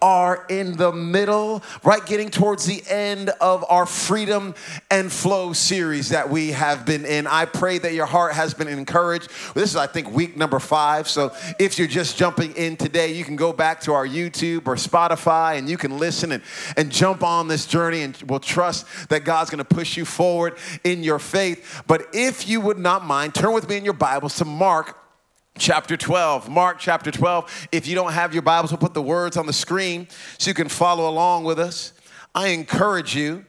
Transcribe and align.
are 0.00 0.46
in 0.48 0.76
the 0.76 0.92
middle, 0.92 1.62
right, 1.82 2.04
getting 2.04 2.30
towards 2.30 2.64
the 2.66 2.82
end 2.88 3.30
of 3.40 3.64
our 3.68 3.86
Freedom 3.86 4.54
and 4.90 5.12
Flow 5.12 5.52
series 5.52 6.10
that 6.10 6.28
we 6.28 6.52
have 6.52 6.84
been 6.86 7.04
in. 7.04 7.26
I 7.26 7.44
pray 7.44 7.78
that 7.78 7.94
your 7.94 8.06
heart 8.06 8.34
has 8.34 8.54
been 8.54 8.68
encouraged. 8.68 9.30
This 9.54 9.70
is, 9.70 9.76
I 9.76 9.86
think, 9.86 10.10
week 10.12 10.36
number 10.36 10.58
five. 10.58 11.08
So 11.08 11.34
if 11.58 11.78
you're 11.78 11.88
just 11.88 12.16
jumping 12.16 12.54
in 12.56 12.76
today, 12.76 13.12
you 13.12 13.24
can 13.24 13.36
go 13.36 13.52
back 13.52 13.80
to 13.82 13.92
our 13.92 14.06
YouTube 14.06 14.66
or 14.66 14.76
Spotify 14.76 15.58
and 15.58 15.68
you 15.68 15.76
can 15.76 15.98
listen 15.98 16.32
and, 16.32 16.42
and 16.76 16.90
jump 16.90 17.22
on 17.22 17.48
this 17.48 17.66
journey 17.66 18.02
and 18.02 18.16
we'll 18.26 18.40
trust 18.40 19.08
that 19.08 19.24
God's 19.24 19.50
going 19.50 19.64
to 19.64 19.64
push 19.64 19.96
you 19.96 20.04
forward 20.04 20.56
in 20.84 21.02
your 21.02 21.18
faith. 21.18 21.82
But 21.86 22.06
if 22.12 22.48
you 22.48 22.60
would 22.60 22.78
not 22.78 23.04
mind, 23.04 23.34
turn 23.34 23.52
with 23.52 23.68
me 23.68 23.76
in 23.76 23.84
your 23.84 23.94
Bibles 23.94 24.36
to 24.36 24.44
Mark 24.44 25.03
chapter 25.58 25.96
12. 25.96 26.48
Mark 26.48 26.78
chapter 26.78 27.10
12. 27.10 27.68
If 27.70 27.86
you 27.86 27.94
don't 27.94 28.12
have 28.12 28.32
your 28.32 28.42
Bibles, 28.42 28.72
we'll 28.72 28.78
put 28.78 28.94
the 28.94 29.02
words 29.02 29.36
on 29.36 29.46
the 29.46 29.52
screen 29.52 30.08
so 30.38 30.50
you 30.50 30.54
can 30.54 30.68
follow 30.68 31.08
along 31.08 31.44
with 31.44 31.58
us. 31.58 31.92
I 32.34 32.48
encourage 32.48 33.14
you 33.14 33.44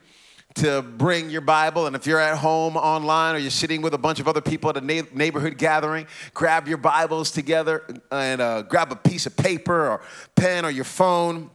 to 0.56 0.82
bring 0.82 1.30
your 1.30 1.42
Bible, 1.42 1.86
and 1.86 1.96
if 1.96 2.08
you're 2.08 2.20
at 2.20 2.38
home 2.38 2.78
online 2.78 3.36
or 3.36 3.40
you're 3.40 3.52
sitting 3.52 3.82
with 3.82 3.94
a 3.94 3.98
bunch 3.98 4.20
of 4.20 4.28
other 4.28 4.40
people 4.40 4.70
at 4.70 4.78
a 4.78 4.82
na- 4.82 5.08
neighborhood 5.14 5.58
gathering, 5.58 6.08
grab 6.34 6.68
your 6.68 6.78
Bibles 6.78 7.32
together 7.32 7.84
and 8.12 8.40
uh, 8.40 8.62
grab 8.62 8.92
a 8.92 8.96
piece 8.96 9.26
of 9.26 9.36
paper 9.36 9.90
or 9.90 10.02
pen 10.36 10.64
or 10.64 10.70
your 10.70 10.86
phone. 10.86 11.50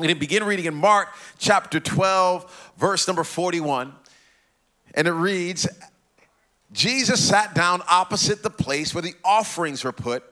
To 0.00 0.14
begin 0.14 0.44
reading 0.44 0.66
in 0.66 0.74
Mark 0.74 1.08
chapter 1.38 1.80
12, 1.80 2.72
verse 2.78 3.06
number 3.06 3.24
41. 3.24 3.92
And 4.94 5.08
it 5.08 5.12
reads 5.12 5.66
Jesus 6.76 7.26
sat 7.26 7.54
down 7.54 7.80
opposite 7.88 8.42
the 8.42 8.50
place 8.50 8.94
where 8.94 9.00
the 9.00 9.14
offerings 9.24 9.82
were 9.82 9.92
put 9.92 10.22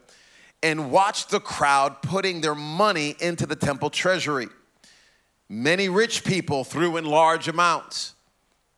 and 0.63 0.91
watched 0.91 1.31
the 1.31 1.41
crowd 1.41 2.03
putting 2.03 2.43
their 2.43 2.55
money 2.55 3.17
into 3.19 3.47
the 3.47 3.57
temple 3.57 3.89
treasury. 3.89 4.49
Many 5.49 5.89
rich 5.89 6.23
people 6.23 6.63
threw 6.63 6.99
in 6.99 7.07
large 7.07 7.49
amounts, 7.49 8.15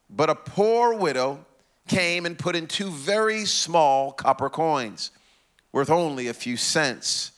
but 0.09 0.31
a 0.31 0.37
poor 0.37 0.95
widow 0.95 1.45
came 1.89 2.25
and 2.25 2.39
put 2.39 2.55
in 2.55 2.69
two 2.69 2.89
very 2.89 3.45
small 3.45 4.13
copper 4.13 4.49
coins 4.49 5.11
worth 5.73 5.91
only 5.91 6.29
a 6.29 6.35
few 6.35 6.57
cents. 6.57 7.33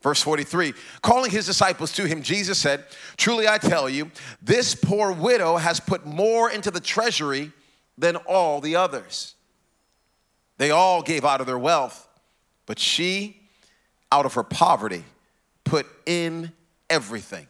Verse 0.00 0.22
43 0.22 0.74
Calling 1.02 1.32
his 1.32 1.46
disciples 1.46 1.90
to 1.94 2.06
him, 2.06 2.22
Jesus 2.22 2.58
said, 2.58 2.84
Truly 3.16 3.48
I 3.48 3.58
tell 3.58 3.90
you, 3.90 4.12
this 4.40 4.76
poor 4.76 5.10
widow 5.10 5.56
has 5.56 5.80
put 5.80 6.06
more 6.06 6.52
into 6.52 6.70
the 6.70 6.78
treasury 6.78 7.50
than 7.96 8.16
all 8.16 8.60
the 8.60 8.76
others. 8.76 9.34
They 10.58 10.70
all 10.70 11.02
gave 11.02 11.24
out 11.24 11.40
of 11.40 11.46
their 11.46 11.58
wealth, 11.58 12.08
but 12.66 12.78
she, 12.78 13.40
out 14.12 14.26
of 14.26 14.34
her 14.34 14.42
poverty, 14.42 15.04
put 15.64 15.86
in 16.06 16.52
everything, 16.88 17.46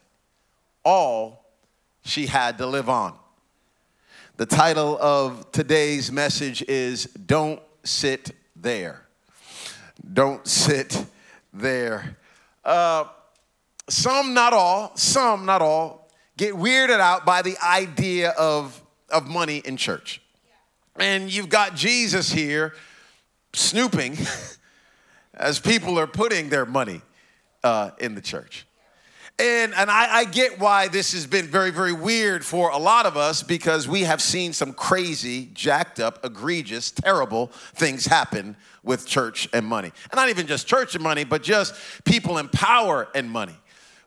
all 0.83 1.45
she 2.03 2.27
had 2.27 2.57
to 2.57 2.67
live 2.67 2.89
on. 2.89 3.13
The 4.37 4.45
title 4.45 4.97
of 4.99 5.51
today's 5.51 6.11
message 6.11 6.61
is 6.63 7.05
Don't 7.05 7.61
Sit 7.83 8.31
There. 8.55 9.01
Don't 10.13 10.45
sit 10.45 11.05
there. 11.53 12.17
Uh, 12.63 13.05
some, 13.87 14.33
not 14.33 14.53
all, 14.53 14.91
some, 14.95 15.45
not 15.45 15.61
all, 15.61 16.09
get 16.37 16.53
weirded 16.53 16.99
out 16.99 17.25
by 17.25 17.41
the 17.41 17.55
idea 17.63 18.31
of, 18.31 18.81
of 19.09 19.27
money 19.27 19.61
in 19.63 19.77
church. 19.77 20.21
And 20.97 21.31
you've 21.31 21.49
got 21.49 21.75
Jesus 21.75 22.31
here 22.31 22.73
snooping 23.53 24.17
as 25.33 25.59
people 25.59 25.99
are 25.99 26.07
putting 26.07 26.49
their 26.49 26.65
money 26.65 27.01
uh, 27.63 27.91
in 27.99 28.15
the 28.15 28.21
church. 28.21 28.65
And, 29.37 29.73
and 29.73 29.91
I, 29.91 30.19
I, 30.19 30.23
get 30.23 30.59
why 30.59 30.87
this 30.87 31.11
has 31.11 31.27
been 31.27 31.47
very, 31.47 31.69
very 31.69 31.91
weird 31.91 32.45
for 32.45 32.69
a 32.69 32.77
lot 32.77 33.05
of 33.05 33.17
us 33.17 33.43
because 33.43 33.85
we 33.85 34.03
have 34.03 34.21
seen 34.21 34.53
some 34.53 34.71
crazy, 34.71 35.49
jacked 35.53 35.99
up, 35.99 36.23
egregious, 36.23 36.89
terrible 36.89 37.47
things 37.73 38.05
happen 38.05 38.55
with 38.81 39.05
church 39.05 39.49
and 39.51 39.65
money. 39.65 39.91
And 40.09 40.15
not 40.15 40.29
even 40.29 40.47
just 40.47 40.67
church 40.67 40.95
and 40.95 41.03
money, 41.03 41.25
but 41.25 41.43
just 41.43 41.75
people 42.05 42.37
in 42.37 42.47
power 42.47 43.09
and 43.13 43.29
money. 43.29 43.57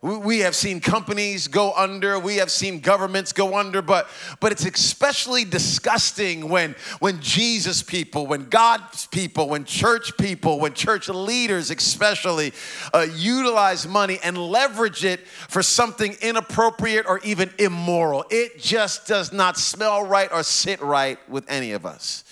We 0.01 0.39
have 0.39 0.55
seen 0.55 0.79
companies 0.79 1.49
go 1.49 1.73
under, 1.73 2.17
we 2.17 2.37
have 2.37 2.49
seen 2.49 2.79
governments 2.79 3.33
go 3.33 3.57
under, 3.57 3.81
but, 3.81 4.07
but 4.39 4.53
it's 4.53 4.63
especially 4.63 5.43
disgusting 5.43 6.47
when, 6.47 6.75
when 6.99 7.19
Jesus 7.19 7.83
people, 7.83 8.25
when 8.25 8.45
God's 8.45 9.07
people, 9.07 9.49
when 9.49 9.65
church 9.65 10.15
people, 10.17 10.57
when 10.57 10.73
church 10.73 11.09
leaders 11.09 11.69
especially 11.69 12.53
uh, 12.93 13.07
utilize 13.13 13.85
money 13.89 14.19
and 14.23 14.37
leverage 14.37 15.03
it 15.03 15.27
for 15.27 15.61
something 15.61 16.15
inappropriate 16.21 17.05
or 17.05 17.19
even 17.25 17.51
immoral. 17.59 18.23
It 18.29 18.57
just 18.57 19.05
does 19.05 19.33
not 19.33 19.57
smell 19.57 20.05
right 20.05 20.31
or 20.31 20.43
sit 20.43 20.79
right 20.79 21.19
with 21.29 21.43
any 21.49 21.73
of 21.73 21.85
us 21.85 22.23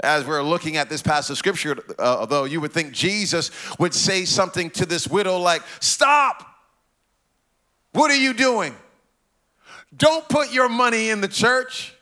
as 0.00 0.26
we're 0.26 0.42
looking 0.42 0.76
at 0.76 0.88
this 0.88 1.02
passage 1.02 1.32
of 1.32 1.38
scripture, 1.38 1.76
uh, 1.98 2.16
although 2.20 2.44
you 2.44 2.60
would 2.60 2.72
think 2.72 2.92
Jesus 2.92 3.50
would 3.78 3.94
say 3.94 4.24
something 4.24 4.70
to 4.70 4.86
this 4.86 5.08
widow 5.08 5.38
like, 5.38 5.62
Stop! 5.80 6.55
What 7.96 8.10
are 8.10 8.16
you 8.16 8.34
doing? 8.34 8.74
Don't 9.96 10.28
put 10.28 10.52
your 10.52 10.68
money 10.68 11.08
in 11.08 11.22
the 11.22 11.28
church 11.28 11.94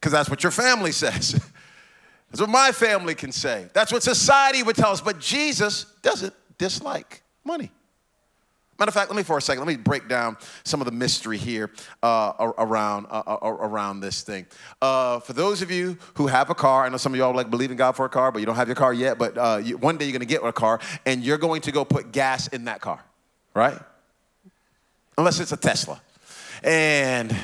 because 0.00 0.10
that's 0.10 0.30
what 0.30 0.42
your 0.42 0.50
family 0.50 0.90
says. 0.90 1.32
that's 2.30 2.40
what 2.40 2.48
my 2.48 2.72
family 2.72 3.14
can 3.14 3.30
say. 3.30 3.66
That's 3.74 3.92
what 3.92 4.02
society 4.02 4.62
would 4.62 4.74
tell 4.74 4.90
us. 4.90 5.02
But 5.02 5.20
Jesus 5.20 5.84
doesn't 6.00 6.32
dislike 6.56 7.22
money. 7.44 7.70
Matter 8.78 8.88
of 8.88 8.94
fact, 8.94 9.10
let 9.10 9.18
me 9.18 9.22
for 9.22 9.36
a 9.36 9.42
second, 9.42 9.66
let 9.66 9.68
me 9.68 9.76
break 9.76 10.08
down 10.08 10.38
some 10.64 10.80
of 10.80 10.86
the 10.86 10.92
mystery 10.92 11.36
here 11.36 11.70
uh, 12.02 12.52
around, 12.56 13.06
uh, 13.10 13.22
uh 13.26 13.48
around 13.50 14.00
this 14.00 14.22
thing. 14.22 14.46
Uh, 14.80 15.20
for 15.20 15.34
those 15.34 15.60
of 15.60 15.70
you 15.70 15.98
who 16.14 16.26
have 16.26 16.48
a 16.48 16.54
car, 16.54 16.86
I 16.86 16.88
know 16.88 16.96
some 16.96 17.12
of 17.12 17.18
y'all 17.18 17.34
like 17.34 17.50
believe 17.50 17.70
in 17.70 17.76
God 17.76 17.92
for 17.92 18.06
a 18.06 18.08
car, 18.08 18.32
but 18.32 18.38
you 18.38 18.46
don't 18.46 18.56
have 18.56 18.66
your 18.66 18.76
car 18.76 18.94
yet, 18.94 19.18
but 19.18 19.36
uh, 19.36 19.60
you, 19.62 19.76
one 19.76 19.98
day 19.98 20.06
you're 20.06 20.12
gonna 20.12 20.24
get 20.24 20.42
a 20.42 20.52
car 20.52 20.80
and 21.04 21.22
you're 21.22 21.36
going 21.36 21.60
to 21.60 21.70
go 21.70 21.84
put 21.84 22.12
gas 22.12 22.48
in 22.48 22.64
that 22.64 22.80
car, 22.80 23.04
right? 23.54 23.78
Unless 25.16 25.40
it's 25.40 25.52
a 25.52 25.56
Tesla. 25.56 26.00
And 26.62 27.34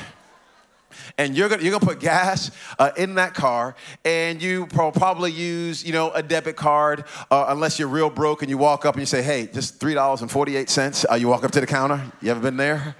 and 1.17 1.35
you're 1.35 1.49
gonna, 1.49 1.61
you're 1.61 1.71
gonna 1.71 1.85
put 1.85 1.99
gas 1.99 2.51
uh, 2.79 2.91
in 2.97 3.15
that 3.15 3.33
car 3.33 3.75
and 4.05 4.41
you 4.41 4.65
pro- 4.67 4.91
probably 4.91 5.31
use 5.31 5.83
you 5.85 5.93
know 5.93 6.11
a 6.11 6.23
debit 6.23 6.55
card 6.55 7.05
uh, 7.29 7.45
unless 7.49 7.77
you're 7.77 7.87
real 7.87 8.09
broke 8.09 8.41
and 8.41 8.49
you 8.49 8.57
walk 8.57 8.85
up 8.85 8.95
and 8.95 9.01
you 9.01 9.05
say 9.05 9.21
hey 9.21 9.47
just 9.47 9.79
$3.48 9.79 11.05
uh, 11.11 11.15
you 11.15 11.27
walk 11.27 11.43
up 11.43 11.51
to 11.51 11.59
the 11.59 11.67
counter. 11.67 12.01
You 12.21 12.31
ever 12.31 12.39
been 12.39 12.57
there? 12.57 12.95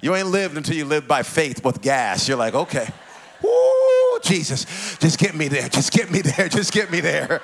You 0.00 0.14
ain't 0.14 0.28
lived 0.28 0.56
until 0.56 0.76
you 0.76 0.84
live 0.84 1.08
by 1.08 1.24
faith 1.24 1.64
with 1.64 1.82
gas. 1.82 2.28
You're 2.28 2.36
like 2.36 2.54
okay 2.54 2.88
Oh, 4.18 4.20
Jesus, 4.20 4.96
just 4.98 5.16
get 5.16 5.36
me 5.36 5.46
there. 5.46 5.68
Just 5.68 5.92
get 5.92 6.10
me 6.10 6.22
there. 6.22 6.48
Just 6.58 6.72
get 6.72 6.90
me 6.90 6.98
there. 7.00 7.40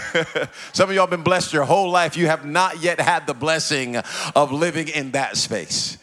Some 0.72 0.88
of 0.88 0.96
y'all 0.96 1.06
been 1.06 1.22
blessed 1.22 1.52
your 1.52 1.64
whole 1.64 1.90
life. 1.90 2.16
You 2.16 2.26
have 2.28 2.46
not 2.46 2.80
yet 2.80 2.98
had 3.00 3.26
the 3.26 3.34
blessing 3.34 3.96
of 4.34 4.50
living 4.50 4.88
in 4.88 5.10
that 5.10 5.36
space. 5.36 5.98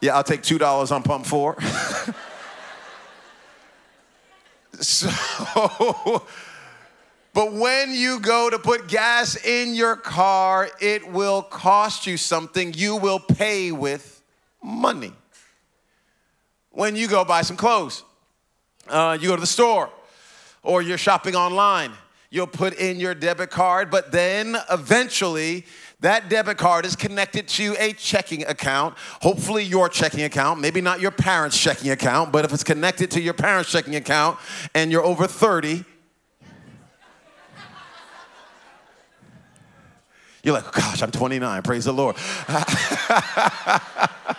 Yeah, 0.00 0.16
I'll 0.16 0.24
take 0.24 0.40
$2 0.40 0.90
on 0.90 1.02
pump 1.02 1.26
four. 1.26 1.60
so, 4.80 5.10
but 7.34 7.52
when 7.52 7.92
you 7.92 8.20
go 8.20 8.48
to 8.48 8.58
put 8.58 8.88
gas 8.88 9.36
in 9.44 9.74
your 9.74 9.96
car, 9.96 10.70
it 10.80 11.12
will 11.12 11.42
cost 11.42 12.06
you 12.06 12.16
something. 12.16 12.72
You 12.72 12.96
will 12.96 13.20
pay 13.20 13.70
with 13.70 14.22
money. 14.62 15.12
When 16.70 16.96
you 16.96 17.06
go 17.06 17.22
buy 17.26 17.42
some 17.42 17.58
clothes, 17.58 18.02
uh, 18.88 19.18
you 19.20 19.28
go 19.28 19.34
to 19.34 19.40
the 19.40 19.46
store 19.46 19.90
or 20.62 20.82
you're 20.82 20.98
shopping 20.98 21.34
online, 21.34 21.92
you'll 22.30 22.46
put 22.46 22.74
in 22.74 23.00
your 23.00 23.14
debit 23.14 23.50
card, 23.50 23.90
but 23.90 24.12
then 24.12 24.56
eventually 24.70 25.64
that 26.00 26.28
debit 26.28 26.56
card 26.56 26.86
is 26.86 26.96
connected 26.96 27.46
to 27.46 27.76
a 27.78 27.92
checking 27.92 28.44
account, 28.46 28.96
hopefully 29.20 29.62
your 29.62 29.88
checking 29.88 30.22
account, 30.22 30.60
maybe 30.60 30.80
not 30.80 31.00
your 31.00 31.10
parents' 31.10 31.58
checking 31.58 31.90
account, 31.90 32.32
but 32.32 32.44
if 32.44 32.52
it's 32.52 32.64
connected 32.64 33.10
to 33.12 33.20
your 33.20 33.34
parents' 33.34 33.70
checking 33.70 33.96
account 33.96 34.38
and 34.74 34.90
you're 34.90 35.04
over 35.04 35.26
30, 35.26 35.84
you're 40.42 40.54
like, 40.54 40.72
gosh, 40.72 41.02
I'm 41.02 41.10
29, 41.10 41.62
praise 41.62 41.84
the 41.84 41.92
Lord. 41.92 42.16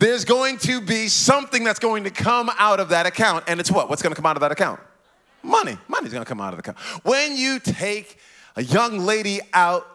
there's 0.00 0.24
going 0.24 0.58
to 0.58 0.80
be 0.80 1.08
something 1.08 1.62
that's 1.62 1.78
going 1.78 2.04
to 2.04 2.10
come 2.10 2.50
out 2.58 2.80
of 2.80 2.88
that 2.88 3.06
account. 3.06 3.44
And 3.46 3.60
it's 3.60 3.70
what? 3.70 3.88
What's 3.88 4.02
going 4.02 4.14
to 4.14 4.16
come 4.16 4.26
out 4.26 4.36
of 4.36 4.40
that 4.40 4.50
account? 4.50 4.80
Money. 5.42 5.78
Money's 5.88 6.12
going 6.12 6.24
to 6.24 6.28
come 6.28 6.40
out 6.40 6.52
of 6.52 6.62
the 6.62 6.70
account. 6.70 6.78
When 7.04 7.36
you 7.36 7.60
take 7.60 8.18
a 8.56 8.62
young 8.62 8.98
lady 8.98 9.40
out 9.52 9.86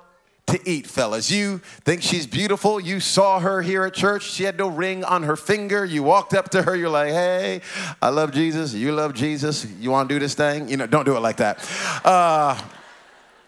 to 0.48 0.70
eat, 0.70 0.86
fellas. 0.86 1.32
You 1.32 1.58
think 1.86 2.04
she's 2.04 2.28
beautiful. 2.28 2.80
You 2.80 3.00
saw 3.00 3.40
her 3.40 3.64
here 3.64 3.84
at 3.84 3.96
church. 3.96 4.30
She 4.30 4.44
had 4.44 4.58
no 4.60 4.68
ring 4.68 5.04
on 5.04 5.24
her 5.24 5.36
finger. 5.36 5.84
You 5.84 6.04
walked 6.04 6.36
up 6.36 6.50
to 6.50 6.62
her. 6.62 6.76
You're 6.76 6.90
like, 6.90 7.10
hey, 7.10 7.62
I 8.00 8.10
love 8.10 8.32
Jesus. 8.32 8.74
You 8.74 8.92
love 8.92 9.16
Jesus. 9.16 9.66
You 9.80 9.90
want 9.90 10.08
to 10.08 10.16
do 10.16 10.20
this 10.20 10.36
thing? 10.36 10.70
You 10.70 10.78
know, 10.78 10.86
don't 10.86 11.06
do 11.06 11.18
it 11.18 11.22
like 11.22 11.38
that. 11.38 11.68
Uh, 12.06 12.62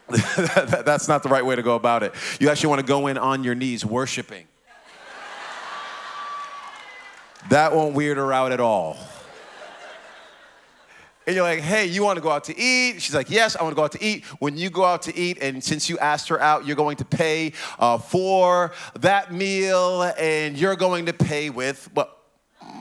That's 0.84 1.08
not 1.08 1.22
the 1.22 1.30
right 1.30 1.46
way 1.46 1.56
to 1.56 1.62
go 1.62 1.76
about 1.76 2.02
it. 2.02 2.14
You 2.40 2.50
actually 2.50 2.70
want 2.70 2.82
to 2.82 2.88
go 2.88 3.08
in 3.08 3.18
on 3.18 3.44
your 3.44 3.56
knees 3.56 3.86
worshiping. 3.86 4.48
That 7.50 7.74
won't 7.74 7.96
weird 7.96 8.18
her 8.18 8.34
out 8.34 8.52
at 8.52 8.60
all. 8.60 8.98
And 11.26 11.36
you're 11.36 11.44
like, 11.44 11.60
hey, 11.60 11.86
you 11.88 12.04
want 12.04 12.16
to 12.16 12.22
go 12.22 12.30
out 12.30 12.46
to 12.46 12.58
eat? 12.58 13.02
She's 13.02 13.14
like, 13.14 13.30
yes, 13.30 13.58
I 13.58 13.64
want 13.64 13.74
to 13.74 13.76
go 13.76 13.84
out 13.84 13.92
to 13.94 14.04
eat. 14.04 14.24
When 14.40 14.58
you 14.58 14.70
go 14.70 14.86
out 14.86 15.02
to 15.04 15.16
eat, 15.16 15.40
and 15.42 15.62
since 15.62 15.90
you 15.90 16.00
asked 16.00 16.30
her 16.30 16.40
out, 16.40 16.66
you're 16.66 16.78
going 16.78 16.96
to 16.98 17.06
pay 17.06 17.52
uh, 17.80 17.98
for 17.98 18.72
that 19.00 19.34
meal, 19.34 20.04
and 20.18 20.58
you're 20.58 20.78
going 20.78 21.08
to 21.08 21.14
pay 21.14 21.50
with 21.50 21.90
what? 21.94 22.17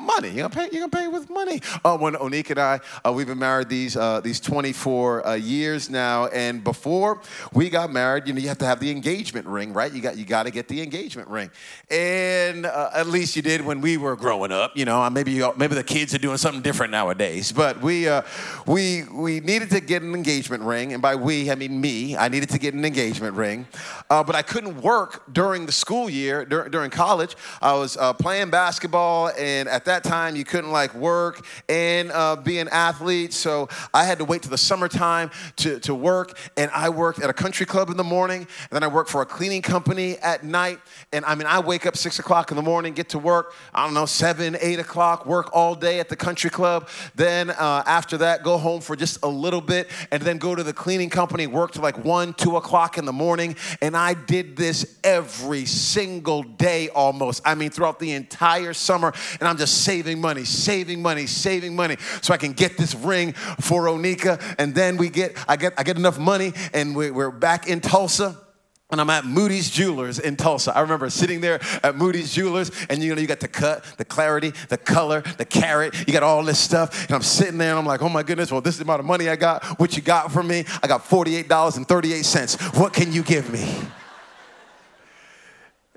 Money. 0.06 0.28
You're 0.28 0.48
gonna 0.48 0.68
pay, 0.68 0.74
you're 0.74 0.88
gonna 0.88 1.04
pay 1.04 1.08
with 1.08 1.28
money. 1.28 1.60
Uh, 1.84 1.96
when 1.98 2.14
Onika 2.14 2.50
and 2.50 2.58
I, 2.58 2.80
uh, 3.04 3.12
we've 3.12 3.26
been 3.26 3.38
married 3.38 3.68
these, 3.68 3.96
uh, 3.96 4.20
these 4.20 4.40
24 4.40 5.26
uh, 5.26 5.34
years 5.34 5.90
now, 5.90 6.26
and 6.26 6.62
before 6.62 7.20
we 7.52 7.68
got 7.68 7.92
married, 7.92 8.26
you 8.26 8.32
know, 8.32 8.40
you 8.40 8.48
have 8.48 8.58
to 8.58 8.64
have 8.64 8.80
the 8.80 8.90
engagement 8.90 9.46
ring, 9.46 9.72
right? 9.72 9.92
You 9.92 10.00
got, 10.00 10.16
you 10.16 10.24
got 10.24 10.44
to 10.44 10.50
get 10.50 10.68
the 10.68 10.82
engagement 10.82 11.28
ring. 11.28 11.50
And 11.90 12.66
uh, 12.66 12.90
at 12.94 13.08
least 13.08 13.36
you 13.36 13.42
did 13.42 13.64
when 13.64 13.80
we 13.80 13.96
were 13.96 14.16
growing 14.16 14.52
up, 14.52 14.76
you 14.76 14.84
know, 14.84 15.08
maybe, 15.10 15.32
you, 15.32 15.52
maybe 15.56 15.74
the 15.74 15.84
kids 15.84 16.14
are 16.14 16.18
doing 16.18 16.38
something 16.38 16.62
different 16.62 16.92
nowadays, 16.92 17.52
but 17.52 17.80
we, 17.82 18.08
uh, 18.08 18.22
we, 18.66 19.04
we 19.04 19.40
needed 19.40 19.70
to 19.70 19.80
get 19.80 20.02
an 20.02 20.14
engagement 20.14 20.62
ring, 20.62 20.92
and 20.92 21.02
by 21.02 21.14
we, 21.14 21.50
I 21.50 21.54
mean 21.54 21.80
me, 21.80 22.16
I 22.16 22.28
needed 22.28 22.50
to 22.50 22.58
get 22.58 22.74
an 22.74 22.84
engagement 22.84 23.34
ring, 23.36 23.66
but 24.08 24.34
I 24.34 24.42
couldn't 24.42 24.80
work 24.80 25.32
during 25.32 25.66
the 25.66 25.72
school 25.72 26.08
year, 26.08 26.44
dur- 26.44 26.68
during 26.68 26.90
college. 26.90 27.36
I 27.60 27.74
was 27.74 27.96
playing 28.18 28.50
basketball, 28.50 29.30
and 29.38 29.68
at 29.76 29.84
that 29.84 30.02
time 30.02 30.36
you 30.36 30.44
couldn't 30.44 30.72
like 30.72 30.94
work 30.94 31.44
and 31.68 32.10
uh, 32.10 32.34
be 32.34 32.58
an 32.60 32.68
athlete. 32.68 33.34
So 33.34 33.68
I 33.92 34.04
had 34.04 34.16
to 34.18 34.24
wait 34.24 34.40
till 34.40 34.50
the 34.50 34.56
summertime 34.56 35.30
to, 35.56 35.78
to 35.80 35.94
work. 35.94 36.38
And 36.56 36.70
I 36.70 36.88
worked 36.88 37.20
at 37.20 37.28
a 37.28 37.34
country 37.34 37.66
club 37.66 37.90
in 37.90 37.98
the 37.98 38.04
morning. 38.04 38.40
And 38.40 38.70
then 38.70 38.82
I 38.82 38.86
worked 38.86 39.10
for 39.10 39.20
a 39.20 39.26
cleaning 39.26 39.60
company 39.60 40.16
at 40.16 40.42
night. 40.44 40.80
And 41.12 41.26
I 41.26 41.34
mean, 41.34 41.46
I 41.46 41.60
wake 41.60 41.84
up 41.84 41.94
six 41.94 42.18
o'clock 42.18 42.50
in 42.50 42.56
the 42.56 42.62
morning, 42.62 42.94
get 42.94 43.10
to 43.10 43.18
work, 43.18 43.52
I 43.74 43.84
don't 43.84 43.92
know, 43.92 44.06
seven, 44.06 44.56
eight 44.62 44.78
o'clock, 44.78 45.26
work 45.26 45.50
all 45.52 45.74
day 45.74 46.00
at 46.00 46.08
the 46.08 46.16
country 46.16 46.48
club. 46.48 46.88
Then 47.14 47.50
uh, 47.50 47.82
after 47.84 48.16
that, 48.16 48.44
go 48.44 48.56
home 48.56 48.80
for 48.80 48.96
just 48.96 49.22
a 49.22 49.28
little 49.28 49.60
bit 49.60 49.90
and 50.10 50.22
then 50.22 50.38
go 50.38 50.54
to 50.54 50.62
the 50.62 50.72
cleaning 50.72 51.10
company, 51.10 51.46
work 51.46 51.72
till 51.72 51.82
like 51.82 52.02
one, 52.02 52.32
two 52.32 52.56
o'clock 52.56 52.96
in 52.96 53.04
the 53.04 53.12
morning. 53.12 53.56
And 53.82 53.94
I 53.94 54.14
did 54.14 54.56
this 54.56 54.98
every 55.04 55.66
single 55.66 56.44
day 56.44 56.88
almost. 56.88 57.42
I 57.44 57.54
mean, 57.54 57.68
throughout 57.68 57.98
the 57.98 58.12
entire 58.12 58.72
summer. 58.72 59.12
And 59.38 59.46
I'm 59.46 59.58
just 59.58 59.65
saving 59.66 60.20
money, 60.20 60.44
saving 60.44 61.02
money, 61.02 61.26
saving 61.26 61.76
money 61.76 61.96
so 62.22 62.32
I 62.32 62.36
can 62.36 62.52
get 62.52 62.76
this 62.76 62.94
ring 62.94 63.32
for 63.60 63.84
Onika. 63.84 64.40
And 64.58 64.74
then 64.74 64.96
we 64.96 65.08
get, 65.08 65.36
I 65.48 65.56
get, 65.56 65.74
I 65.76 65.82
get 65.82 65.96
enough 65.96 66.18
money 66.18 66.52
and 66.72 66.94
we, 66.96 67.10
we're 67.10 67.30
back 67.30 67.68
in 67.68 67.80
Tulsa 67.80 68.36
and 68.90 69.00
I'm 69.00 69.10
at 69.10 69.24
Moody's 69.24 69.68
Jewelers 69.68 70.20
in 70.20 70.36
Tulsa. 70.36 70.76
I 70.76 70.80
remember 70.80 71.10
sitting 71.10 71.40
there 71.40 71.60
at 71.82 71.96
Moody's 71.96 72.32
Jewelers, 72.32 72.70
and 72.88 73.02
you 73.02 73.14
know, 73.14 73.20
you 73.20 73.26
got 73.26 73.40
the 73.40 73.48
cut, 73.48 73.84
the 73.96 74.04
clarity, 74.04 74.52
the 74.68 74.76
color, 74.76 75.22
the 75.38 75.44
carat, 75.44 76.06
you 76.06 76.12
got 76.12 76.22
all 76.22 76.44
this 76.44 76.60
stuff. 76.60 77.06
And 77.06 77.16
I'm 77.16 77.22
sitting 77.22 77.58
there 77.58 77.70
and 77.70 77.78
I'm 77.80 77.86
like, 77.86 78.00
oh 78.02 78.08
my 78.08 78.22
goodness, 78.22 78.52
well, 78.52 78.60
this 78.60 78.74
is 78.74 78.78
the 78.78 78.84
amount 78.84 79.00
of 79.00 79.06
money 79.06 79.28
I 79.28 79.34
got. 79.34 79.64
What 79.80 79.96
you 79.96 80.02
got 80.02 80.30
for 80.30 80.42
me? 80.42 80.64
I 80.82 80.86
got 80.86 81.02
$48.38. 81.04 82.78
What 82.78 82.92
can 82.92 83.12
you 83.12 83.24
give 83.24 83.52
me? 83.52 83.66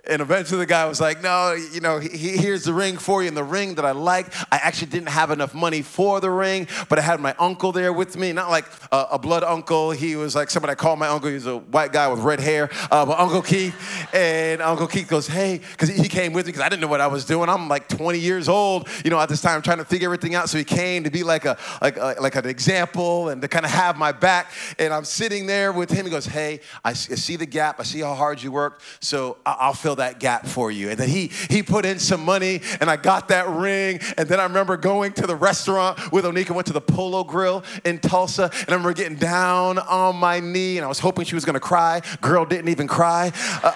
And 0.10 0.22
eventually 0.22 0.60
the 0.60 0.66
guy 0.66 0.86
was 0.86 1.00
like, 1.00 1.22
no, 1.22 1.54
you 1.54 1.82
know, 1.82 2.00
he, 2.00 2.38
here's 2.38 2.64
the 2.64 2.74
ring 2.74 2.98
for 2.98 3.22
you. 3.22 3.28
And 3.28 3.38
the 3.38 3.44
ring 3.44 3.76
that 3.76 3.86
I 3.86 3.92
liked, 3.92 4.36
I 4.52 4.58
actually 4.58 4.88
didn't 4.88 5.10
have 5.10 5.30
enough 5.30 5.54
money 5.54 5.82
for 5.84 6.20
the 6.20 6.32
ring, 6.32 6.68
but 6.90 6.98
I 6.98 7.02
had 7.04 7.20
my 7.20 7.36
uncle 7.38 7.72
there 7.72 7.94
with 7.94 8.18
me. 8.18 8.34
Not 8.34 8.50
like 8.50 8.66
a, 8.92 9.08
a 9.12 9.20
blood 9.20 9.44
uncle. 9.44 9.92
He 9.92 10.16
was 10.16 10.36
like 10.36 10.50
somebody 10.50 10.72
I 10.72 10.76
called 10.76 10.98
my 10.98 11.08
uncle. 11.08 11.30
He 11.30 11.36
was 11.36 11.46
a 11.46 11.58
white 11.58 11.94
guy 11.94 12.08
with 12.08 12.20
red 12.20 12.40
hair, 12.40 12.70
uh, 12.90 13.06
but 13.06 13.20
Uncle 13.20 13.42
Keith. 13.42 13.76
And 14.14 14.62
Uncle 14.62 14.88
Keith 14.88 15.08
goes, 15.08 15.28
hey, 15.28 15.62
because 15.72 15.90
he 15.90 16.10
came 16.10 16.34
with 16.34 16.46
me 16.46 16.50
because 16.50 16.66
I 16.66 16.70
didn't 16.70 16.82
know 16.82 16.88
what 16.88 17.02
I 17.02 17.08
was 17.08 17.26
doing. 17.26 17.48
I'm 17.48 17.68
like 17.68 17.88
20 17.88 18.18
years 18.18 18.50
old, 18.50 18.88
you 19.04 19.12
know, 19.12 19.20
at 19.20 19.30
this 19.30 19.42
time, 19.42 19.62
trying 19.62 19.78
to 19.78 19.86
figure 19.86 20.08
everything 20.08 20.34
out. 20.34 20.50
So 20.50 20.58
he 20.58 20.64
came 20.64 21.04
to 21.04 21.12
be 21.12 21.24
like 21.24 21.46
a 21.46 21.58
like 21.82 21.98
a, 21.98 22.16
like 22.20 22.36
an 22.36 22.48
example 22.48 23.30
and 23.30 23.42
to 23.44 23.48
kind 23.48 23.66
of 23.66 23.72
have 23.72 23.98
my 23.98 24.12
back. 24.12 24.52
And 24.80 24.92
I'm 24.92 25.06
sitting 25.06 25.46
there 25.46 25.72
with 25.72 25.92
him. 25.92 26.06
He 26.06 26.12
goes, 26.12 26.26
hey, 26.26 26.62
I 26.84 26.94
see 26.94 27.36
the 27.36 27.46
gap. 27.46 27.80
I 27.80 27.84
see 27.84 28.00
how 28.00 28.16
hard 28.16 28.42
you 28.42 28.52
worked. 28.52 28.82
So 29.02 29.38
I'll 29.46 29.74
fill 29.74 29.99
that 30.00 30.20
gap 30.20 30.46
for 30.46 30.72
you. 30.72 30.90
And 30.90 31.00
then 31.00 31.10
he 31.10 31.28
he 31.50 31.64
put 31.64 31.86
in 31.86 32.00
some 32.00 32.24
money 32.26 32.62
and 32.82 32.90
I 32.90 32.98
got 32.98 33.30
that 33.30 33.48
ring. 33.48 34.00
And 34.18 34.28
then 34.28 34.40
I 34.40 34.44
remember 34.44 34.78
going 34.78 35.14
to 35.14 35.28
the 35.28 35.36
restaurant 35.36 36.12
with 36.12 36.26
Onika, 36.26 36.52
went 36.52 36.68
to 36.68 36.74
the 36.74 36.82
Polo 36.82 37.24
Grill 37.24 37.64
in 37.86 38.00
Tulsa. 38.00 38.50
And 38.52 38.70
I 38.70 38.74
remember 38.74 38.94
getting 38.94 39.18
down 39.18 39.78
on 39.80 40.16
my 40.16 40.40
knee 40.40 40.78
and 40.78 40.86
I 40.86 40.88
was 40.88 41.00
hoping 41.00 41.26
she 41.26 41.36
was 41.36 41.46
gonna 41.46 41.60
cry. 41.60 42.02
Girl 42.22 42.46
didn't 42.46 42.70
even 42.70 42.88
cry. 42.88 43.32
Uh, 43.64 43.74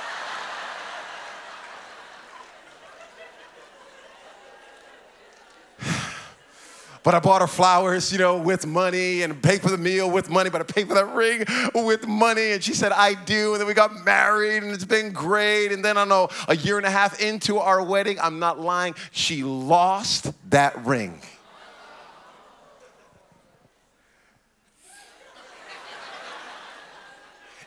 But 7.04 7.14
I 7.14 7.20
bought 7.20 7.42
her 7.42 7.48
flowers, 7.48 8.12
you 8.12 8.18
know, 8.18 8.38
with 8.38 8.66
money 8.66 9.24
and 9.24 9.42
paid 9.44 9.62
for 9.62 9.70
the 9.70 9.78
meal 9.78 10.10
with 10.10 10.30
money, 10.30 10.50
but 10.50 10.62
I 10.62 10.64
paid 10.64 10.88
for 10.88 10.94
that 10.94 11.14
ring 11.14 11.44
with 11.76 12.08
money. 12.08 12.54
And 12.54 12.64
she 12.64 12.74
said, 12.74 12.94
I 12.94 13.14
do. 13.14 13.54
And 13.54 13.60
then 13.60 13.68
we 13.68 13.74
got 13.74 14.06
married 14.06 14.64
and 14.64 14.72
it's 14.72 14.86
been 14.86 15.12
great. 15.12 15.72
And 15.74 15.84
then 15.84 15.98
I 15.98 16.06
know, 16.06 16.30
a 16.48 16.56
year 16.56 16.78
and 16.78 16.86
a 16.86 16.92
half 16.92 17.22
into 17.22 17.58
our 17.60 17.84
wedding, 17.84 18.18
I'm 18.22 18.40
not 18.40 18.60
lying, 18.60 18.96
she 19.12 19.44
lost 19.44 20.32
that 20.50 20.86
ring. 20.86 21.22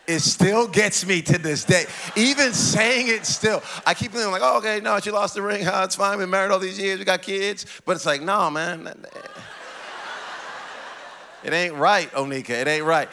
It 0.07 0.21
still 0.21 0.69
gets 0.69 1.07
me 1.07 1.23
to 1.23 1.39
this 1.39 1.65
day. 1.65 1.85
Even 2.17 2.53
saying 2.53 3.09
it 3.09 3.27
still, 3.27 3.63
I 3.85 3.95
keep 3.95 4.13
thinking 4.13 4.31
like, 4.31 4.43
oh, 4.45 4.59
okay, 4.59 4.81
no, 4.81 4.99
she 5.01 5.11
lost 5.11 5.35
the 5.35 5.43
ring. 5.43 5.57
Huh, 5.67 5.83
it's 5.85 5.97
fine. 5.97 6.19
We 6.19 6.27
married 6.27 6.53
all 6.53 6.61
these 6.61 6.79
years. 6.79 6.99
We 7.01 7.05
got 7.05 7.23
kids. 7.23 7.67
But 7.85 7.97
it's 7.97 8.07
like, 8.07 8.23
no, 8.23 8.51
man. 8.51 8.95
It 11.43 11.53
ain't 11.53 11.75
right, 11.75 12.11
Onika. 12.13 12.51
It 12.51 12.69
ain't 12.69 12.85
right. 12.85 13.09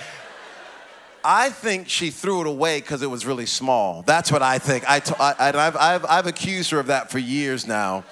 I 1.24 1.50
think 1.50 1.90
she 1.90 2.10
threw 2.10 2.42
it 2.42 2.48
away 2.48 2.80
because 2.80 3.02
it 3.02 3.10
was 3.10 3.26
really 3.26 3.46
small. 3.46 4.04
That's 4.04 4.32
what 4.32 4.42
I 4.42 4.60
think. 4.60 4.90
I 4.90 5.00
t- 5.00 5.16
I, 5.20 5.36
I've, 5.40 5.76
I've, 5.78 6.06
I've 6.06 6.28
accused 6.28 6.72
her 6.72 6.80
of 6.80 6.88
that 6.88 7.10
for 7.10 7.18
years 7.20 7.66
now 7.66 8.04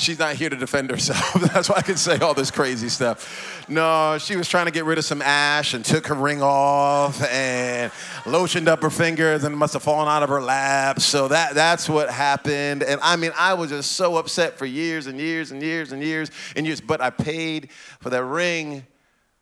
she's 0.00 0.18
not 0.18 0.34
here 0.34 0.48
to 0.48 0.56
defend 0.56 0.90
herself. 0.90 1.34
That's 1.52 1.68
why 1.68 1.76
I 1.76 1.82
can 1.82 1.96
say 1.96 2.18
all 2.18 2.34
this 2.34 2.50
crazy 2.50 2.88
stuff. 2.88 3.64
No, 3.68 4.18
she 4.18 4.36
was 4.36 4.48
trying 4.48 4.66
to 4.66 4.72
get 4.72 4.84
rid 4.84 4.98
of 4.98 5.04
some 5.04 5.22
ash 5.22 5.74
and 5.74 5.84
took 5.84 6.06
her 6.06 6.14
ring 6.14 6.42
off 6.42 7.22
and 7.30 7.92
lotioned 8.24 8.66
up 8.66 8.82
her 8.82 8.90
fingers 8.90 9.44
and 9.44 9.56
must 9.56 9.74
have 9.74 9.82
fallen 9.82 10.08
out 10.08 10.22
of 10.22 10.28
her 10.28 10.42
lap. 10.42 11.00
So 11.00 11.28
that, 11.28 11.54
that's 11.54 11.88
what 11.88 12.10
happened. 12.10 12.82
And 12.82 13.00
I 13.02 13.16
mean, 13.16 13.32
I 13.36 13.54
was 13.54 13.70
just 13.70 13.92
so 13.92 14.16
upset 14.16 14.58
for 14.58 14.66
years 14.66 15.06
and 15.06 15.18
years 15.18 15.52
and 15.52 15.62
years 15.62 15.92
and 15.92 16.02
years 16.02 16.30
and 16.56 16.66
years. 16.66 16.80
But 16.80 17.00
I 17.00 17.10
paid 17.10 17.70
for 18.00 18.10
that 18.10 18.24
ring 18.24 18.86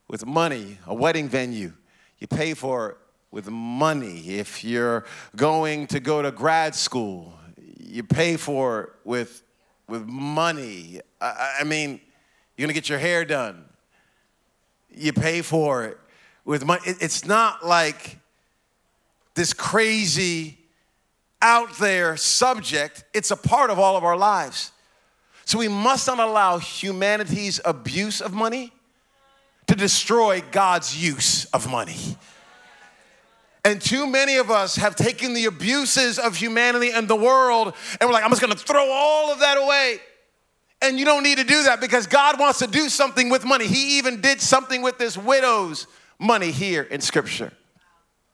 with 0.09 0.27
money, 0.27 0.79
a 0.87 0.95
wedding 0.95 1.29
venue. 1.29 1.73
You 2.19 2.27
pay 2.27 2.55
for 2.55 2.91
it 2.91 2.97
with 3.31 3.49
money. 3.51 4.39
If 4.39 4.65
you're 4.65 5.05
going 5.37 5.87
to 5.89 6.01
go 6.01 6.23
to 6.23 6.33
grad 6.33 6.75
school, 6.75 7.35
you 7.79 8.03
pay 8.03 8.37
for 8.37 8.81
it 8.83 8.91
with 9.05 9.43
with 9.89 10.07
money. 10.07 11.01
I, 11.21 11.59
I 11.61 11.65
mean, 11.65 12.01
you're 12.57 12.67
gonna 12.67 12.75
get 12.75 12.89
your 12.89 12.99
hair 12.99 13.25
done. 13.25 13.65
You 14.91 15.13
pay 15.13 15.43
for 15.43 15.85
it 15.85 15.99
with 16.45 16.65
money. 16.65 16.83
It, 16.87 16.99
it's 17.01 17.25
not 17.25 17.65
like 17.65 18.19
this 19.35 19.53
crazy, 19.53 20.59
out 21.41 21.79
there 21.79 22.17
subject. 22.17 23.05
It's 23.15 23.31
a 23.31 23.37
part 23.37 23.71
of 23.71 23.79
all 23.79 23.97
of 23.97 24.05
our 24.05 24.17
lives. 24.17 24.73
So 25.45 25.59
we 25.59 25.69
must 25.69 26.07
not 26.07 26.19
allow 26.19 26.59
humanity's 26.59 27.61
abuse 27.65 28.21
of 28.21 28.35
money 28.35 28.73
to 29.67 29.75
destroy 29.75 30.43
God's 30.51 31.01
use 31.01 31.45
of 31.47 31.71
money. 31.71 32.17
And 33.65 33.81
too 33.81 34.07
many 34.07 34.37
of 34.37 34.51
us 34.51 34.77
have 34.77 34.97
taken 34.97 35.35
the 35.35 35.47
abuses 35.47 36.19
of 36.19 36.37
humanity 36.37 36.91
and 36.91 37.09
the 37.09 37.17
world, 37.17 37.75
and 38.01 38.09
we're 38.09 38.15
like, 38.15 38.25
I'm 38.25 38.31
just 38.31 38.41
gonna 38.41 38.55
throw 38.55 38.91
all 38.91 39.33
of 39.33 39.41
that 39.41 39.59
away. 39.59 39.99
And 40.81 40.99
you 40.99 41.05
don't 41.05 41.25
need 41.25 41.39
to 41.39 41.45
do 41.45 41.65
that 41.65 41.81
because 41.81 42.07
God 42.07 42.39
wants 42.39 42.61
to 42.61 42.69
do 42.69 42.89
something 42.89 43.31
with 43.31 43.45
money. 43.45 43.67
He 43.67 43.99
even 43.99 44.21
did 44.21 44.41
something 44.41 44.81
with 44.81 44.97
this 44.97 45.19
widow's 45.19 45.89
money 46.21 46.53
here 46.53 46.83
in 46.83 47.01
Scripture. 47.01 47.53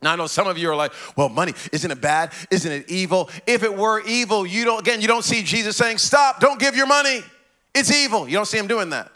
Now 0.02 0.12
I 0.12 0.16
know 0.16 0.26
some 0.26 0.46
of 0.46 0.58
you 0.58 0.70
are 0.70 0.76
like, 0.76 0.92
well, 1.16 1.30
money, 1.30 1.54
isn't 1.72 1.90
it 1.90 2.00
bad? 2.02 2.32
Isn't 2.50 2.70
it 2.70 2.90
evil? 2.90 3.30
If 3.46 3.62
it 3.62 3.74
were 3.74 4.02
evil, 4.02 4.46
you 4.46 4.66
don't, 4.66 4.80
again, 4.80 5.00
you 5.00 5.08
don't 5.08 5.24
see 5.24 5.42
Jesus 5.42 5.78
saying, 5.78 5.96
stop, 5.96 6.40
don't 6.40 6.60
give 6.60 6.76
your 6.76 6.86
money. 6.86 7.22
It's 7.74 7.90
evil. 7.90 8.28
You 8.28 8.36
don't 8.36 8.44
see 8.44 8.58
him 8.58 8.66
doing 8.66 8.90
that. 8.90 9.10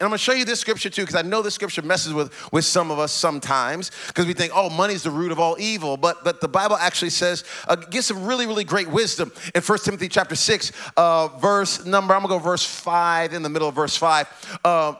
And 0.00 0.06
I'm 0.06 0.10
gonna 0.10 0.18
show 0.18 0.32
you 0.32 0.44
this 0.44 0.60
scripture 0.60 0.90
too, 0.90 1.02
because 1.02 1.16
I 1.16 1.22
know 1.22 1.42
this 1.42 1.54
scripture 1.54 1.82
messes 1.82 2.14
with, 2.14 2.32
with 2.52 2.64
some 2.64 2.92
of 2.92 3.00
us 3.00 3.10
sometimes, 3.10 3.90
because 4.06 4.26
we 4.26 4.32
think, 4.32 4.52
oh, 4.54 4.70
money's 4.70 5.02
the 5.02 5.10
root 5.10 5.32
of 5.32 5.40
all 5.40 5.56
evil. 5.58 5.96
But, 5.96 6.22
but 6.22 6.40
the 6.40 6.46
Bible 6.46 6.76
actually 6.76 7.10
says, 7.10 7.42
uh, 7.66 7.74
gives 7.74 8.06
some 8.06 8.24
really, 8.24 8.46
really 8.46 8.62
great 8.62 8.88
wisdom. 8.88 9.32
In 9.56 9.62
1 9.62 9.78
Timothy 9.80 10.08
chapter 10.08 10.36
6, 10.36 10.72
uh, 10.96 11.28
verse 11.38 11.84
number, 11.84 12.14
I'm 12.14 12.22
gonna 12.22 12.34
go 12.34 12.38
verse 12.38 12.64
5, 12.64 13.32
in 13.32 13.42
the 13.42 13.48
middle 13.48 13.68
of 13.68 13.74
verse 13.74 13.96
5, 13.96 14.60
uh, 14.64 14.94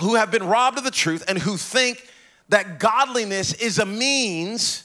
who 0.00 0.14
have 0.14 0.30
been 0.30 0.44
robbed 0.44 0.78
of 0.78 0.84
the 0.84 0.90
truth 0.90 1.22
and 1.28 1.38
who 1.38 1.58
think 1.58 2.08
that 2.48 2.78
godliness 2.78 3.52
is 3.52 3.78
a 3.78 3.86
means 3.86 4.84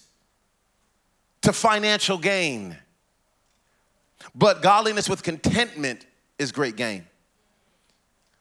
to 1.43 1.53
financial 1.53 2.17
gain. 2.17 2.77
But 4.35 4.61
godliness 4.61 5.07
with 5.07 5.23
contentment 5.23 6.05
is 6.37 6.51
great 6.51 6.75
gain. 6.75 7.05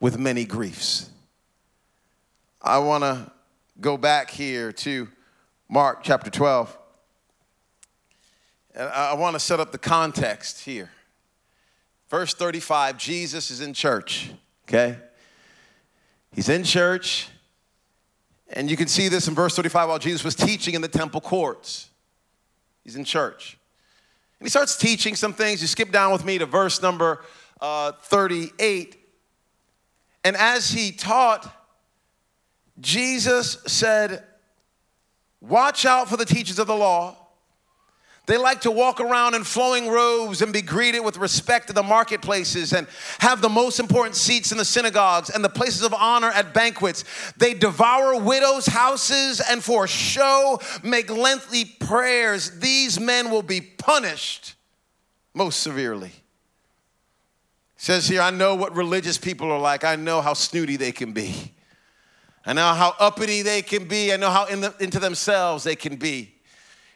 with 0.00 0.18
many 0.18 0.44
griefs. 0.44 1.10
I 2.62 2.78
want 2.78 3.04
to 3.04 3.30
go 3.80 3.96
back 3.96 4.30
here 4.30 4.72
to 4.72 5.08
Mark 5.68 6.02
chapter 6.02 6.30
12. 6.30 6.76
And 8.74 8.88
I 8.88 9.14
want 9.14 9.34
to 9.34 9.40
set 9.40 9.60
up 9.60 9.72
the 9.72 9.78
context 9.78 10.60
here. 10.64 10.90
Verse 12.08 12.34
35 12.34 12.96
Jesus 12.96 13.50
is 13.50 13.60
in 13.60 13.74
church, 13.74 14.30
okay? 14.66 14.98
He's 16.32 16.48
in 16.48 16.64
church, 16.64 17.28
and 18.50 18.70
you 18.70 18.76
can 18.76 18.88
see 18.88 19.08
this 19.08 19.28
in 19.28 19.34
verse 19.34 19.56
35 19.56 19.88
while 19.88 19.98
Jesus 19.98 20.24
was 20.24 20.34
teaching 20.34 20.74
in 20.74 20.80
the 20.80 20.88
temple 20.88 21.20
courts. 21.20 21.90
He's 22.84 22.96
in 22.96 23.04
church. 23.04 23.58
And 24.38 24.46
he 24.46 24.50
starts 24.50 24.76
teaching 24.76 25.16
some 25.16 25.32
things. 25.32 25.60
You 25.60 25.66
skip 25.66 25.90
down 25.90 26.12
with 26.12 26.24
me 26.24 26.38
to 26.38 26.46
verse 26.46 26.80
number 26.80 27.24
uh, 27.60 27.92
38. 27.92 28.97
And 30.28 30.36
as 30.36 30.70
he 30.70 30.92
taught, 30.92 31.50
Jesus 32.78 33.56
said, 33.66 34.24
Watch 35.40 35.86
out 35.86 36.10
for 36.10 36.18
the 36.18 36.26
teachers 36.26 36.58
of 36.58 36.66
the 36.66 36.76
law. 36.76 37.16
They 38.26 38.36
like 38.36 38.60
to 38.62 38.70
walk 38.70 39.00
around 39.00 39.36
in 39.36 39.42
flowing 39.42 39.88
robes 39.88 40.42
and 40.42 40.52
be 40.52 40.60
greeted 40.60 41.00
with 41.00 41.16
respect 41.16 41.70
in 41.70 41.74
the 41.74 41.82
marketplaces 41.82 42.74
and 42.74 42.86
have 43.20 43.40
the 43.40 43.48
most 43.48 43.80
important 43.80 44.16
seats 44.16 44.52
in 44.52 44.58
the 44.58 44.66
synagogues 44.66 45.30
and 45.30 45.42
the 45.42 45.48
places 45.48 45.82
of 45.82 45.94
honor 45.94 46.28
at 46.28 46.52
banquets. 46.52 47.04
They 47.38 47.54
devour 47.54 48.20
widows' 48.20 48.66
houses 48.66 49.40
and 49.40 49.64
for 49.64 49.86
show 49.86 50.60
make 50.82 51.08
lengthy 51.08 51.64
prayers. 51.64 52.50
These 52.60 53.00
men 53.00 53.30
will 53.30 53.40
be 53.40 53.62
punished 53.62 54.56
most 55.32 55.60
severely. 55.60 56.12
Says 57.80 58.08
here, 58.08 58.20
I 58.20 58.30
know 58.30 58.56
what 58.56 58.74
religious 58.74 59.18
people 59.18 59.52
are 59.52 59.58
like. 59.58 59.84
I 59.84 59.94
know 59.94 60.20
how 60.20 60.34
snooty 60.34 60.76
they 60.76 60.90
can 60.90 61.12
be. 61.12 61.54
I 62.44 62.52
know 62.52 62.74
how 62.74 62.94
uppity 62.98 63.42
they 63.42 63.62
can 63.62 63.86
be. 63.86 64.12
I 64.12 64.16
know 64.16 64.30
how 64.30 64.46
in 64.46 64.60
the, 64.60 64.74
into 64.80 64.98
themselves 64.98 65.62
they 65.62 65.76
can 65.76 65.94
be. 65.94 66.34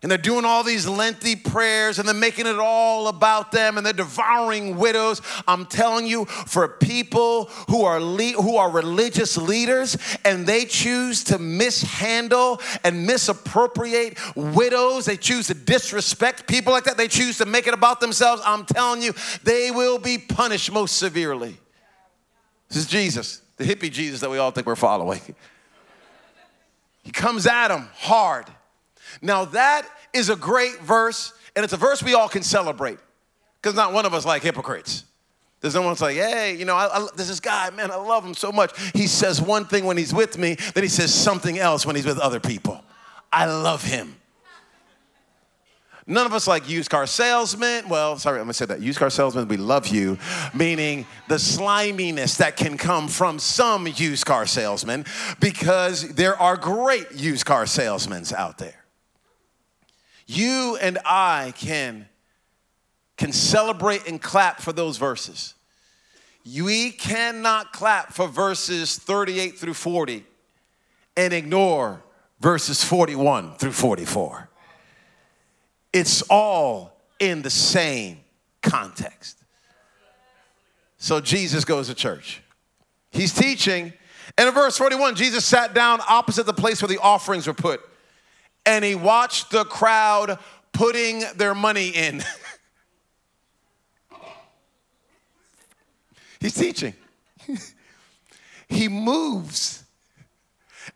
And 0.03 0.11
they're 0.11 0.19
doing 0.19 0.45
all 0.45 0.65
these 0.65 0.89
lengthy 0.89 1.37
prayers 1.37 2.01
and 2.01 2.09
they're 2.09 2.15
making 2.15 2.47
it 2.47 2.59
all 2.59 3.07
about 3.07 3.53
them 3.53 3.77
and 3.77 3.87
they're 3.87 3.93
devouring 3.93 4.77
widows. 4.77 5.23
I'm 5.47 5.65
telling 5.65 6.07
you, 6.07 6.25
for 6.25 6.67
people 6.67 7.45
who 7.69 7.85
are, 7.85 8.01
le- 8.01 8.33
who 8.33 8.57
are 8.57 8.69
religious 8.69 9.37
leaders 9.37 9.97
and 10.25 10.45
they 10.45 10.65
choose 10.65 11.23
to 11.25 11.39
mishandle 11.39 12.61
and 12.83 13.07
misappropriate 13.07 14.19
widows, 14.35 15.05
they 15.05 15.17
choose 15.17 15.47
to 15.47 15.55
disrespect 15.55 16.49
people 16.49 16.73
like 16.73 16.85
that, 16.85 16.97
they 16.97 17.09
choose 17.09 17.39
to 17.39 17.47
make 17.47 17.69
it 17.69 17.75
about 17.75 18.01
themselves, 18.01 18.43
I'm 18.45 18.65
telling 18.65 19.03
you, 19.03 19.15
they 19.45 19.71
will 19.71 19.99
be 19.99 20.19
punished 20.19 20.73
most 20.73 20.97
severely. 20.97 21.57
This 22.69 22.79
is 22.79 22.87
Jesus 22.87 23.43
the 23.63 23.75
hippie 23.75 23.91
Jesus 23.91 24.21
that 24.21 24.31
we 24.31 24.39
all 24.39 24.51
think 24.51 24.67
we're 24.67 24.77
following. 24.77 25.21
He 27.03 27.11
comes 27.11 27.47
at 27.47 27.69
them 27.69 27.89
hard. 27.95 28.47
Now, 29.23 29.45
that 29.47 29.87
is 30.13 30.29
a 30.29 30.37
great 30.37 30.81
verse, 30.81 31.33
and 31.55 31.65
it's 31.65 31.73
a 31.73 31.79
verse 31.79 32.03
we 32.03 32.15
all 32.15 32.29
can 32.29 32.43
celebrate 32.43 32.99
because 33.61 33.77
not 33.77 33.93
one 33.93 34.05
of 34.05 34.13
us 34.13 34.27
like 34.27 34.43
hypocrites. 34.43 35.05
There's 35.61 35.77
no 35.77 35.83
one's 35.83 36.03
like, 36.03 36.17
hey, 36.17 36.57
you 36.57 36.65
know, 36.65 36.75
I, 36.75 36.99
I, 36.99 37.07
there's 37.15 37.29
this 37.29 37.39
guy, 37.39 37.71
man, 37.71 37.93
I 37.93 37.95
love 37.95 38.25
him 38.25 38.35
so 38.35 38.51
much. 38.51 38.73
He 38.93 39.07
says 39.07 39.41
one 39.41 39.65
thing 39.65 39.85
when 39.85 39.97
he's 39.97 40.13
with 40.13 40.37
me, 40.37 40.57
then 40.75 40.83
he 40.83 40.89
says 40.89 41.15
something 41.15 41.57
else 41.57 41.87
when 41.87 41.95
he's 41.95 42.05
with 42.05 42.19
other 42.19 42.41
people. 42.41 42.83
I 43.33 43.47
love 43.47 43.85
him. 43.85 44.17
None 46.05 46.27
of 46.27 46.33
us 46.35 46.49
like 46.49 46.69
used 46.69 46.91
car 46.91 47.07
salesmen. 47.07 47.89
Well, 47.89 48.19
sorry, 48.19 48.41
I'm 48.41 48.47
gonna 48.47 48.55
say 48.55 48.67
that. 48.67 48.83
Used 48.83 48.99
car 48.99 49.09
salesmen, 49.09 49.47
we 49.47 49.57
love 49.57 49.87
you, 49.87 50.19
meaning 50.53 51.07
the 51.29 51.39
sliminess 51.39 52.39
that 52.39 52.57
can 52.57 52.77
come 52.77 53.07
from 53.07 53.39
some 53.39 53.87
used 53.87 54.27
car 54.27 54.47
salesmen 54.47 55.05
because 55.39 56.13
there 56.15 56.37
are 56.37 56.57
great 56.57 57.13
used 57.13 57.47
car 57.47 57.67
salesmen 57.67 58.25
out 58.37 58.59
there. 58.59 58.82
You 60.35 60.79
and 60.81 60.99
I 61.05 61.53
can, 61.59 62.09
can 63.19 63.33
celebrate 63.33 64.07
and 64.07 64.21
clap 64.21 64.61
for 64.61 64.73
those 64.73 64.97
verses. 64.97 65.55
We 66.45 66.91
cannot 66.91 67.73
clap 67.73 68.15
for 68.15 68.29
verses 68.29 68.97
38 68.97 69.59
through 69.59 69.75
40 69.75 70.25
and 71.19 71.35
ignore 71.35 72.03
verses 72.41 72.83
41 72.83 73.57
through 73.57 73.73
44. 73.73 74.49
It's 75.93 76.23
all 76.23 76.97
in 77.21 77.43
the 77.43 77.51
same 77.51 78.21
context. 78.63 79.39
So 80.97 81.21
Jesus 81.21 81.67
goes 81.67 81.89
to 81.89 81.95
church. 81.95 82.43
He's 83.11 83.35
teaching. 83.35 83.93
And 84.39 84.49
in 84.49 84.55
verse 84.55 84.79
41, 84.79 85.15
Jesus 85.15 85.45
sat 85.45 85.75
down 85.75 86.01
opposite 86.09 86.47
the 86.47 86.55
place 86.55 86.81
where 86.81 86.89
the 86.89 86.99
offerings 86.99 87.47
were 87.47 87.53
put. 87.53 87.83
And 88.65 88.85
he 88.85 88.95
watched 88.95 89.51
the 89.51 89.65
crowd 89.65 90.39
putting 90.73 91.25
their 91.37 91.55
money 91.55 91.89
in. 91.89 92.23
He's 96.41 96.55
teaching. 96.55 96.95
he 98.69 98.89
moves 98.89 99.85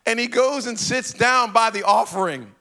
and 0.05 0.19
he 0.19 0.27
goes 0.27 0.67
and 0.67 0.77
sits 0.79 1.13
down 1.13 1.53
by 1.53 1.69
the 1.69 1.83
offering. 1.83 2.53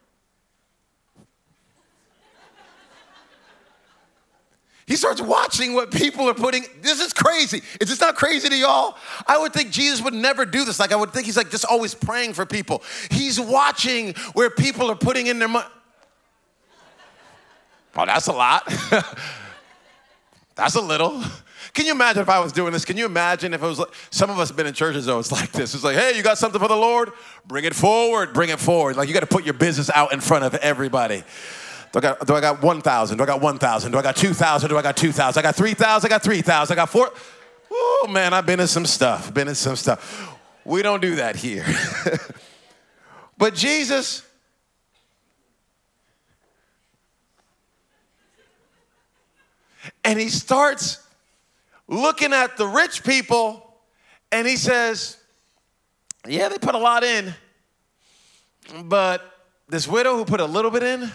He 4.87 4.95
starts 4.95 5.21
watching 5.21 5.75
what 5.75 5.91
people 5.91 6.29
are 6.29 6.35
putting. 6.35 6.65
This 6.81 7.01
is 7.01 7.13
crazy. 7.13 7.61
Is 7.81 7.89
this 7.89 8.01
not 8.01 8.15
crazy 8.15 8.49
to 8.49 8.57
y'all? 8.57 8.97
I 9.27 9.37
would 9.37 9.53
think 9.53 9.73
Jesus 9.73 10.01
would 10.03 10.15
never 10.15 10.45
do 10.45 10.65
this. 10.65 10.79
Like, 10.79 10.93
I 10.93 10.97
would 10.97 11.13
think 11.13 11.27
he's 11.27 11.37
like 11.37 11.51
just 11.51 11.65
always 11.65 11.93
praying 11.93 12.35
for 12.35 12.47
people. 12.47 12.85
He's 13.11 13.41
watching 13.41 14.15
where 14.35 14.49
people 14.49 14.89
are 14.91 14.95
putting 14.95 15.27
in 15.27 15.41
their 15.41 15.49
money. 15.49 15.67
Oh, 17.97 18.07
that's 18.07 18.29
a 18.29 18.33
lot. 18.33 18.63
that's 20.55 20.77
a 20.77 20.81
little. 20.81 21.21
Can 21.73 21.85
you 21.85 21.93
imagine 21.93 22.23
if 22.23 22.29
I 22.29 22.39
was 22.39 22.53
doing 22.53 22.73
this? 22.73 22.85
Can 22.85 22.97
you 22.97 23.07
imagine 23.07 23.55
if 23.55 23.63
it 23.63 23.67
was 23.67 23.81
like, 23.81 23.93
some 24.11 24.31
of 24.31 24.39
us 24.39 24.49
have 24.49 24.57
been 24.57 24.67
in 24.67 24.75
churches 24.75 25.07
though, 25.07 25.19
it's 25.19 25.33
like 25.33 25.51
this. 25.51 25.75
It's 25.75 25.83
like, 25.83 25.97
hey, 25.97 26.17
you 26.17 26.23
got 26.23 26.39
something 26.39 26.61
for 26.61 26.69
the 26.69 26.77
Lord? 26.77 27.11
Bring 27.47 27.65
it 27.65 27.75
forward, 27.75 28.33
bring 28.33 28.51
it 28.51 28.61
forward. 28.61 28.97
Like 28.97 29.09
you 29.09 29.15
got 29.15 29.21
to 29.21 29.27
put 29.27 29.45
your 29.45 29.55
business 29.55 29.91
out 29.91 30.13
in 30.13 30.21
front 30.21 30.45
of 30.45 30.55
everybody. 30.55 31.25
Do 31.97 32.01
I 32.01 32.03
got, 32.03 32.27
do 32.27 32.35
I 32.35 32.41
got 32.43 32.63
1,000? 32.63 33.17
Do 33.17 33.23
I 33.23 33.27
got 33.27 33.41
1,000? 33.41 33.91
Do 33.91 33.99
I 33.99 34.03
got 34.03 34.17
2,000? 34.17 34.69
Do 34.69 34.77
I 34.77 34.83
got 34.83 34.99
2,000? 34.99 35.41
I 35.41 35.43
got 35.43 35.57
3,000? 35.57 36.07
I 36.07 36.11
got 36.11 36.23
3,000? 36.23 36.75
I 36.75 36.77
got 36.77 36.91
4. 36.91 37.11
Oh, 37.73 38.07
man, 38.11 38.35
I've 38.35 38.45
been 38.45 38.61
in 38.61 38.67
some 38.67 38.85
stuff. 38.85 39.33
Been 39.33 39.49
in 39.49 39.55
some 39.55 39.77
stuff. 39.77 40.37
We 40.67 40.83
don't 40.83 41.01
do 41.01 41.17
that 41.17 41.37
here. 41.37 41.65
but 43.39 43.55
Jesus, 43.55 44.23
and 50.05 50.21
he 50.21 50.29
starts 50.29 51.03
looking 51.89 52.35
at 52.35 52.59
the 52.59 52.67
rich 52.67 53.05
people 53.05 53.75
and 54.31 54.47
he 54.47 54.57
says, 54.57 55.17
Yeah, 56.27 56.51
they 56.51 56.59
put 56.59 56.75
a 56.75 56.79
lot 56.79 57.05
in, 57.05 57.35
but 58.85 59.23
this 59.67 59.89
widow 59.89 60.17
who 60.17 60.27
put 60.27 60.43
a 60.43 60.47
little 60.47 60.71
bit 60.71 60.83
in, 60.83 61.11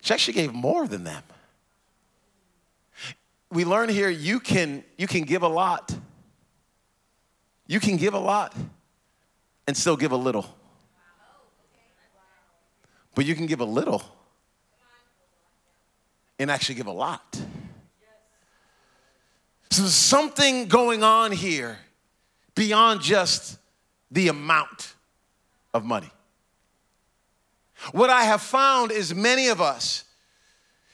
she 0.00 0.14
actually 0.14 0.34
gave 0.34 0.52
more 0.52 0.86
than 0.86 1.04
them. 1.04 1.22
We 3.50 3.64
learn 3.64 3.88
here 3.88 4.08
you 4.08 4.40
can, 4.40 4.84
you 4.96 5.06
can 5.06 5.22
give 5.22 5.42
a 5.42 5.48
lot. 5.48 5.94
You 7.66 7.80
can 7.80 7.96
give 7.96 8.14
a 8.14 8.18
lot 8.18 8.54
and 9.66 9.76
still 9.76 9.96
give 9.96 10.12
a 10.12 10.16
little. 10.16 10.46
But 13.14 13.26
you 13.26 13.34
can 13.34 13.46
give 13.46 13.60
a 13.60 13.64
little 13.64 14.02
and 16.38 16.50
actually 16.50 16.76
give 16.76 16.86
a 16.86 16.92
lot. 16.92 17.40
So 19.70 19.82
there's 19.82 19.94
something 19.94 20.66
going 20.66 21.04
on 21.04 21.30
here 21.30 21.78
beyond 22.54 23.02
just 23.02 23.58
the 24.10 24.28
amount 24.28 24.94
of 25.72 25.84
money. 25.84 26.10
What 27.92 28.10
I 28.10 28.24
have 28.24 28.42
found 28.42 28.92
is 28.92 29.14
many 29.14 29.48
of 29.48 29.60
us, 29.60 30.04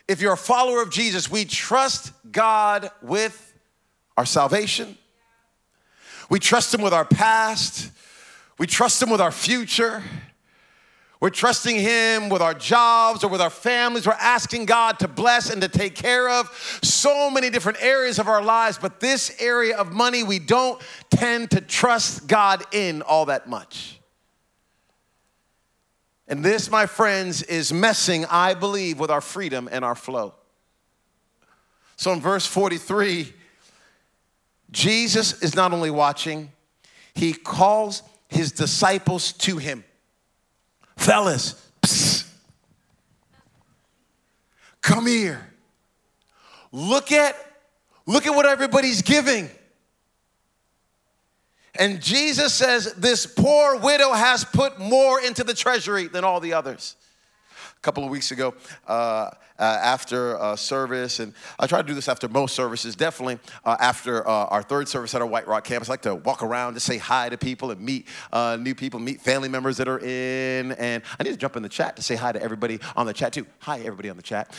if 0.09 0.21
you're 0.21 0.35
a 0.35 0.37
follower 0.37 0.83
of 0.83 0.91
Jesus, 0.91 1.31
we 1.31 1.45
trust 1.45 2.13
God 2.31 2.91
with 3.03 3.55
our 4.17 4.27
salvation. 4.27 4.97
We 6.31 6.39
trust 6.39 6.73
Him 6.73 6.81
with 6.81 6.93
our 6.93 7.05
past. 7.05 7.91
We 8.59 8.67
trust 8.67 9.03
Him 9.03 9.11
with 9.11 9.21
our 9.21 9.33
future. 9.33 10.03
We're 11.19 11.31
trusting 11.31 11.77
Him 11.77 12.29
with 12.29 12.43
our 12.43 12.55
jobs 12.55 13.25
or 13.25 13.31
with 13.31 13.41
our 13.41 13.51
families. 13.51 14.07
We're 14.07 14.13
asking 14.15 14.67
God 14.67 14.99
to 15.01 15.09
bless 15.09 15.51
and 15.51 15.63
to 15.63 15.69
take 15.69 15.95
care 15.95 16.29
of 16.29 16.79
so 16.83 17.31
many 17.31 17.51
different 17.51 17.83
areas 17.83 18.19
of 18.19 18.29
our 18.29 18.43
lives. 18.43 18.79
But 18.79 19.01
this 19.01 19.35
area 19.41 19.77
of 19.77 19.93
money, 19.93 20.23
we 20.23 20.39
don't 20.39 20.81
tend 21.11 21.51
to 21.53 21.61
trust 21.61 22.27
God 22.27 22.63
in 22.73 23.03
all 23.03 23.27
that 23.27 23.49
much. 23.49 23.99
And 26.29 26.45
this, 26.45 26.71
my 26.71 26.87
friends, 26.87 27.43
is 27.43 27.73
messing, 27.73 28.25
I 28.27 28.55
believe, 28.55 28.99
with 28.99 29.11
our 29.11 29.21
freedom 29.21 29.69
and 29.71 29.85
our 29.85 29.95
flow. 29.95 30.35
So 31.97 32.13
in 32.13 32.21
verse 32.21 32.47
43, 32.47 33.33
Jesus 34.71 35.43
is 35.43 35.55
not 35.55 35.73
only 35.73 35.91
watching, 35.91 36.53
he 37.15 37.33
calls 37.33 38.03
his 38.29 38.53
disciples 38.53 39.33
to 39.33 39.57
him. 39.57 39.85
Fellas, 40.97 41.69
psst, 41.83 42.29
come 44.83 45.07
here. 45.07 45.53
Look 46.73 47.13
at 47.13 47.35
look 48.07 48.27
at 48.27 48.35
what 48.35 48.47
everybody's 48.47 49.03
giving. 49.03 49.49
And 51.79 52.01
Jesus 52.01 52.55
says 52.55 52.95
this 52.95 53.27
poor 53.27 53.77
widow 53.77 54.13
has 54.13 54.45
put 54.45 54.79
more 54.79 55.21
into 55.21 55.45
the 55.45 55.55
treasury 55.55 56.07
than 56.09 56.25
all 56.25 56.41
the 56.41 56.53
others 56.53 56.97
a 57.77 57.81
couple 57.81 58.05
of 58.05 58.11
weeks 58.11 58.31
ago 58.31 58.55
uh, 58.89 59.31
uh, 59.59 59.63
after 59.63 60.39
uh, 60.39 60.57
service, 60.57 61.21
and 61.21 61.33
I 61.59 61.67
try 61.67 61.81
to 61.81 61.87
do 61.87 61.95
this 61.95 62.09
after 62.09 62.29
most 62.29 62.55
services, 62.55 62.97
definitely 62.97 63.39
uh, 63.65 63.77
after 63.81 64.27
uh, 64.27 64.47
our 64.47 64.63
third 64.63 64.89
service 64.89 65.15
at 65.15 65.23
our 65.23 65.27
White 65.27 65.47
Rock 65.47 65.65
campus. 65.65 65.89
I 65.89 65.93
like 65.95 66.03
to 66.03 66.15
walk 66.15 66.43
around 66.43 66.75
to 66.75 66.81
say 66.81 66.99
hi 66.99 67.29
to 67.29 67.39
people 67.39 67.71
and 67.71 67.81
meet 67.81 68.07
uh, 68.33 68.57
new 68.61 68.75
people, 68.75 69.01
meet 69.01 69.21
family 69.21 69.49
members 69.49 69.77
that 69.79 69.89
are 69.89 69.99
in. 70.01 70.73
And 70.73 71.03
I 71.19 71.23
need 71.23 71.31
to 71.31 71.37
jump 71.37 71.57
in 71.57 71.63
the 71.63 71.69
chat 71.69 71.97
to 71.97 72.03
say 72.03 72.17
hi 72.17 72.33
to 72.33 72.43
everybody 72.43 72.81
on 72.97 73.07
the 73.07 73.15
chat, 73.15 73.33
too. 73.33 73.47
Hi, 73.61 73.79
everybody 73.79 74.11
on 74.11 74.17
the 74.17 74.23
chat 74.23 74.53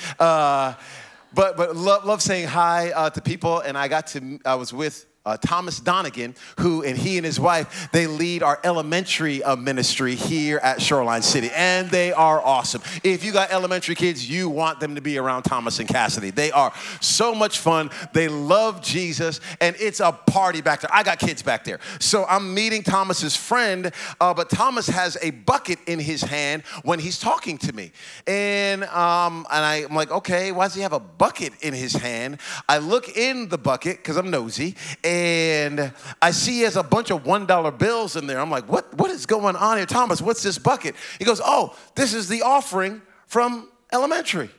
but 1.33 1.57
but 1.57 1.75
love, 1.75 2.05
love 2.05 2.21
saying 2.21 2.47
hi 2.47 2.91
uh, 2.91 3.09
to 3.09 3.21
people. 3.21 3.59
And 3.59 3.77
I 3.77 3.87
got 3.87 4.07
to 4.07 4.39
I 4.45 4.55
was 4.55 4.73
with 4.73 5.05
uh, 5.27 5.35
Thomas 5.35 5.81
Donegan, 5.81 6.35
who 6.59 6.83
and 6.83 6.97
he 6.97 7.17
and 7.17 7.25
his 7.25 7.37
wife 7.37 7.89
they 7.91 8.07
lead 8.07 8.41
our 8.43 8.59
elementary 8.63 9.43
uh, 9.43 9.57
ministry 9.57 10.15
here 10.15 10.57
at 10.59 10.81
Shoreline 10.81 11.21
City, 11.21 11.49
and 11.53 11.89
they 11.89 12.13
are 12.13 12.41
awesome. 12.41 12.81
If 13.03 13.25
you 13.25 13.33
got 13.33 13.51
elementary 13.51 13.95
kids, 13.95 14.29
you 14.29 14.49
want 14.49 14.79
them 14.79 14.95
to 14.95 15.01
be 15.01 15.17
around 15.17 15.43
Thomas 15.43 15.79
and 15.79 15.89
Cassidy. 15.89 16.29
They 16.29 16.51
are 16.51 16.73
so 17.01 17.35
much 17.35 17.59
fun. 17.59 17.89
They 18.13 18.29
love 18.29 18.81
Jesus, 18.81 19.41
and 19.59 19.75
it's 19.79 19.99
a 19.99 20.13
party 20.13 20.61
back 20.61 20.79
there. 20.79 20.93
I 20.93 21.03
got 21.03 21.19
kids 21.19 21.41
back 21.43 21.65
there, 21.65 21.79
so 21.99 22.25
I'm 22.25 22.53
meeting 22.53 22.81
Thomas's 22.81 23.35
friend, 23.35 23.91
uh, 24.21 24.33
but 24.33 24.49
Thomas 24.49 24.87
has 24.87 25.17
a 25.21 25.31
bucket 25.31 25.79
in 25.87 25.99
his 25.99 26.21
hand 26.21 26.63
when 26.83 26.99
he's 26.99 27.19
talking 27.19 27.57
to 27.59 27.73
me, 27.73 27.91
and 28.25 28.85
um, 28.85 29.45
and 29.51 29.65
I, 29.65 29.85
I'm 29.89 29.93
like, 29.95 30.09
okay, 30.11 30.53
why 30.53 30.65
does 30.65 30.75
he 30.75 30.81
have 30.81 30.93
a 30.93 31.01
bucket 31.01 31.51
in 31.61 31.73
his 31.73 31.91
hand? 31.91 32.39
I 32.69 32.77
look 32.77 33.17
in 33.17 33.49
the 33.49 33.57
bucket 33.57 33.97
because 33.97 34.15
I'm 34.15 34.31
nosy. 34.31 34.75
And 35.03 35.16
and 35.17 35.91
I 36.21 36.31
see 36.31 36.53
he 36.53 36.61
has 36.61 36.75
a 36.75 36.83
bunch 36.83 37.11
of 37.11 37.23
$1 37.23 37.77
bills 37.77 38.15
in 38.15 38.27
there. 38.27 38.39
I'm 38.39 38.51
like, 38.51 38.69
what, 38.69 38.93
what 38.95 39.09
is 39.11 39.25
going 39.25 39.55
on 39.55 39.77
here? 39.77 39.85
Thomas, 39.85 40.21
what's 40.21 40.43
this 40.43 40.57
bucket? 40.57 40.95
He 41.17 41.25
goes, 41.25 41.41
oh, 41.43 41.75
this 41.95 42.13
is 42.13 42.27
the 42.27 42.43
offering 42.43 43.01
from 43.27 43.69
elementary. 43.91 44.49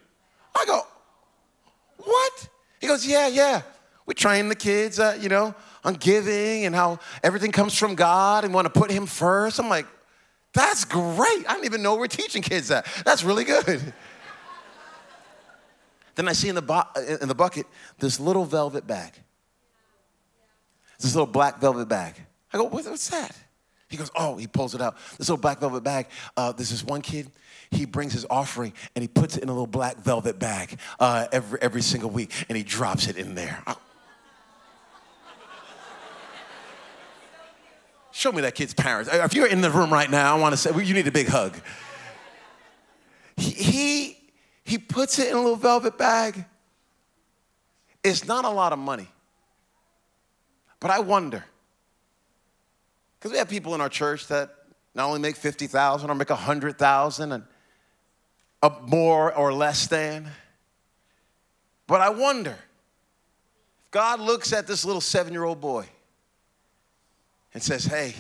I 0.57 0.65
go, 0.67 0.81
what? 1.99 2.49
He 2.81 2.87
goes, 2.87 3.07
yeah, 3.07 3.29
yeah. 3.29 3.63
We 4.07 4.15
train 4.15 4.49
the 4.49 4.55
kids, 4.55 4.99
uh, 4.99 5.19
you 5.21 5.29
know, 5.29 5.55
on 5.85 5.95
giving 5.95 6.65
and 6.65 6.75
how 6.75 6.99
everything 7.23 7.53
comes 7.53 7.77
from 7.77 7.95
God 7.95 8.45
and 8.45 8.53
want 8.53 8.73
to 8.73 8.81
put 8.81 8.91
Him 8.91 9.07
first. 9.07 9.61
I'm 9.61 9.69
like, 9.69 9.87
that's 10.55 10.85
great. 10.85 11.45
I 11.47 11.53
didn't 11.53 11.67
even 11.67 11.83
know 11.83 11.97
we're 11.97 12.07
teaching 12.07 12.43
kids 12.43 12.69
that. 12.69 12.87
That's 13.05 13.23
really 13.23 13.45
good. 13.45 13.67
then 16.15 16.27
I 16.29 16.33
see 16.33 16.49
in 16.49 16.55
the, 16.55 17.19
in 17.21 17.29
the 17.29 17.35
bucket 17.35 17.67
this 17.99 18.19
little 18.19 18.45
velvet 18.45 18.87
bag 18.87 19.13
this 20.99 21.15
little 21.15 21.27
black 21.27 21.61
velvet 21.61 21.89
bag. 21.89 22.15
I 22.53 22.59
go, 22.59 22.65
what's 22.65 23.11
that? 23.11 23.37
He 23.89 23.97
goes, 23.97 24.11
oh, 24.15 24.37
he 24.37 24.47
pulls 24.47 24.75
it 24.75 24.83
out. 24.83 24.97
This 25.17 25.29
little 25.29 25.41
black 25.41 25.61
velvet 25.61 25.83
bag. 25.83 26.07
Uh, 26.37 26.53
there's 26.53 26.71
this 26.71 26.85
one 26.85 27.01
kid. 27.01 27.31
He 27.71 27.87
brings 27.87 28.13
his 28.13 28.27
offering 28.29 28.73
and 28.95 29.03
he 29.03 29.09
puts 29.09 29.37
it 29.37 29.43
in 29.43 29.49
a 29.49 29.53
little 29.53 29.67
black 29.67 29.97
velvet 29.99 30.39
bag 30.39 30.79
uh, 31.01 31.27
every 31.33 31.61
every 31.61 31.83
single 31.83 32.11
week, 32.11 32.33
and 32.49 32.57
he 32.57 32.65
drops 32.65 33.09
it 33.09 33.17
in 33.17 33.35
there. 33.35 33.63
I, 33.67 33.77
Show 38.11 38.33
me 38.33 38.43
that 38.43 38.57
kid's 38.57 38.75
parents. 38.75 39.09
If 39.13 39.35
you're 39.35 39.47
in 39.47 39.61
the 39.61 39.71
room 39.71 39.93
right 39.93 40.11
now, 40.11 40.35
I 40.35 40.41
want 40.41 40.53
to 40.53 40.57
say 40.57 40.71
well, 40.71 40.81
you 40.81 40.93
need 40.93 41.07
a 41.07 41.13
big 41.13 41.29
hug. 41.29 41.57
He, 43.37 43.51
he 43.51 44.19
he 44.65 44.79
puts 44.79 45.19
it 45.19 45.29
in 45.29 45.35
a 45.35 45.41
little 45.41 45.57
velvet 45.57 45.97
bag. 45.97 46.45
It's 48.03 48.27
not 48.27 48.45
a 48.45 48.51
lot 48.51 48.73
of 48.73 48.79
money. 48.79 49.09
But 50.81 50.91
I 50.91 51.01
wonder, 51.01 51.45
because 53.19 53.33
we 53.33 53.39
have 53.39 53.49
people 53.49 53.75
in 53.75 53.81
our 53.81 53.89
church 53.89 54.29
that 54.29 54.55
not 54.95 55.07
only 55.07 55.21
make 55.21 55.37
50,000 55.37 56.11
or 56.11 56.15
make 56.15 56.31
100,000 56.31 57.33
and 57.33 57.45
a 58.63 58.71
more 58.83 59.33
or 59.35 59.53
less 59.53 59.87
than, 59.87 60.29
but 61.87 62.01
I 62.01 62.11
wonder 62.11 62.57
if 63.85 63.91
God 63.91 64.21
looks 64.21 64.53
at 64.53 64.67
this 64.67 64.85
little 64.85 65.01
seven 65.01 65.33
year 65.33 65.45
old 65.45 65.61
boy 65.61 65.87
and 67.55 67.63
says, 67.63 67.85
Hey, 67.85 68.15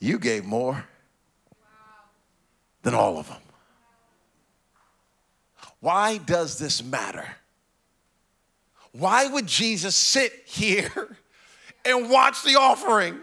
you 0.00 0.18
gave 0.18 0.44
more 0.44 0.84
than 2.82 2.94
all 2.94 3.18
of 3.18 3.28
them. 3.28 3.42
Why 5.80 6.18
does 6.18 6.58
this 6.58 6.82
matter? 6.82 7.28
Why 8.92 9.26
would 9.26 9.46
Jesus 9.46 9.96
sit 9.96 10.32
here 10.46 11.16
and 11.84 12.10
watch 12.10 12.42
the 12.42 12.56
offering? 12.56 13.18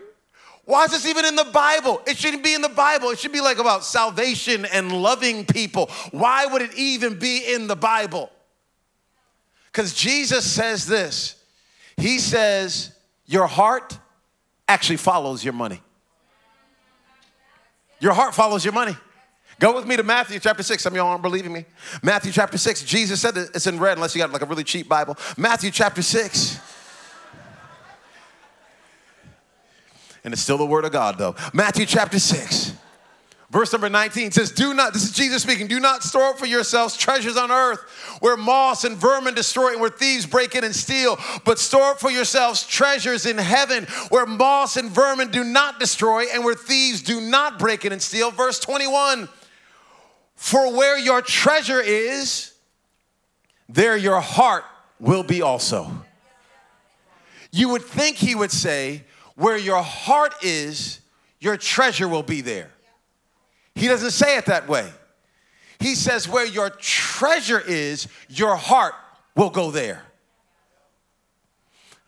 Why 0.65 0.85
is 0.85 0.91
this 0.91 1.07
even 1.07 1.25
in 1.25 1.35
the 1.35 1.45
Bible? 1.45 2.01
It 2.07 2.17
shouldn't 2.17 2.43
be 2.43 2.53
in 2.53 2.61
the 2.61 2.69
Bible. 2.69 3.11
It 3.11 3.19
should 3.19 3.31
be 3.31 3.41
like 3.41 3.59
about 3.59 3.83
salvation 3.83 4.65
and 4.65 4.91
loving 4.91 5.45
people. 5.45 5.91
Why 6.11 6.47
would 6.47 6.63
it 6.63 6.73
even 6.75 7.19
be 7.19 7.53
in 7.53 7.67
the 7.67 7.75
Bible? 7.75 8.31
Because 9.71 9.93
Jesus 9.93 10.49
says 10.49 10.87
this 10.87 11.35
He 11.97 12.17
says, 12.17 12.91
Your 13.27 13.45
heart 13.45 13.97
actually 14.67 14.97
follows 14.97 15.43
your 15.43 15.53
money. 15.53 15.81
Your 17.99 18.13
heart 18.13 18.33
follows 18.33 18.65
your 18.65 18.73
money. 18.73 18.97
Go 19.59 19.73
with 19.73 19.85
me 19.85 19.95
to 19.95 20.03
Matthew 20.03 20.39
chapter 20.39 20.63
6. 20.63 20.83
Some 20.83 20.93
of 20.93 20.97
y'all 20.97 21.07
aren't 21.07 21.21
believing 21.21 21.53
me. 21.53 21.65
Matthew 22.03 22.31
chapter 22.31 22.57
6. 22.57 22.83
Jesus 22.83 23.21
said 23.21 23.37
it's 23.37 23.67
in 23.67 23.79
red 23.79 23.97
unless 23.97 24.13
you 24.13 24.19
got 24.19 24.31
like 24.31 24.41
a 24.41 24.45
really 24.45 24.63
cheap 24.63 24.89
Bible. 24.89 25.17
Matthew 25.37 25.71
chapter 25.71 26.01
6. 26.01 26.59
And 30.25 30.33
it's 30.33 30.41
still 30.41 30.57
the 30.57 30.65
word 30.65 30.85
of 30.85 30.91
God 30.91 31.17
though. 31.17 31.35
Matthew 31.53 31.85
chapter 31.85 32.19
6. 32.19 32.73
Verse 33.51 33.71
number 33.71 33.89
19 33.89 34.31
says, 34.31 34.51
Do 34.51 34.73
not, 34.73 34.91
this 34.91 35.03
is 35.03 35.11
Jesus 35.11 35.43
speaking, 35.43 35.67
do 35.67 35.79
not 35.79 36.03
store 36.03 36.31
up 36.31 36.39
for 36.39 36.47
yourselves 36.47 36.97
treasures 36.97 37.37
on 37.37 37.51
earth 37.51 37.79
where 38.19 38.35
moss 38.35 38.83
and 38.83 38.97
vermin 38.97 39.35
destroy 39.35 39.71
and 39.71 39.79
where 39.79 39.89
thieves 39.89 40.25
break 40.25 40.55
in 40.55 40.63
and 40.63 40.75
steal, 40.75 41.17
but 41.45 41.59
store 41.59 41.91
up 41.91 41.99
for 41.99 42.09
yourselves 42.09 42.65
treasures 42.65 43.25
in 43.25 43.37
heaven 43.37 43.85
where 44.09 44.25
moss 44.25 44.75
and 44.77 44.89
vermin 44.89 45.29
do 45.29 45.43
not 45.43 45.79
destroy 45.79 46.25
and 46.33 46.43
where 46.43 46.55
thieves 46.55 47.01
do 47.01 47.21
not 47.21 47.59
break 47.59 47.85
in 47.85 47.93
and 47.93 48.01
steal. 48.01 48.31
Verse 48.31 48.59
21 48.59 49.29
for 50.35 50.75
where 50.75 50.97
your 50.97 51.21
treasure 51.21 51.81
is, 51.81 52.53
there 53.67 53.97
your 53.97 54.19
heart 54.19 54.63
will 54.99 55.23
be 55.23 55.41
also. 55.41 55.89
You 57.51 57.69
would 57.69 57.83
think 57.83 58.17
he 58.17 58.35
would 58.35 58.51
say, 58.51 59.03
Where 59.35 59.57
your 59.57 59.81
heart 59.81 60.33
is, 60.43 60.99
your 61.39 61.57
treasure 61.57 62.07
will 62.07 62.23
be 62.23 62.41
there. 62.41 62.71
He 63.75 63.87
doesn't 63.87 64.11
say 64.11 64.37
it 64.37 64.45
that 64.45 64.67
way. 64.67 64.89
He 65.79 65.95
says, 65.95 66.27
Where 66.27 66.45
your 66.45 66.69
treasure 66.69 67.61
is, 67.65 68.07
your 68.29 68.55
heart 68.55 68.93
will 69.35 69.49
go 69.49 69.71
there. 69.71 70.03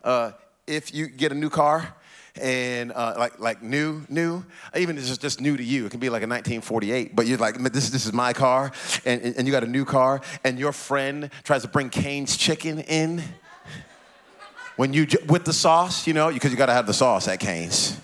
Uh, 0.04 0.32
if 0.66 0.94
you 0.94 1.06
get 1.06 1.32
a 1.32 1.34
new 1.34 1.50
car, 1.50 1.94
and 2.40 2.92
uh, 2.92 3.14
like 3.18 3.38
like 3.38 3.62
new 3.62 4.02
new 4.08 4.44
even 4.76 4.96
if 4.96 5.08
it's 5.08 5.18
just 5.18 5.40
new 5.40 5.56
to 5.56 5.62
you 5.62 5.86
it 5.86 5.90
can 5.90 6.00
be 6.00 6.08
like 6.08 6.22
a 6.22 6.26
1948 6.26 7.14
but 7.14 7.26
you're 7.26 7.38
like 7.38 7.56
this, 7.72 7.90
this 7.90 8.06
is 8.06 8.12
my 8.12 8.32
car 8.32 8.72
and, 9.04 9.22
and 9.22 9.46
you 9.46 9.52
got 9.52 9.64
a 9.64 9.68
new 9.68 9.84
car 9.84 10.20
and 10.44 10.58
your 10.58 10.72
friend 10.72 11.30
tries 11.44 11.62
to 11.62 11.68
bring 11.68 11.90
Cane's 11.90 12.36
chicken 12.36 12.80
in 12.80 13.22
when 14.76 14.92
you 14.92 15.06
with 15.26 15.44
the 15.44 15.52
sauce 15.52 16.06
you 16.06 16.14
know 16.14 16.32
because 16.32 16.50
you 16.50 16.56
got 16.56 16.66
to 16.66 16.72
have 16.72 16.86
the 16.86 16.94
sauce 16.94 17.28
at 17.28 17.40
Cane's 17.40 17.98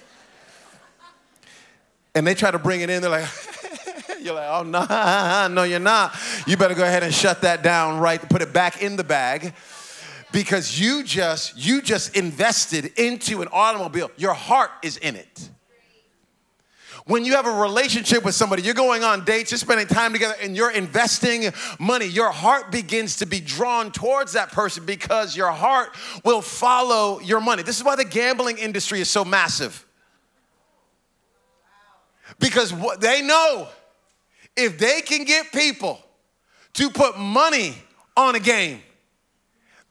and 2.15 2.27
they 2.27 2.35
try 2.35 2.51
to 2.51 2.59
bring 2.59 2.81
it 2.81 2.91
in 2.91 3.03
they're 3.03 3.11
like 3.11 3.29
You're 4.21 4.35
like, 4.35 4.49
oh, 4.49 4.63
no, 4.63 5.49
no, 5.55 5.65
you're 5.65 5.79
not. 5.79 6.17
You 6.47 6.57
better 6.57 6.75
go 6.75 6.83
ahead 6.83 7.03
and 7.03 7.13
shut 7.13 7.43
that 7.43 7.63
down, 7.63 8.01
right? 8.01 8.27
Put 8.27 8.41
it 8.41 8.55
back 8.55 8.81
in 8.81 8.97
the 8.97 9.05
bag 9.05 9.53
because 10.35 10.81
you 10.81 11.05
just 11.05 11.57
you 11.57 11.81
just 11.81 12.17
invested 12.17 12.87
into 12.99 13.41
an 13.41 13.47
automobile. 13.53 14.11
Your 14.17 14.35
heart 14.35 14.73
is 14.83 14.97
in 14.97 15.15
it. 15.15 15.49
When 17.07 17.25
you 17.25 17.37
have 17.37 17.47
a 17.47 17.53
relationship 17.53 18.25
with 18.25 18.35
somebody, 18.35 18.63
you're 18.63 18.75
going 18.75 19.05
on 19.05 19.25
dates, 19.25 19.53
you're 19.53 19.59
spending 19.59 19.87
time 19.87 20.13
together, 20.13 20.35
and 20.43 20.57
you're 20.57 20.73
investing 20.73 21.53
money, 21.79 22.07
your 22.07 22.33
heart 22.33 22.73
begins 22.73 23.19
to 23.19 23.27
be 23.27 23.41
drawn 23.41 23.93
towards 23.93 24.33
that 24.33 24.51
person 24.51 24.85
because 24.85 25.37
your 25.37 25.53
heart 25.53 25.91
will 26.25 26.41
follow 26.41 27.21
your 27.21 27.41
money. 27.41 27.63
This 27.63 27.77
is 27.77 27.85
why 27.85 27.95
the 27.95 28.05
gambling 28.05 28.59
industry 28.59 29.01
is 29.01 29.09
so 29.09 29.25
massive. 29.25 29.87
Because 32.41 32.75
they 32.99 33.23
know 33.23 33.69
if 34.57 34.79
they 34.79 35.01
can 35.03 35.25
get 35.25 35.53
people 35.53 36.03
to 36.73 36.91
put 36.91 37.19
money 37.19 37.77
on 38.17 38.35
a 38.35 38.41
game, 38.41 38.81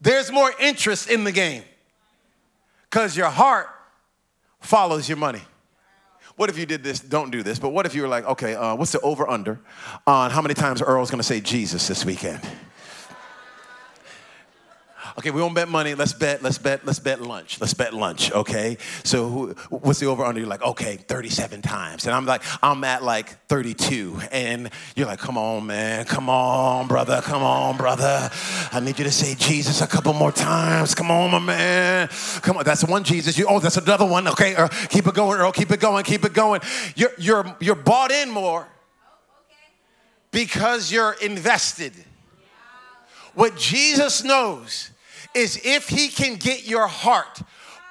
there's 0.00 0.30
more 0.30 0.52
interest 0.60 1.10
in 1.10 1.24
the 1.24 1.32
game 1.32 1.62
because 2.90 3.16
your 3.16 3.30
heart 3.30 3.68
follows 4.60 5.08
your 5.08 5.18
money. 5.18 5.42
What 6.36 6.50
if 6.50 6.58
you 6.58 6.66
did 6.66 6.82
this? 6.82 7.00
Don't 7.00 7.30
do 7.30 7.42
this, 7.42 7.58
but 7.58 7.70
what 7.70 7.86
if 7.86 7.94
you 7.94 8.02
were 8.02 8.08
like, 8.08 8.24
okay, 8.24 8.54
uh, 8.54 8.74
what's 8.74 8.92
the 8.92 9.00
over 9.00 9.28
under 9.28 9.60
on 10.06 10.30
how 10.30 10.42
many 10.42 10.54
times 10.54 10.82
Earl's 10.82 11.10
gonna 11.10 11.22
say 11.22 11.40
Jesus 11.40 11.86
this 11.86 12.04
weekend? 12.04 12.40
Okay, 15.16 15.30
we 15.30 15.40
won't 15.40 15.54
bet 15.54 15.68
money. 15.68 15.94
Let's 15.94 16.12
bet. 16.12 16.42
Let's 16.42 16.58
bet. 16.58 16.84
Let's 16.84 16.98
bet 16.98 17.20
lunch. 17.20 17.60
Let's 17.60 17.72
bet 17.72 17.94
lunch. 17.94 18.32
Okay. 18.32 18.78
So 19.04 19.28
who, 19.28 19.50
what's 19.70 20.00
the 20.00 20.06
over 20.06 20.24
under? 20.24 20.40
You're 20.40 20.48
like, 20.48 20.62
okay, 20.62 20.96
37 20.96 21.62
times, 21.62 22.06
and 22.06 22.14
I'm 22.14 22.26
like, 22.26 22.42
I'm 22.62 22.82
at 22.82 23.04
like 23.04 23.28
32, 23.46 24.20
and 24.32 24.70
you're 24.96 25.06
like, 25.06 25.20
come 25.20 25.38
on, 25.38 25.66
man, 25.66 26.04
come 26.04 26.28
on, 26.28 26.88
brother, 26.88 27.20
come 27.22 27.44
on, 27.44 27.76
brother. 27.76 28.28
I 28.72 28.80
need 28.80 28.98
you 28.98 29.04
to 29.04 29.12
say 29.12 29.36
Jesus 29.36 29.80
a 29.82 29.86
couple 29.86 30.12
more 30.14 30.32
times. 30.32 30.96
Come 30.96 31.12
on, 31.12 31.30
my 31.30 31.38
man. 31.38 32.08
Come 32.42 32.56
on. 32.56 32.64
That's 32.64 32.82
one 32.82 33.04
Jesus. 33.04 33.38
You. 33.38 33.46
Oh, 33.48 33.60
that's 33.60 33.76
another 33.76 34.06
one. 34.06 34.26
Okay. 34.26 34.56
Earl, 34.56 34.68
keep 34.88 35.06
it 35.06 35.14
going, 35.14 35.38
Earl. 35.38 35.52
Keep 35.52 35.70
it 35.70 35.78
going. 35.78 36.02
Keep 36.02 36.24
it 36.24 36.34
going. 36.34 36.60
You're 36.96 37.12
you're 37.18 37.56
you're 37.60 37.76
bought 37.76 38.10
in 38.10 38.30
more 38.30 38.66
because 40.32 40.90
you're 40.90 41.12
invested. 41.22 41.92
What 43.34 43.56
Jesus 43.56 44.24
knows 44.24 44.90
is 45.34 45.60
if 45.64 45.88
he 45.88 46.08
can 46.08 46.36
get 46.36 46.66
your 46.66 46.86
heart 46.86 47.42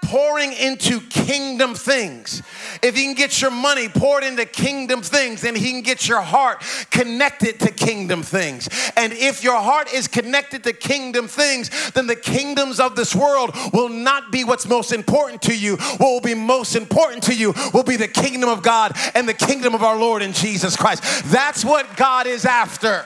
pouring 0.04 0.54
into 0.54 1.00
kingdom 1.00 1.74
things. 1.74 2.42
If 2.82 2.96
he 2.96 3.04
can 3.04 3.14
get 3.14 3.42
your 3.42 3.52
money 3.52 3.88
poured 3.88 4.24
into 4.24 4.46
kingdom 4.46 5.02
things, 5.02 5.42
then 5.42 5.56
he 5.56 5.72
can 5.72 5.82
get 5.82 6.08
your 6.08 6.22
heart 6.22 6.62
connected 6.92 7.60
to 7.62 7.72
kingdom 7.72 8.22
things. 8.22 8.70
And 8.98 9.14
if 9.14 9.44
your 9.44 9.60
heart 9.60 9.92
is 9.94 10.08
connected 10.08 10.64
to 10.66 10.74
kingdom 10.74 11.28
things, 11.28 11.92
then 11.92 12.08
the 12.08 12.16
kingdoms 12.16 12.80
of 12.80 12.96
this 12.96 13.16
world 13.16 13.56
will 13.72 13.90
not 13.90 14.32
be 14.32 14.44
what's 14.44 14.68
most 14.68 14.92
important 14.92 15.42
to 15.44 15.58
you. 15.58 15.78
What 15.78 16.12
will 16.12 16.22
be 16.22 16.36
most 16.36 16.76
important 16.76 17.24
to 17.24 17.36
you 17.36 17.54
will 17.74 17.84
be 17.84 17.96
the 17.96 18.08
kingdom 18.08 18.50
of 18.50 18.62
God 18.62 18.96
and 19.16 19.28
the 19.28 19.34
kingdom 19.34 19.74
of 19.74 19.84
our 19.84 19.98
Lord 19.98 20.22
and 20.22 20.36
Jesus 20.36 20.76
Christ. 20.76 21.04
That's 21.32 21.64
what 21.64 21.96
God 21.96 22.28
is 22.28 22.46
after. 22.46 23.06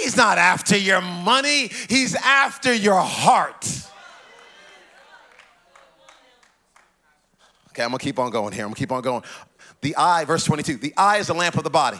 He's 0.00 0.16
not 0.16 0.38
after 0.38 0.76
your 0.76 1.00
money, 1.00 1.68
He's 1.88 2.14
after 2.14 2.72
your 2.72 3.00
heart. 3.00 3.66
Okay, 7.70 7.82
I'm 7.82 7.90
gonna 7.90 7.98
keep 7.98 8.18
on 8.18 8.30
going 8.30 8.52
here. 8.52 8.64
I'm 8.64 8.70
gonna 8.70 8.76
keep 8.76 8.92
on 8.92 9.02
going. 9.02 9.24
The 9.80 9.96
eye, 9.96 10.24
verse 10.24 10.44
22, 10.44 10.76
the 10.76 10.94
eye 10.96 11.18
is 11.18 11.26
the 11.26 11.34
lamp 11.34 11.56
of 11.56 11.64
the 11.64 11.70
body. 11.70 11.98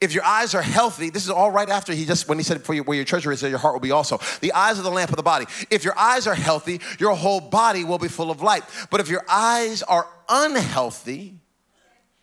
If 0.00 0.14
your 0.14 0.24
eyes 0.24 0.54
are 0.54 0.62
healthy, 0.62 1.10
this 1.10 1.24
is 1.24 1.30
all 1.30 1.50
right 1.50 1.68
after 1.68 1.92
he 1.92 2.04
just, 2.04 2.28
when 2.28 2.38
he 2.38 2.44
said, 2.44 2.62
for 2.62 2.74
your, 2.74 2.84
where 2.84 2.96
your 2.96 3.04
treasure 3.04 3.32
is, 3.32 3.42
your 3.42 3.58
heart 3.58 3.74
will 3.74 3.80
be 3.80 3.90
also. 3.90 4.18
The 4.40 4.52
eyes 4.52 4.78
are 4.78 4.82
the 4.82 4.90
lamp 4.90 5.10
of 5.10 5.16
the 5.16 5.22
body. 5.22 5.46
If 5.70 5.84
your 5.84 5.98
eyes 5.98 6.26
are 6.26 6.34
healthy, 6.34 6.80
your 6.98 7.14
whole 7.14 7.40
body 7.40 7.84
will 7.84 7.98
be 7.98 8.08
full 8.08 8.30
of 8.30 8.40
light. 8.40 8.62
But 8.90 9.00
if 9.00 9.08
your 9.08 9.24
eyes 9.28 9.82
are 9.82 10.06
unhealthy, 10.28 11.38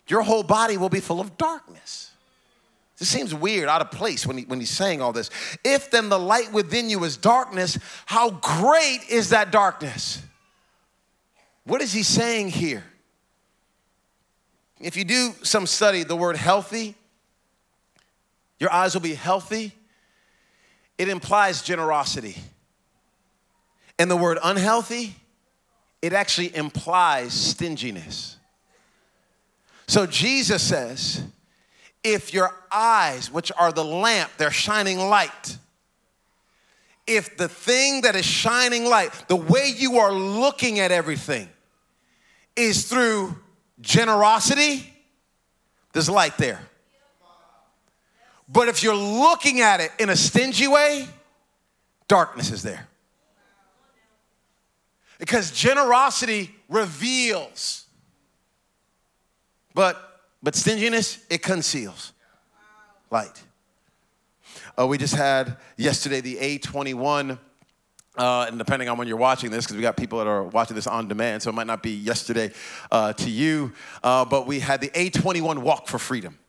your 0.07 0.21
whole 0.21 0.43
body 0.43 0.77
will 0.77 0.89
be 0.89 1.01
full 1.01 1.19
of 1.19 1.37
darkness. 1.37 2.06
This 2.97 3.09
seems 3.09 3.33
weird, 3.33 3.69
out 3.69 3.81
of 3.81 3.91
place 3.91 4.25
when, 4.25 4.39
he, 4.39 4.45
when 4.45 4.59
he's 4.59 4.71
saying 4.71 5.01
all 5.01 5.13
this. 5.13 5.29
If 5.63 5.91
then 5.91 6.09
the 6.09 6.17
light 6.17 6.51
within 6.51 6.89
you 6.89 7.03
is 7.03 7.15
darkness, 7.15 7.77
how 8.07 8.31
great 8.31 9.01
is 9.09 9.29
that 9.29 9.51
darkness? 9.51 10.21
What 11.63 11.81
is 11.81 11.93
he 11.93 12.01
saying 12.01 12.49
here? 12.49 12.83
If 14.79 14.97
you 14.97 15.03
do 15.03 15.33
some 15.43 15.67
study, 15.67 16.03
the 16.03 16.15
word 16.15 16.37
healthy, 16.37 16.95
your 18.59 18.71
eyes 18.71 18.93
will 18.93 19.01
be 19.01 19.13
healthy, 19.13 19.73
it 20.97 21.09
implies 21.09 21.61
generosity. 21.61 22.35
And 23.99 24.09
the 24.09 24.17
word 24.17 24.39
unhealthy, 24.43 25.15
it 26.01 26.13
actually 26.13 26.55
implies 26.55 27.33
stinginess. 27.33 28.37
So 29.87 30.05
Jesus 30.05 30.61
says, 30.61 31.23
if 32.13 32.33
your 32.33 32.55
eyes, 32.71 33.29
which 33.29 33.51
are 33.57 33.73
the 33.73 33.83
lamp, 33.83 34.31
they're 34.37 34.49
shining 34.49 34.97
light, 34.97 35.57
if 37.05 37.35
the 37.35 37.49
thing 37.49 38.01
that 38.01 38.15
is 38.15 38.25
shining 38.25 38.85
light, 38.85 39.11
the 39.27 39.35
way 39.35 39.73
you 39.75 39.97
are 39.97 40.13
looking 40.13 40.79
at 40.79 40.91
everything 40.91 41.49
is 42.55 42.87
through 42.87 43.35
generosity, 43.81 44.93
there's 45.91 46.09
light 46.09 46.37
there. 46.37 46.61
But 48.47 48.69
if 48.69 48.83
you're 48.83 48.95
looking 48.95 49.59
at 49.59 49.81
it 49.81 49.91
in 49.99 50.09
a 50.09 50.15
stingy 50.15 50.67
way, 50.67 51.09
darkness 52.07 52.51
is 52.51 52.63
there. 52.63 52.87
Because 55.19 55.51
generosity 55.51 56.55
reveals. 56.69 57.85
But 59.73 60.06
but 60.47 60.55
stinginess, 60.55 61.19
it 61.29 61.41
conceals 61.43 62.13
light. 63.11 63.43
Uh, 64.79 64.87
we 64.87 64.97
just 64.97 65.13
had 65.13 65.57
yesterday 65.75 66.21
the 66.21 66.37
A21, 66.37 67.37
uh, 68.17 68.45
and 68.47 68.57
depending 68.57 68.87
on 68.87 68.97
when 68.97 69.09
you're 69.09 69.17
watching 69.17 69.51
this, 69.51 69.65
because 69.65 69.75
we 69.75 69.81
got 69.81 69.97
people 69.97 70.19
that 70.19 70.27
are 70.27 70.43
watching 70.43 70.73
this 70.73 70.87
on 70.87 71.09
demand, 71.09 71.43
so 71.43 71.49
it 71.49 71.53
might 71.53 71.67
not 71.67 71.83
be 71.83 71.91
yesterday 71.91 72.49
uh, 72.93 73.11
to 73.11 73.29
you, 73.29 73.73
uh, 74.03 74.23
but 74.23 74.47
we 74.47 74.61
had 74.61 74.79
the 74.79 74.87
A21 74.91 75.57
Walk 75.57 75.89
for 75.89 75.99
Freedom. 75.99 76.39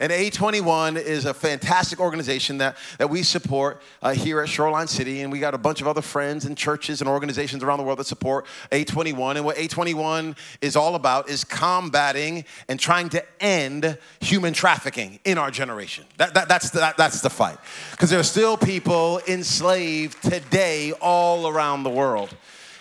And 0.00 0.12
A21 0.12 0.96
is 0.96 1.24
a 1.24 1.34
fantastic 1.34 2.00
organization 2.00 2.58
that, 2.58 2.76
that 2.98 3.10
we 3.10 3.22
support 3.22 3.82
uh, 4.02 4.12
here 4.12 4.40
at 4.40 4.48
Shoreline 4.48 4.86
City. 4.86 5.22
And 5.22 5.32
we 5.32 5.40
got 5.40 5.54
a 5.54 5.58
bunch 5.58 5.80
of 5.80 5.88
other 5.88 6.02
friends 6.02 6.44
and 6.44 6.56
churches 6.56 7.00
and 7.00 7.08
organizations 7.08 7.62
around 7.62 7.78
the 7.78 7.84
world 7.84 7.98
that 7.98 8.06
support 8.06 8.46
A21. 8.70 9.36
And 9.36 9.44
what 9.44 9.56
A21 9.56 10.36
is 10.60 10.76
all 10.76 10.94
about 10.94 11.28
is 11.28 11.44
combating 11.44 12.44
and 12.68 12.78
trying 12.78 13.08
to 13.10 13.24
end 13.40 13.98
human 14.20 14.52
trafficking 14.52 15.18
in 15.24 15.38
our 15.38 15.50
generation. 15.50 16.04
That, 16.16 16.34
that, 16.34 16.48
that's, 16.48 16.70
the, 16.70 16.80
that, 16.80 16.96
that's 16.96 17.20
the 17.20 17.30
fight. 17.30 17.58
Because 17.90 18.10
there 18.10 18.20
are 18.20 18.24
still 18.24 18.56
people 18.56 19.20
enslaved 19.26 20.22
today 20.22 20.92
all 21.00 21.48
around 21.48 21.82
the 21.82 21.90
world 21.90 22.34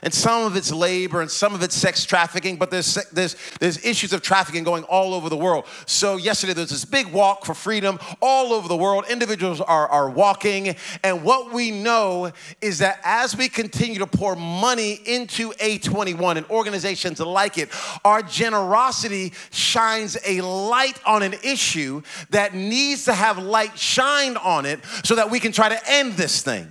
and 0.04 0.14
some 0.14 0.46
of 0.46 0.56
it's 0.56 0.72
labor 0.72 1.22
and 1.22 1.30
some 1.30 1.54
of 1.54 1.64
it's 1.64 1.76
sex 1.76 2.06
trafficking, 2.06 2.58
but 2.58 2.72
there's, 2.72 2.96
there's, 3.12 3.36
there's 3.60 3.84
issues 3.84 4.14
of 4.14 4.22
trafficking 4.22 4.64
going 4.64 4.84
all 4.86 5.14
over 5.14 5.30
the 5.30 5.38
world. 5.38 5.66
So, 5.86 6.18
yesterday 6.18 6.54
there 6.54 6.64
was 6.64 6.72
this 6.72 6.86
big 6.86 7.08
walk 7.08 7.46
for 7.46 7.54
freedom 7.54 8.00
all 8.22 8.54
over 8.54 8.68
the 8.68 8.78
world. 8.78 9.06
Individuals 9.10 9.62
are, 9.62 9.88
are 9.88 10.10
walking, 10.10 10.76
and 11.04 11.24
what 11.24 11.54
we 11.54 11.72
know 11.72 12.32
is 12.62 12.80
that 12.80 13.00
as 13.04 13.36
we 13.36 13.50
continue 13.50 14.00
to 14.00 14.08
pour 14.08 14.36
money 14.36 15.00
into 15.06 15.52
A21 15.54 16.38
and 16.38 16.46
organizations 16.48 17.20
like 17.20 17.58
it, 17.58 17.70
our 18.06 18.22
generosity 18.22 19.34
shines 19.52 20.18
a 20.26 20.42
light 20.42 21.00
on 21.06 21.24
an 21.24 21.34
issue 21.44 22.02
that 22.30 22.54
needs 22.54 23.06
to 23.06 23.14
have 23.14 23.38
light 23.38 23.78
shined 23.78 24.38
on 24.38 24.66
it 24.66 24.80
so 25.04 25.16
that 25.16 25.30
we 25.30 25.40
can 25.40 25.52
try 25.52 25.70
to 25.70 25.80
end 25.90 26.14
this 26.14 26.42
thing. 26.42 26.68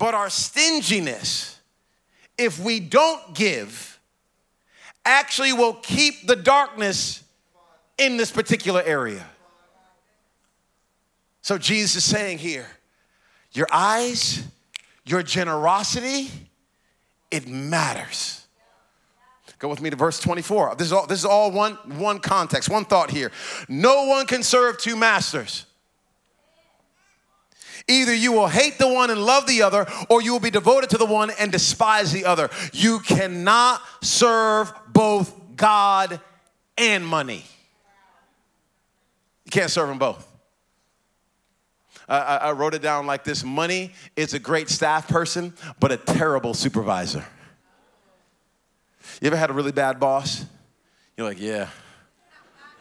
But 0.00 0.14
our 0.14 0.30
stinginess, 0.30 1.60
if 2.38 2.58
we 2.58 2.80
don't 2.80 3.34
give, 3.34 4.00
actually 5.04 5.52
will 5.52 5.74
keep 5.74 6.26
the 6.26 6.36
darkness 6.36 7.22
in 7.98 8.16
this 8.16 8.32
particular 8.32 8.82
area. 8.82 9.26
So 11.42 11.58
Jesus 11.58 11.96
is 11.96 12.04
saying 12.04 12.38
here, 12.38 12.66
your 13.52 13.66
eyes, 13.70 14.42
your 15.04 15.22
generosity, 15.22 16.30
it 17.30 17.46
matters. 17.46 18.46
Go 19.58 19.68
with 19.68 19.82
me 19.82 19.90
to 19.90 19.96
verse 19.96 20.18
24. 20.18 20.76
This 20.76 20.86
is 20.86 20.92
all, 20.94 21.06
this 21.06 21.18
is 21.18 21.26
all 21.26 21.50
one, 21.50 21.74
one 21.98 22.20
context, 22.20 22.70
one 22.70 22.86
thought 22.86 23.10
here. 23.10 23.30
No 23.68 24.06
one 24.06 24.24
can 24.24 24.42
serve 24.42 24.78
two 24.78 24.96
masters. 24.96 25.66
Either 27.90 28.14
you 28.14 28.32
will 28.32 28.46
hate 28.46 28.78
the 28.78 28.86
one 28.86 29.10
and 29.10 29.20
love 29.20 29.46
the 29.46 29.62
other, 29.62 29.86
or 30.08 30.22
you 30.22 30.32
will 30.32 30.40
be 30.40 30.50
devoted 30.50 30.90
to 30.90 30.98
the 30.98 31.04
one 31.04 31.30
and 31.38 31.50
despise 31.50 32.12
the 32.12 32.24
other. 32.24 32.48
You 32.72 33.00
cannot 33.00 33.82
serve 34.00 34.72
both 34.92 35.34
God 35.56 36.20
and 36.78 37.04
money. 37.04 37.44
You 39.44 39.50
can't 39.50 39.70
serve 39.70 39.88
them 39.88 39.98
both. 39.98 40.26
I, 42.08 42.36
I 42.36 42.52
wrote 42.52 42.74
it 42.74 42.82
down 42.82 43.06
like 43.06 43.24
this 43.24 43.44
Money 43.44 43.92
is 44.16 44.34
a 44.34 44.38
great 44.38 44.68
staff 44.68 45.08
person, 45.08 45.52
but 45.78 45.92
a 45.92 45.96
terrible 45.96 46.54
supervisor. 46.54 47.24
You 49.20 49.26
ever 49.26 49.36
had 49.36 49.50
a 49.50 49.52
really 49.52 49.72
bad 49.72 50.00
boss? 50.00 50.44
You're 51.16 51.26
like, 51.26 51.40
yeah, 51.40 51.68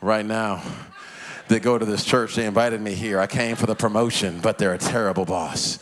right 0.01 0.25
now. 0.25 0.63
They 1.49 1.59
go 1.59 1.77
to 1.77 1.85
this 1.85 2.05
church, 2.05 2.35
they 2.35 2.45
invited 2.45 2.79
me 2.79 2.93
here. 2.93 3.19
I 3.19 3.27
came 3.27 3.55
for 3.55 3.65
the 3.65 3.75
promotion, 3.75 4.39
but 4.39 4.57
they're 4.57 4.73
a 4.73 4.77
terrible 4.77 5.25
boss 5.25 5.79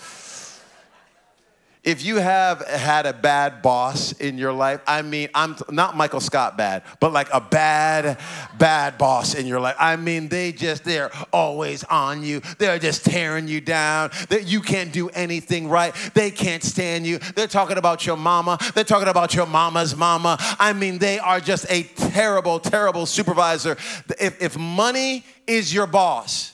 if 1.87 2.03
you 2.03 2.17
have 2.17 2.67
had 2.67 3.05
a 3.05 3.13
bad 3.13 3.61
boss 3.61 4.11
in 4.11 4.37
your 4.37 4.51
life, 4.51 4.81
I 4.85 5.01
mean, 5.03 5.29
I'm 5.33 5.55
not 5.71 5.95
Michael 5.95 6.19
Scott 6.19 6.57
bad, 6.57 6.83
but 6.99 7.13
like 7.13 7.29
a 7.31 7.39
bad, 7.39 8.19
bad 8.59 8.97
boss 8.97 9.35
in 9.35 9.47
your 9.47 9.61
life. 9.61 9.77
I 9.79 9.95
mean, 9.95 10.27
they 10.27 10.51
just, 10.51 10.83
they're 10.83 11.09
always 11.31 11.85
on 11.85 12.23
you. 12.23 12.41
They're 12.57 12.77
just 12.77 13.05
tearing 13.05 13.47
you 13.47 13.61
down. 13.61 14.11
That 14.27 14.47
you 14.47 14.59
can't 14.59 14.91
do 14.91 15.07
anything 15.11 15.69
right. 15.69 15.95
They 16.13 16.29
can't 16.29 16.61
stand 16.61 17.07
you. 17.07 17.19
They're 17.19 17.47
talking 17.47 17.77
about 17.77 18.05
your 18.05 18.17
mama. 18.17 18.57
They're 18.75 18.83
talking 18.83 19.07
about 19.07 19.33
your 19.33 19.45
mama's 19.45 19.95
mama. 19.95 20.35
I 20.59 20.73
mean, 20.73 20.97
they 20.97 21.19
are 21.19 21.39
just 21.39 21.67
a 21.69 21.83
terrible, 21.83 22.59
terrible 22.59 23.05
supervisor. 23.05 23.77
If, 24.19 24.41
if 24.41 24.57
money 24.57 25.23
is 25.47 25.73
your 25.73 25.87
boss, 25.87 26.51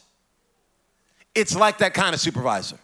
it's 1.34 1.56
like 1.56 1.80
that 1.80 1.96
kind 1.96 2.14
of 2.14 2.22
supervisor. 2.22 2.78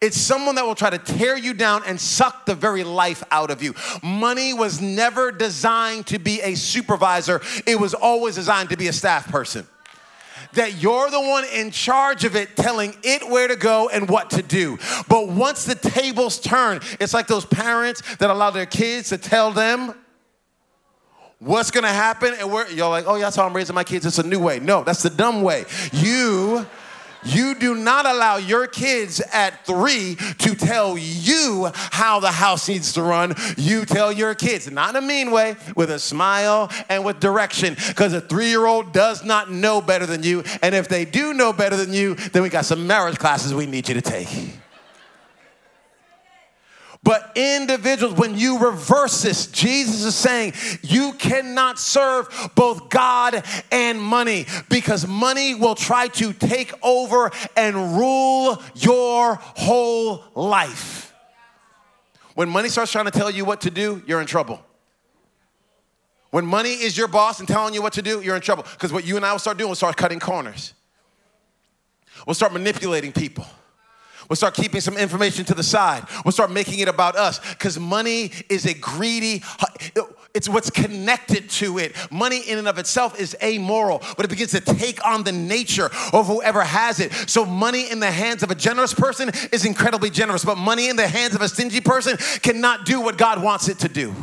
It's 0.00 0.16
someone 0.16 0.54
that 0.54 0.64
will 0.64 0.74
try 0.74 0.88
to 0.88 0.98
tear 0.98 1.36
you 1.36 1.52
down 1.52 1.82
and 1.86 2.00
suck 2.00 2.46
the 2.46 2.54
very 2.54 2.84
life 2.84 3.22
out 3.30 3.50
of 3.50 3.62
you. 3.62 3.74
Money 4.02 4.54
was 4.54 4.80
never 4.80 5.30
designed 5.30 6.06
to 6.06 6.18
be 6.18 6.40
a 6.40 6.54
supervisor, 6.54 7.42
it 7.66 7.78
was 7.78 7.92
always 7.92 8.36
designed 8.36 8.70
to 8.70 8.78
be 8.78 8.88
a 8.88 8.92
staff 8.94 9.30
person. 9.30 9.66
That 10.54 10.82
you're 10.82 11.10
the 11.10 11.20
one 11.20 11.44
in 11.52 11.70
charge 11.70 12.24
of 12.24 12.34
it, 12.34 12.56
telling 12.56 12.96
it 13.04 13.28
where 13.28 13.46
to 13.46 13.56
go 13.56 13.88
and 13.90 14.08
what 14.08 14.30
to 14.30 14.42
do. 14.42 14.78
But 15.06 15.28
once 15.28 15.64
the 15.64 15.74
tables 15.74 16.40
turn, 16.40 16.80
it's 16.98 17.12
like 17.12 17.26
those 17.26 17.44
parents 17.44 18.02
that 18.16 18.30
allow 18.30 18.50
their 18.50 18.66
kids 18.66 19.10
to 19.10 19.18
tell 19.18 19.52
them 19.52 19.94
what's 21.40 21.70
gonna 21.70 21.88
happen, 21.88 22.34
and 22.38 22.50
we're, 22.50 22.68
you're 22.68 22.88
like, 22.88 23.04
oh, 23.06 23.16
yeah, 23.16 23.24
that's 23.24 23.36
how 23.36 23.46
I'm 23.46 23.54
raising 23.54 23.74
my 23.74 23.84
kids. 23.84 24.06
It's 24.06 24.18
a 24.18 24.26
new 24.26 24.40
way. 24.40 24.60
No, 24.60 24.82
that's 24.82 25.02
the 25.02 25.10
dumb 25.10 25.42
way. 25.42 25.66
You 25.92 26.66
you 27.24 27.54
do 27.54 27.74
not 27.74 28.06
allow 28.06 28.36
your 28.36 28.66
kids 28.66 29.20
at 29.32 29.64
three 29.66 30.16
to 30.38 30.54
tell 30.54 30.96
you 30.98 31.70
how 31.74 32.20
the 32.20 32.30
house 32.30 32.68
needs 32.68 32.92
to 32.94 33.02
run. 33.02 33.34
You 33.56 33.84
tell 33.84 34.12
your 34.12 34.34
kids, 34.34 34.70
not 34.70 34.90
in 34.90 35.02
a 35.02 35.06
mean 35.06 35.30
way, 35.30 35.56
with 35.76 35.90
a 35.90 35.98
smile 35.98 36.70
and 36.88 37.04
with 37.04 37.20
direction, 37.20 37.76
because 37.88 38.12
a 38.12 38.20
three 38.20 38.48
year 38.48 38.66
old 38.66 38.92
does 38.92 39.24
not 39.24 39.50
know 39.50 39.80
better 39.80 40.06
than 40.06 40.22
you. 40.22 40.44
And 40.62 40.74
if 40.74 40.88
they 40.88 41.04
do 41.04 41.34
know 41.34 41.52
better 41.52 41.76
than 41.76 41.92
you, 41.92 42.14
then 42.14 42.42
we 42.42 42.48
got 42.48 42.64
some 42.64 42.86
marriage 42.86 43.18
classes 43.18 43.54
we 43.54 43.66
need 43.66 43.88
you 43.88 43.94
to 43.94 44.02
take. 44.02 44.59
But 47.02 47.32
individuals, 47.34 48.14
when 48.14 48.36
you 48.36 48.58
reverse 48.58 49.22
this, 49.22 49.46
Jesus 49.46 50.04
is 50.04 50.14
saying 50.14 50.52
you 50.82 51.14
cannot 51.14 51.78
serve 51.78 52.28
both 52.54 52.90
God 52.90 53.42
and 53.72 54.00
money 54.00 54.46
because 54.68 55.06
money 55.06 55.54
will 55.54 55.74
try 55.74 56.08
to 56.08 56.34
take 56.34 56.74
over 56.82 57.30
and 57.56 57.96
rule 57.96 58.62
your 58.74 59.36
whole 59.36 60.24
life. 60.34 61.14
When 62.34 62.50
money 62.50 62.68
starts 62.68 62.92
trying 62.92 63.06
to 63.06 63.10
tell 63.10 63.30
you 63.30 63.46
what 63.46 63.62
to 63.62 63.70
do, 63.70 64.02
you're 64.06 64.20
in 64.20 64.26
trouble. 64.26 64.62
When 66.30 66.46
money 66.46 66.70
is 66.70 66.96
your 66.96 67.08
boss 67.08 67.40
and 67.40 67.48
telling 67.48 67.72
you 67.72 67.82
what 67.82 67.94
to 67.94 68.02
do, 68.02 68.20
you're 68.20 68.36
in 68.36 68.42
trouble. 68.42 68.64
Because 68.72 68.92
what 68.92 69.06
you 69.06 69.16
and 69.16 69.24
I 69.24 69.32
will 69.32 69.38
start 69.38 69.56
doing, 69.56 69.68
we'll 69.68 69.74
start 69.74 69.96
cutting 69.96 70.20
corners. 70.20 70.74
We'll 72.26 72.34
start 72.34 72.52
manipulating 72.52 73.12
people. 73.12 73.46
We'll 74.30 74.36
start 74.36 74.54
keeping 74.54 74.80
some 74.80 74.96
information 74.96 75.44
to 75.46 75.54
the 75.54 75.64
side. 75.64 76.04
We'll 76.24 76.30
start 76.30 76.52
making 76.52 76.78
it 76.78 76.86
about 76.86 77.16
us 77.16 77.40
because 77.50 77.80
money 77.80 78.30
is 78.48 78.64
a 78.64 78.72
greedy, 78.72 79.42
it's 80.34 80.48
what's 80.48 80.70
connected 80.70 81.50
to 81.50 81.78
it. 81.78 81.96
Money 82.12 82.38
in 82.48 82.56
and 82.56 82.68
of 82.68 82.78
itself 82.78 83.18
is 83.18 83.36
amoral, 83.42 84.00
but 84.16 84.24
it 84.24 84.28
begins 84.28 84.52
to 84.52 84.60
take 84.60 85.04
on 85.04 85.24
the 85.24 85.32
nature 85.32 85.90
of 86.12 86.28
whoever 86.28 86.62
has 86.62 87.00
it. 87.00 87.12
So, 87.28 87.44
money 87.44 87.90
in 87.90 87.98
the 87.98 88.10
hands 88.12 88.44
of 88.44 88.52
a 88.52 88.54
generous 88.54 88.94
person 88.94 89.32
is 89.50 89.64
incredibly 89.64 90.10
generous, 90.10 90.44
but 90.44 90.56
money 90.56 90.88
in 90.88 90.94
the 90.94 91.08
hands 91.08 91.34
of 91.34 91.42
a 91.42 91.48
stingy 91.48 91.80
person 91.80 92.16
cannot 92.40 92.86
do 92.86 93.00
what 93.00 93.18
God 93.18 93.42
wants 93.42 93.68
it 93.68 93.80
to 93.80 93.88
do. 93.88 94.14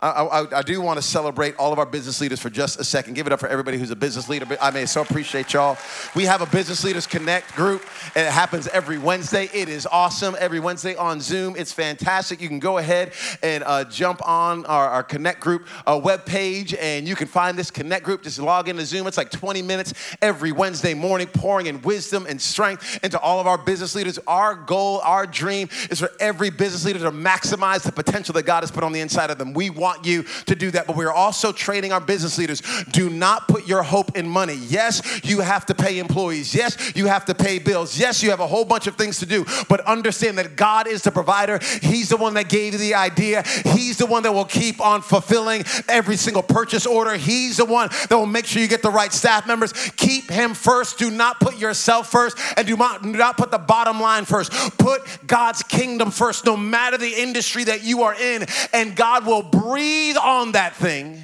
I, 0.00 0.10
I, 0.10 0.58
I, 0.58 0.62
do 0.62 0.80
want 0.80 0.98
to 0.98 1.02
celebrate 1.02 1.56
all 1.56 1.72
of 1.72 1.78
our 1.78 1.86
business 1.86 2.20
leaders 2.20 2.40
for 2.40 2.50
just 2.50 2.78
a 2.78 2.84
second. 2.84 3.14
Give 3.14 3.26
it 3.26 3.32
up 3.32 3.40
for 3.40 3.48
everybody 3.48 3.78
who's 3.78 3.90
a 3.90 3.96
business 3.96 4.28
leader. 4.28 4.46
I 4.60 4.70
may 4.70 4.84
so 4.84 5.00
appreciate 5.00 5.54
y'all. 5.54 5.78
We 6.14 6.24
have 6.24 6.42
a 6.42 6.46
Business 6.46 6.84
Leaders 6.84 7.06
Connect 7.06 7.54
group. 7.54 7.82
It 8.14 8.30
happens 8.30 8.68
every 8.68 8.98
Wednesday. 8.98 9.48
It 9.54 9.68
is 9.68 9.86
awesome. 9.86 10.36
Every 10.38 10.60
Wednesday 10.60 10.96
on 10.96 11.20
Zoom. 11.20 11.56
It's 11.56 11.72
fantastic. 11.72 12.42
You 12.42 12.48
can 12.48 12.58
go 12.58 12.78
ahead 12.78 13.12
and 13.42 13.64
uh, 13.64 13.84
jump 13.84 14.26
on 14.26 14.66
our, 14.66 14.88
our 14.88 15.02
Connect 15.02 15.40
group 15.40 15.66
uh, 15.86 15.98
webpage 15.98 16.76
and 16.78 17.08
you 17.08 17.16
can 17.16 17.26
find 17.26 17.58
this 17.58 17.70
Connect 17.70 18.04
group. 18.04 18.22
Just 18.22 18.38
log 18.38 18.68
into 18.68 18.84
Zoom. 18.84 19.06
It's 19.06 19.16
like 19.16 19.30
20 19.30 19.62
minutes 19.62 19.94
every 20.20 20.52
Wednesday 20.52 20.92
morning, 20.92 21.26
pouring 21.26 21.66
in 21.66 21.80
wisdom 21.82 22.26
and 22.28 22.40
strength 22.40 23.02
into 23.02 23.18
all 23.18 23.40
of 23.40 23.46
our 23.46 23.58
business 23.58 23.94
leaders. 23.94 24.18
Our 24.26 24.54
goal, 24.54 25.00
our 25.00 25.26
dream 25.26 25.68
is 25.90 26.00
for 26.00 26.10
every 26.20 26.50
business 26.50 26.84
leader 26.84 26.98
to 26.98 27.10
maximize 27.10 27.82
the 27.82 27.92
potential 27.92 28.34
that 28.34 28.44
God 28.44 28.62
has 28.62 28.70
put 28.70 28.84
on 28.84 28.92
the 28.92 29.00
inside 29.00 29.30
of 29.30 29.38
them. 29.38 29.54
We 29.54 29.70
want 29.70 29.85
want 29.86 30.04
you 30.04 30.24
to 30.46 30.56
do 30.56 30.72
that, 30.72 30.88
but 30.88 30.96
we're 30.96 31.12
also 31.12 31.52
training 31.52 31.92
our 31.92 32.00
business 32.00 32.38
leaders. 32.38 32.60
Do 32.90 33.08
not 33.08 33.46
put 33.46 33.68
your 33.68 33.84
hope 33.84 34.16
in 34.16 34.28
money. 34.28 34.58
Yes, 34.68 35.20
you 35.22 35.40
have 35.40 35.64
to 35.66 35.74
pay 35.74 36.00
employees. 36.00 36.54
Yes, 36.54 36.92
you 36.96 37.06
have 37.06 37.24
to 37.26 37.34
pay 37.34 37.60
bills. 37.60 37.96
Yes, 37.96 38.20
you 38.22 38.30
have 38.30 38.40
a 38.40 38.46
whole 38.48 38.64
bunch 38.64 38.88
of 38.88 38.96
things 38.96 39.20
to 39.20 39.26
do, 39.26 39.44
but 39.68 39.80
understand 39.82 40.38
that 40.38 40.56
God 40.56 40.88
is 40.88 41.02
the 41.02 41.12
provider. 41.12 41.60
He's 41.82 42.08
the 42.08 42.16
one 42.16 42.34
that 42.34 42.48
gave 42.48 42.72
you 42.72 42.78
the 42.80 42.96
idea. 42.96 43.44
He's 43.76 43.96
the 43.96 44.06
one 44.06 44.24
that 44.24 44.32
will 44.32 44.44
keep 44.44 44.80
on 44.80 45.02
fulfilling 45.02 45.62
every 45.88 46.16
single 46.16 46.42
purchase 46.42 46.84
order. 46.84 47.14
He's 47.16 47.58
the 47.58 47.64
one 47.64 47.88
that 48.08 48.16
will 48.16 48.26
make 48.26 48.46
sure 48.46 48.60
you 48.60 48.68
get 48.68 48.82
the 48.82 48.90
right 48.90 49.12
staff 49.12 49.46
members. 49.46 49.72
Keep 49.96 50.30
Him 50.30 50.54
first. 50.54 50.98
Do 50.98 51.10
not 51.10 51.38
put 51.38 51.58
yourself 51.58 52.10
first, 52.10 52.36
and 52.56 52.66
do 52.66 52.76
not, 52.76 53.02
do 53.02 53.12
not 53.12 53.36
put 53.36 53.52
the 53.52 53.58
bottom 53.58 54.00
line 54.00 54.24
first. 54.24 54.50
Put 54.78 55.02
God's 55.28 55.62
kingdom 55.62 56.10
first, 56.10 56.44
no 56.44 56.56
matter 56.56 56.98
the 56.98 57.14
industry 57.22 57.64
that 57.64 57.84
you 57.84 58.02
are 58.02 58.14
in, 58.14 58.46
and 58.72 58.96
God 58.96 59.24
will 59.26 59.42
bring 59.42 59.75
breathe 59.76 60.16
on 60.16 60.52
that 60.52 60.74
thing 60.74 61.22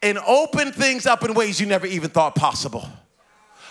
and 0.00 0.16
open 0.26 0.72
things 0.72 1.04
up 1.04 1.22
in 1.22 1.34
ways 1.34 1.60
you 1.60 1.66
never 1.66 1.86
even 1.86 2.08
thought 2.08 2.34
possible. 2.34 2.88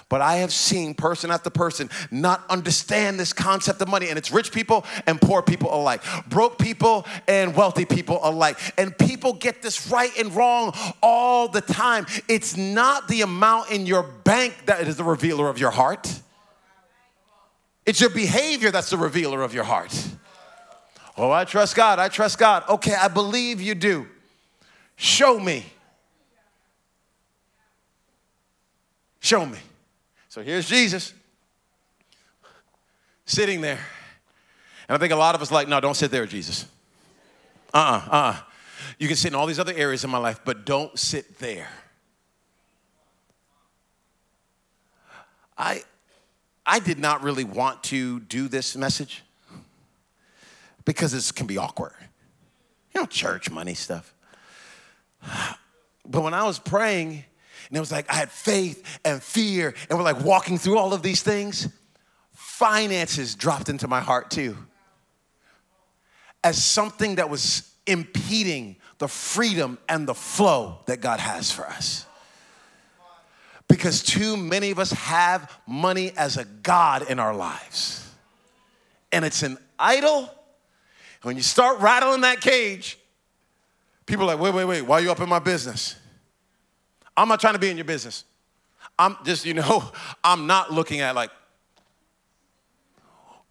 But 0.10 0.22
I 0.22 0.36
have 0.36 0.54
seen 0.54 0.94
person 0.94 1.32
after 1.32 1.50
person 1.50 1.90
not 2.12 2.44
understand 2.52 3.20
this 3.20 3.34
concept 3.34 3.82
of 3.82 3.88
money, 3.88 4.10
and 4.10 4.18
it's 4.20 4.32
rich 4.32 4.52
people 4.52 4.86
and 5.08 5.20
poor 5.20 5.42
people 5.42 5.74
alike, 5.74 6.04
broke 6.30 6.60
people 6.60 7.08
and 7.28 7.56
wealthy 7.56 7.86
people 7.86 8.20
alike. 8.22 8.60
And 8.78 8.96
people 8.96 9.34
get 9.34 9.64
this 9.64 9.90
right 9.90 10.16
and 10.20 10.32
wrong 10.36 10.76
all 11.02 11.48
the 11.48 11.62
time. 11.62 12.06
It's 12.28 12.56
not 12.56 13.08
the 13.08 13.22
amount 13.22 13.72
in 13.72 13.88
your 13.88 14.04
bank 14.04 14.54
that 14.68 14.88
is 14.88 14.98
the 14.98 15.04
revealer 15.04 15.50
of 15.50 15.58
your 15.58 15.72
heart, 15.72 16.22
it's 17.88 18.00
your 18.00 18.12
behavior 18.12 18.70
that's 18.70 18.92
the 18.92 18.98
revealer 18.98 19.42
of 19.42 19.52
your 19.52 19.64
heart. 19.64 20.15
Oh, 21.18 21.32
I 21.32 21.46
trust 21.46 21.76
God. 21.76 22.00
I 22.00 22.10
trust 22.10 22.38
God. 22.38 22.64
Okay, 22.68 22.94
I 22.94 23.08
believe 23.08 23.62
you 23.62 23.76
do. 23.76 24.08
Show 24.96 25.40
me. 25.40 25.66
Show 29.20 29.46
me. 29.46 29.58
So 30.30 30.42
here's 30.42 30.68
Jesus 30.68 31.14
sitting 33.26 33.62
there. 33.62 33.80
And 34.88 34.96
I 34.96 35.00
think 35.00 35.14
a 35.14 35.16
lot 35.16 35.36
of 35.36 35.42
us 35.42 35.52
like, 35.52 35.68
no, 35.68 35.80
don't 35.80 35.96
sit 35.96 36.12
there, 36.12 36.26
Jesus. 36.26 36.66
Uh 37.74 37.78
uh-uh, 37.78 37.98
uh, 37.98 38.16
uh-uh. 38.16 38.38
You 39.00 39.08
can 39.08 39.18
sit 39.18 39.30
in 39.32 39.36
all 39.36 39.48
these 39.48 39.60
other 39.60 39.74
areas 39.74 40.04
in 40.04 40.10
my 40.10 40.18
life, 40.18 40.42
but 40.46 40.66
don't 40.66 40.98
sit 40.98 41.40
there. 41.40 41.70
I, 45.58 45.82
I 46.66 46.80
did 46.80 47.00
not 47.00 47.24
really 47.24 47.46
want 47.46 47.84
to 47.86 48.20
do 48.20 48.48
this 48.48 48.76
message 48.76 49.24
because 50.86 51.14
it 51.14 51.36
can 51.36 51.48
be 51.48 51.58
awkward. 51.58 51.94
You 52.94 53.02
know, 53.02 53.08
church 53.08 53.52
money 53.52 53.74
stuff. 53.74 54.14
But 56.06 56.22
when 56.22 56.34
I 56.34 56.44
was 56.44 56.60
praying, 56.60 57.10
and 57.68 57.78
it 57.78 57.80
was 57.80 57.92
like 57.92 58.10
I 58.10 58.16
had 58.16 58.32
faith 58.32 59.00
and 59.04 59.22
fear, 59.22 59.74
and 59.90 59.98
we're 59.98 60.06
like 60.06 60.24
walking 60.24 60.58
through 60.58 60.78
all 60.78 60.94
of 60.94 61.02
these 61.02 61.22
things, 61.24 61.68
finances 62.34 63.36
dropped 63.36 63.70
into 63.70 63.88
my 63.88 64.00
heart 64.00 64.30
too. 64.30 64.56
As 66.44 66.64
something 66.64 67.16
that 67.16 67.30
was 67.30 67.72
impeding 67.88 68.76
the 69.00 69.08
freedom 69.08 69.78
and 69.90 70.08
the 70.08 70.14
flow 70.14 70.80
that 70.86 71.02
God 71.02 71.20
has 71.20 71.52
for 71.52 71.66
us. 71.66 72.06
Because 73.68 74.04
too 74.04 74.38
many 74.38 74.72
of 74.72 74.80
us 74.80 74.92
have 74.92 75.52
money 75.68 76.12
as 76.16 76.38
a 76.38 76.46
God 76.46 77.10
in 77.10 77.20
our 77.20 77.36
lives. 77.36 78.08
And 79.12 79.26
it's 79.26 79.44
an 79.44 79.58
idol 79.80 80.30
when 81.26 81.36
you 81.36 81.44
start 81.44 81.80
rattling 81.80 82.22
that 82.22 82.40
cage, 82.40 82.98
People 84.06 84.26
are 84.26 84.36
like, 84.36 84.40
wait, 84.40 84.54
wait, 84.54 84.66
wait, 84.66 84.82
why 84.84 85.00
are 85.00 85.02
you 85.02 85.12
up 85.12 85.20
in 85.20 85.30
my 85.30 85.40
business? 85.40 85.96
I'm 87.18 87.28
not 87.28 87.40
trying 87.40 87.54
to 87.54 87.60
be 87.60 87.70
in 87.70 87.78
your 87.78 87.86
business. 87.86 88.24
I'm 89.00 89.18
just, 89.26 89.46
you 89.46 89.54
know, 89.54 89.92
I'm 90.24 90.48
not 90.48 90.72
looking 90.72 91.02
at 91.02 91.16
like, 91.16 91.32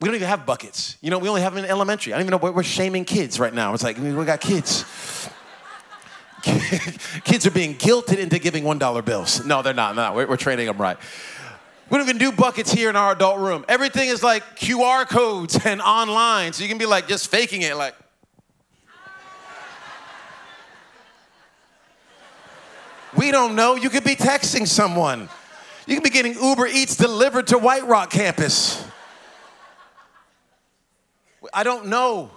we 0.00 0.08
don't 0.08 0.16
even 0.16 0.28
have 0.28 0.44
buckets. 0.44 0.96
You 1.00 1.10
know, 1.10 1.18
we 1.18 1.28
only 1.28 1.40
have 1.40 1.54
them 1.54 1.64
in 1.64 1.70
elementary. 1.70 2.12
I 2.12 2.18
don't 2.18 2.26
even 2.26 2.38
know 2.38 2.52
we're 2.52 2.62
shaming 2.62 3.04
kids 3.04 3.40
right 3.40 3.54
now. 3.54 3.72
It's 3.74 3.82
like, 3.82 3.96
we 3.96 4.12
got 4.24 4.40
kids. 4.40 4.84
kids 7.24 7.46
are 7.46 7.50
being 7.50 7.74
guilted 7.74 8.18
into 8.18 8.38
giving 8.38 8.64
$1 8.64 9.04
bills. 9.04 9.46
No, 9.46 9.62
they're 9.62 9.72
not. 9.72 9.96
No, 9.96 10.12
we're, 10.12 10.26
we're 10.26 10.36
training 10.36 10.66
them 10.66 10.76
right. 10.76 10.98
We 11.90 11.98
don't 11.98 12.08
even 12.08 12.18
do 12.18 12.32
buckets 12.32 12.72
here 12.72 12.88
in 12.88 12.96
our 12.96 13.12
adult 13.12 13.40
room. 13.40 13.64
Everything 13.68 14.08
is 14.08 14.22
like 14.22 14.56
QR 14.56 15.08
codes 15.08 15.58
and 15.64 15.80
online. 15.80 16.52
So 16.52 16.62
you 16.62 16.68
can 16.68 16.78
be 16.78 16.86
like 16.86 17.08
just 17.08 17.30
faking 17.30 17.62
it, 17.62 17.76
like, 17.76 17.94
We 23.16 23.30
don't 23.30 23.54
know. 23.54 23.76
You 23.76 23.90
could 23.90 24.04
be 24.04 24.16
texting 24.16 24.66
someone. 24.66 25.28
You 25.86 25.96
could 25.96 26.04
be 26.04 26.10
getting 26.10 26.34
Uber 26.34 26.66
Eats 26.66 26.96
delivered 26.96 27.46
to 27.48 27.58
White 27.58 27.86
Rock 27.86 28.10
campus. 28.10 28.84
I 31.52 31.62
don't 31.62 31.86
know. 31.86 32.30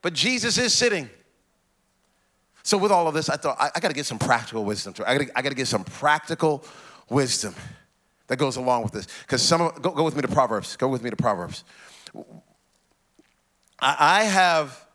But 0.00 0.14
Jesus 0.14 0.58
is 0.58 0.72
sitting. 0.72 1.10
So, 2.62 2.78
with 2.78 2.92
all 2.92 3.08
of 3.08 3.14
this, 3.14 3.28
I 3.28 3.36
thought 3.36 3.56
I, 3.60 3.70
I 3.74 3.80
got 3.80 3.88
to 3.88 3.94
get 3.94 4.06
some 4.06 4.18
practical 4.18 4.64
wisdom. 4.64 4.92
To, 4.94 5.10
I 5.10 5.18
got 5.18 5.48
to 5.48 5.54
get 5.54 5.66
some 5.66 5.84
practical 5.84 6.64
wisdom 7.08 7.54
that 8.28 8.36
goes 8.36 8.56
along 8.56 8.82
with 8.82 8.92
this. 8.92 9.06
Because 9.22 9.42
some 9.42 9.60
go, 9.80 9.90
go 9.90 10.04
with 10.04 10.16
me 10.16 10.22
to 10.22 10.28
Proverbs. 10.28 10.76
Go 10.76 10.88
with 10.88 11.02
me 11.02 11.10
to 11.10 11.16
Proverbs. 11.16 11.64
I, 13.78 13.96
I 13.98 14.24
have, 14.24 14.86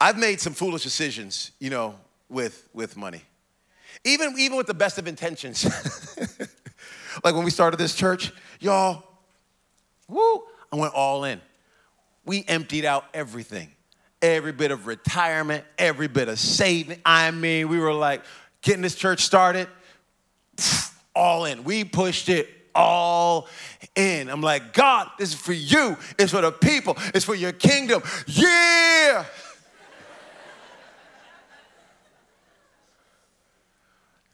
I've 0.00 0.18
made 0.18 0.40
some 0.40 0.52
foolish 0.52 0.82
decisions, 0.82 1.52
you 1.60 1.70
know, 1.70 1.94
with, 2.28 2.68
with 2.72 2.96
money. 2.96 3.22
Even, 4.04 4.34
even 4.38 4.56
with 4.56 4.66
the 4.66 4.74
best 4.74 4.98
of 4.98 5.06
intentions. 5.06 5.64
like 7.24 7.34
when 7.34 7.44
we 7.44 7.50
started 7.50 7.76
this 7.76 7.94
church, 7.94 8.32
y'all, 8.58 9.04
woo, 10.08 10.42
I 10.72 10.76
went 10.76 10.94
all 10.94 11.24
in. 11.24 11.40
We 12.24 12.44
emptied 12.48 12.84
out 12.84 13.04
everything. 13.14 13.70
Every 14.20 14.52
bit 14.52 14.70
of 14.70 14.86
retirement, 14.86 15.64
every 15.78 16.08
bit 16.08 16.28
of 16.28 16.38
saving. 16.38 17.00
I 17.04 17.30
mean, 17.30 17.68
we 17.68 17.78
were 17.78 17.92
like 17.92 18.22
getting 18.62 18.82
this 18.82 18.94
church 18.94 19.20
started, 19.20 19.68
all 21.14 21.44
in. 21.44 21.64
We 21.64 21.84
pushed 21.84 22.28
it 22.28 22.48
all 22.74 23.48
in. 23.94 24.28
I'm 24.28 24.40
like, 24.40 24.72
God, 24.72 25.08
this 25.18 25.30
is 25.30 25.34
for 25.34 25.52
you. 25.52 25.96
It's 26.18 26.32
for 26.32 26.40
the 26.40 26.52
people. 26.52 26.96
It's 27.14 27.24
for 27.24 27.34
your 27.34 27.52
kingdom. 27.52 28.02
Yeah. 28.26 29.24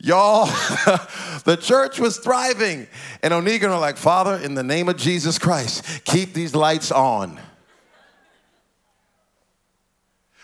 Y'all, 0.00 0.46
the 1.44 1.58
church 1.60 1.98
was 1.98 2.18
thriving. 2.18 2.86
And 3.22 3.34
Onigan 3.34 3.68
were 3.68 3.78
like, 3.78 3.96
Father, 3.96 4.36
in 4.36 4.54
the 4.54 4.62
name 4.62 4.88
of 4.88 4.96
Jesus 4.96 5.38
Christ, 5.38 6.04
keep 6.04 6.34
these 6.34 6.54
lights 6.54 6.92
on. 6.92 7.40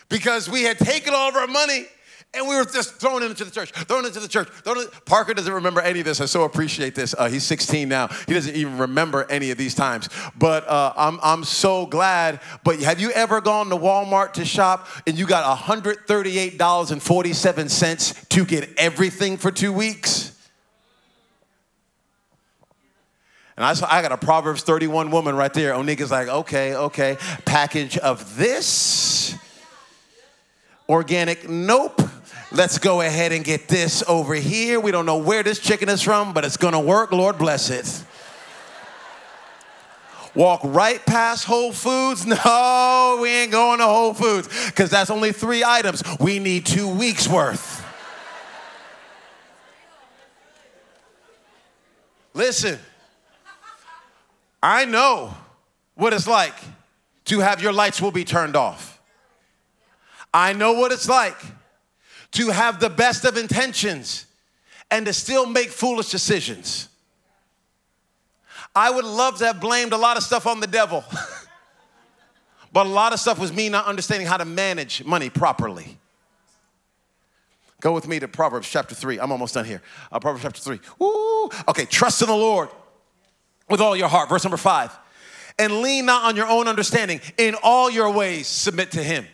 Because 0.09 0.49
we 0.49 0.63
had 0.63 0.77
taken 0.77 1.13
all 1.13 1.29
of 1.29 1.35
our 1.35 1.47
money 1.47 1.87
and 2.35 2.47
we 2.47 2.55
were 2.55 2.65
just 2.65 2.95
throwing 2.95 3.23
it 3.23 3.31
into 3.31 3.45
the 3.45 3.51
church, 3.51 3.71
throwing 3.71 4.05
it 4.05 4.09
into 4.09 4.19
the 4.19 4.27
church. 4.27 4.49
It. 4.65 5.05
Parker 5.05 5.33
doesn't 5.33 5.53
remember 5.53 5.81
any 5.81 5.99
of 5.99 6.05
this. 6.05 6.21
I 6.21 6.25
so 6.25 6.43
appreciate 6.43 6.93
this. 6.95 7.13
Uh, 7.17 7.29
he's 7.29 7.43
16 7.43 7.89
now. 7.89 8.07
He 8.27 8.33
doesn't 8.33 8.55
even 8.55 8.77
remember 8.77 9.25
any 9.29 9.51
of 9.51 9.57
these 9.57 9.75
times. 9.75 10.09
But 10.37 10.65
uh, 10.67 10.93
I'm, 10.97 11.19
I'm 11.23 11.43
so 11.43 11.85
glad. 11.85 12.39
But 12.63 12.79
have 12.81 12.99
you 12.99 13.11
ever 13.11 13.41
gone 13.41 13.69
to 13.69 13.77
Walmart 13.77 14.33
to 14.33 14.45
shop 14.45 14.87
and 15.07 15.17
you 15.17 15.25
got 15.25 15.57
$138.47 15.57 18.29
to 18.29 18.45
get 18.45 18.69
everything 18.77 19.37
for 19.37 19.51
two 19.51 19.73
weeks? 19.73 20.33
And 23.57 23.65
I, 23.65 23.73
saw, 23.73 23.87
I 23.89 24.01
got 24.01 24.11
a 24.11 24.17
Proverbs 24.17 24.63
31 24.63 25.11
woman 25.11 25.33
right 25.35 25.53
there. 25.53 25.73
Onika's 25.73 26.11
like, 26.11 26.27
okay, 26.27 26.75
okay. 26.75 27.17
Package 27.45 27.97
of 27.97 28.35
this. 28.35 29.33
Organic, 30.89 31.47
nope. 31.49 32.01
Let's 32.51 32.77
go 32.77 33.01
ahead 33.01 33.31
and 33.31 33.43
get 33.43 33.67
this 33.67 34.03
over 34.07 34.35
here. 34.35 34.79
We 34.79 34.91
don't 34.91 35.05
know 35.05 35.17
where 35.17 35.43
this 35.43 35.59
chicken 35.59 35.89
is 35.89 36.01
from, 36.01 36.33
but 36.33 36.45
it's 36.45 36.57
gonna 36.57 36.79
work. 36.79 37.11
Lord 37.11 37.37
bless 37.37 37.69
it. 37.69 38.03
Walk 40.35 40.59
right 40.63 41.03
past 41.05 41.45
Whole 41.45 41.71
Foods. 41.71 42.25
No, 42.45 43.19
we 43.21 43.29
ain't 43.29 43.51
going 43.51 43.79
to 43.79 43.85
Whole 43.85 44.13
Foods 44.13 44.49
because 44.67 44.89
that's 44.89 45.09
only 45.09 45.31
three 45.31 45.63
items. 45.63 46.03
We 46.19 46.39
need 46.39 46.65
two 46.65 46.89
weeks 46.89 47.27
worth. 47.27 47.83
Listen, 52.33 52.77
I 54.61 54.83
know 54.83 55.33
what 55.95 56.11
it's 56.11 56.27
like 56.27 56.55
to 57.25 57.39
have 57.39 57.61
your 57.61 57.71
lights 57.71 58.01
will 58.01 58.11
be 58.11 58.25
turned 58.25 58.57
off. 58.57 58.99
I 60.33 60.51
know 60.51 60.73
what 60.73 60.91
it's 60.91 61.07
like 61.07 61.37
to 62.35 62.49
have 62.49 62.79
the 62.79 62.89
best 62.89 63.23
of 63.25 63.37
intentions 63.37 64.25
and 64.91 65.05
to 65.05 65.13
still 65.13 65.45
make 65.45 65.69
foolish 65.69 66.09
decisions. 66.09 66.89
I 68.75 68.91
would 68.91 69.05
love 69.05 69.37
to 69.39 69.45
have 69.45 69.61
blamed 69.61 69.93
a 69.93 69.97
lot 69.97 70.17
of 70.17 70.23
stuff 70.23 70.45
on 70.45 70.59
the 70.59 70.67
devil, 70.67 71.03
but 72.73 72.85
a 72.85 72.89
lot 72.89 73.13
of 73.13 73.19
stuff 73.19 73.39
was 73.39 73.53
me 73.53 73.69
not 73.69 73.85
understanding 73.85 74.27
how 74.27 74.35
to 74.35 74.45
manage 74.45 75.03
money 75.05 75.29
properly. 75.29 75.97
Go 77.79 77.93
with 77.93 78.07
me 78.07 78.19
to 78.19 78.27
Proverbs 78.27 78.69
chapter 78.69 78.95
3. 78.95 79.19
I'm 79.19 79.31
almost 79.31 79.53
done 79.53 79.65
here. 79.65 79.81
Uh, 80.11 80.19
Proverbs 80.19 80.43
chapter 80.43 80.59
3. 80.59 80.79
Woo! 80.99 81.49
Okay, 81.69 81.85
trust 81.85 82.21
in 82.21 82.27
the 82.27 82.35
Lord 82.35 82.69
with 83.69 83.79
all 83.79 83.95
your 83.95 84.09
heart. 84.09 84.27
Verse 84.27 84.43
number 84.43 84.57
5. 84.57 84.91
And 85.57 85.81
lean 85.81 86.05
not 86.05 86.25
on 86.25 86.35
your 86.35 86.47
own 86.47 86.67
understanding. 86.67 87.21
In 87.37 87.55
all 87.63 87.89
your 87.89 88.11
ways, 88.11 88.47
submit 88.47 88.91
to 88.91 89.03
Him 89.03 89.25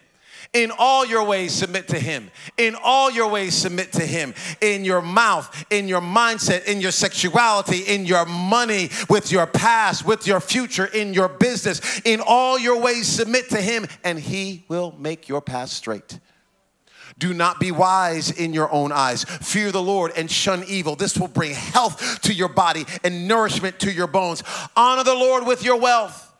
in 0.54 0.72
all 0.78 1.06
your 1.06 1.24
ways, 1.24 1.54
submit 1.54 1.88
to 1.90 2.00
Him. 2.00 2.30
In 2.58 2.76
all 2.84 3.10
your 3.10 3.30
ways, 3.30 3.56
submit 3.56 3.94
to 3.94 4.06
Him. 4.06 4.34
In 4.60 4.84
your 4.84 5.02
mouth, 5.02 5.66
in 5.70 5.88
your 5.88 6.02
mindset, 6.02 6.66
in 6.66 6.82
your 6.82 6.92
sexuality, 6.92 7.80
in 7.80 8.06
your 8.06 8.26
money, 8.26 8.90
with 9.10 9.32
your 9.32 9.48
past, 9.48 10.06
with 10.06 10.28
your 10.28 10.42
future, 10.42 10.86
in 10.86 11.14
your 11.14 11.30
business. 11.30 12.02
In 12.04 12.20
all 12.20 12.60
your 12.60 12.82
ways, 12.82 13.08
submit 13.08 13.50
to 13.52 13.62
Him, 13.62 13.88
and 14.04 14.20
He 14.20 14.66
will 14.68 14.94
make 15.00 15.30
your 15.30 15.42
path 15.42 15.70
straight. 15.70 16.20
Do 17.18 17.34
not 17.34 17.60
be 17.60 17.72
wise 17.72 18.32
in 18.32 18.54
your 18.54 18.72
own 18.72 18.92
eyes. 18.92 19.24
Fear 19.24 19.72
the 19.72 19.82
Lord 19.82 20.12
and 20.18 20.30
shun 20.30 20.64
evil. 20.68 20.96
This 20.96 21.18
will 21.18 21.28
bring 21.28 21.54
health 21.54 22.22
to 22.24 22.34
your 22.34 22.50
body 22.50 22.86
and 23.04 23.28
nourishment 23.28 23.80
to 23.82 23.92
your 23.92 24.08
bones. 24.08 24.44
Honor 24.76 25.04
the 25.04 25.14
Lord 25.14 25.46
with 25.46 25.64
your 25.64 25.80
wealth 25.80 26.31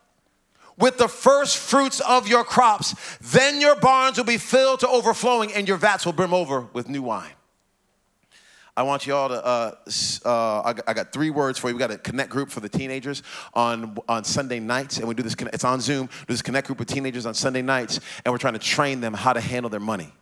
with 0.82 0.98
the 0.98 1.08
first 1.08 1.58
fruits 1.58 2.00
of 2.02 2.28
your 2.28 2.44
crops. 2.44 2.96
Then 3.22 3.62
your 3.62 3.76
barns 3.76 4.18
will 4.18 4.26
be 4.26 4.38
filled 4.38 4.82
to 4.82 4.88
overflowing 4.88 5.54
and 5.54 5.68
your 5.68 5.78
vats 5.78 6.06
will 6.06 6.14
brim 6.14 6.34
over 6.34 6.62
with 6.74 6.90
new 6.90 7.04
wine. 7.04 7.32
I 8.76 8.84
want 8.84 9.06
you 9.06 9.14
all 9.14 9.28
to, 9.28 9.46
uh, 9.46 9.76
uh, 10.26 10.74
I 10.88 10.94
got 10.94 11.12
three 11.12 11.30
words 11.30 11.60
for 11.60 11.68
you. 11.68 11.76
We 11.76 11.80
got 11.80 11.92
a 11.92 11.98
connect 11.98 12.30
group 12.30 12.50
for 12.50 12.62
the 12.62 12.70
teenagers 12.70 13.22
on, 13.54 13.98
on 14.08 14.24
Sunday 14.24 14.60
nights, 14.60 14.98
and 14.98 15.08
we 15.08 15.14
do 15.14 15.24
this, 15.24 15.36
it's 15.54 15.66
on 15.66 15.82
Zoom. 15.82 16.08
Do 16.08 16.26
this 16.28 16.42
connect 16.42 16.68
group 16.68 16.80
with 16.80 16.88
teenagers 16.88 17.26
on 17.26 17.34
Sunday 17.34 17.62
nights, 17.62 18.00
and 18.24 18.32
we're 18.32 18.38
trying 18.38 18.54
to 18.54 18.60
train 18.60 19.02
them 19.02 19.14
how 19.14 19.34
to 19.34 19.42
handle 19.42 19.70
their 19.70 19.82
money. 19.82 20.14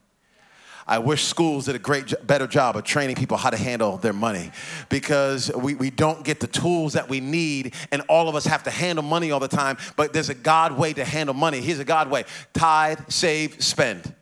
I 0.89 0.97
wish 0.97 1.23
schools 1.25 1.65
did 1.65 1.75
a 1.75 1.79
great, 1.79 2.15
better 2.25 2.47
job 2.47 2.75
of 2.75 2.83
training 2.83 3.15
people 3.15 3.37
how 3.37 3.51
to 3.51 3.57
handle 3.57 3.97
their 3.97 4.11
money 4.11 4.51
because 4.89 5.51
we, 5.55 5.75
we 5.75 5.91
don't 5.91 6.23
get 6.23 6.39
the 6.39 6.47
tools 6.47 6.93
that 6.93 7.07
we 7.07 7.19
need, 7.19 7.75
and 7.91 8.01
all 8.09 8.27
of 8.27 8.33
us 8.33 8.45
have 8.47 8.63
to 8.63 8.71
handle 8.71 9.03
money 9.03 9.29
all 9.29 9.39
the 9.39 9.47
time. 9.47 9.77
But 9.95 10.13
there's 10.13 10.29
a 10.29 10.33
God 10.33 10.79
way 10.79 10.93
to 10.93 11.05
handle 11.05 11.35
money. 11.35 11.61
Here's 11.61 11.77
a 11.77 11.85
God 11.85 12.09
way 12.09 12.25
tithe, 12.53 13.01
save, 13.07 13.63
spend. 13.63 14.15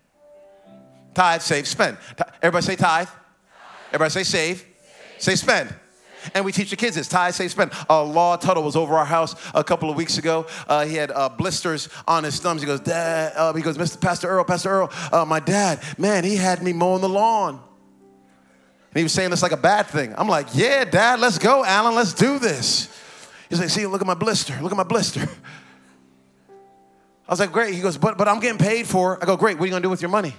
Tithe, 1.14 1.42
save, 1.42 1.66
spend. 1.68 1.98
Everybody 2.42 2.66
say 2.66 2.76
tithe. 2.76 3.08
Everybody 3.88 4.12
say 4.12 4.24
save. 4.24 4.66
Say 5.20 5.36
spend 5.36 5.74
and 6.34 6.46
we 6.46 6.52
teach 6.52 6.70
the 6.70 6.76
kids 6.76 6.96
this 6.96 7.08
tithe, 7.08 7.34
save, 7.34 7.52
spend. 7.52 7.72
Uh, 7.90 8.04
Law 8.04 8.36
Tuttle 8.38 8.64
was 8.64 8.76
over 8.76 8.96
our 8.96 9.06
house 9.06 9.36
a 9.54 9.64
couple 9.64 9.90
of 9.90 9.96
weeks 9.96 10.18
ago. 10.18 10.46
Uh, 10.68 10.86
he 10.86 10.96
had 10.96 11.12
uh, 11.12 11.30
blisters 11.30 11.90
on 12.08 12.24
his 12.24 12.40
thumbs. 12.40 12.62
He 12.62 12.68
goes, 12.68 12.80
Dad, 12.80 13.34
uh, 13.36 13.54
he 13.54 13.62
goes, 13.62 13.78
Mr. 13.78 14.00
Pastor 14.00 14.28
Earl, 14.28 14.44
Pastor 14.44 14.70
Earl, 14.70 14.92
uh, 15.12 15.26
my 15.26 15.40
dad, 15.40 15.82
man, 15.98 16.24
he 16.24 16.36
had 16.36 16.62
me 16.62 16.74
mowing 16.74 17.02
the 17.02 17.10
lawn. 17.10 17.56
And 17.56 19.00
he 19.00 19.04
was 19.04 19.12
saying 19.14 19.30
this 19.30 19.44
like 19.44 19.52
a 19.52 19.58
bad 19.58 19.88
thing. 19.88 20.14
I'm 20.18 20.28
like, 20.28 20.48
yeah, 20.54 20.86
Dad, 20.86 21.20
let's 21.20 21.38
go, 21.38 21.64
Alan, 21.64 21.96
let's 21.96 22.14
do 22.14 22.40
this. 22.40 22.90
He's 23.50 23.60
like, 23.60 23.70
see, 23.70 23.86
look 23.86 24.02
at 24.02 24.08
my 24.08 24.14
blister, 24.14 24.58
look 24.62 24.72
at 24.72 24.78
my 24.78 24.84
blister. 24.84 25.28
I 27.28 27.32
was 27.32 27.40
like, 27.40 27.52
great. 27.52 27.74
He 27.74 27.82
goes, 27.82 27.98
but, 27.98 28.18
but 28.18 28.28
I'm 28.28 28.40
getting 28.40 28.58
paid 28.58 28.88
for. 28.88 29.22
I 29.22 29.26
go, 29.26 29.36
great. 29.36 29.58
What 29.58 29.64
are 29.64 29.68
you 29.68 29.76
to 29.76 29.82
do 29.82 29.90
with 29.90 30.02
your 30.02 30.10
money? 30.10 30.34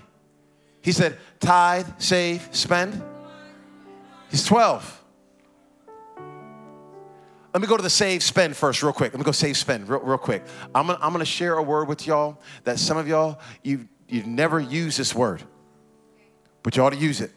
He 0.81 0.93
said, 0.93 1.19
tithe, 1.39 1.87
save, 1.99 2.49
spend. 2.53 3.03
He's 4.31 4.45
12. 4.45 4.98
Let 7.59 7.63
me 7.63 7.67
go 7.67 7.77
to 7.77 7.83
the 7.83 7.91
save 7.91 8.23
spend 8.23 8.57
first, 8.57 8.85
real 8.85 8.93
quick. 8.93 9.13
Let 9.13 9.19
me 9.19 9.25
go 9.25 9.33
save 9.33 9.57
spend 9.57 9.89
real, 9.89 9.99
real 9.99 10.17
quick. 10.17 10.45
I'm 10.77 10.87
gonna, 10.87 10.99
I'm 11.03 11.11
gonna 11.11 11.25
share 11.25 11.55
a 11.55 11.63
word 11.63 11.89
with 11.89 12.07
y'all 12.07 12.41
that 12.63 12.79
some 12.79 12.97
of 12.97 13.09
y'all, 13.09 13.41
you 13.65 13.89
you've 14.09 14.29
never 14.29 14.61
used 14.61 14.97
this 14.97 15.13
word, 15.13 15.43
but 16.63 16.77
you 16.77 16.85
ought 16.85 16.93
to 16.93 16.97
use 16.97 17.21
it. 17.21 17.33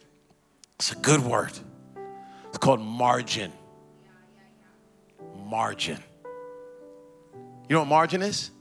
It's 0.76 0.92
a 0.92 0.94
good 0.94 1.24
word. 1.24 1.50
It's 2.46 2.58
called 2.58 2.78
margin. 2.78 3.50
Margin. 5.44 5.98
You 7.68 7.74
know 7.74 7.80
what 7.80 7.88
margin 7.88 8.22
is? 8.22 8.52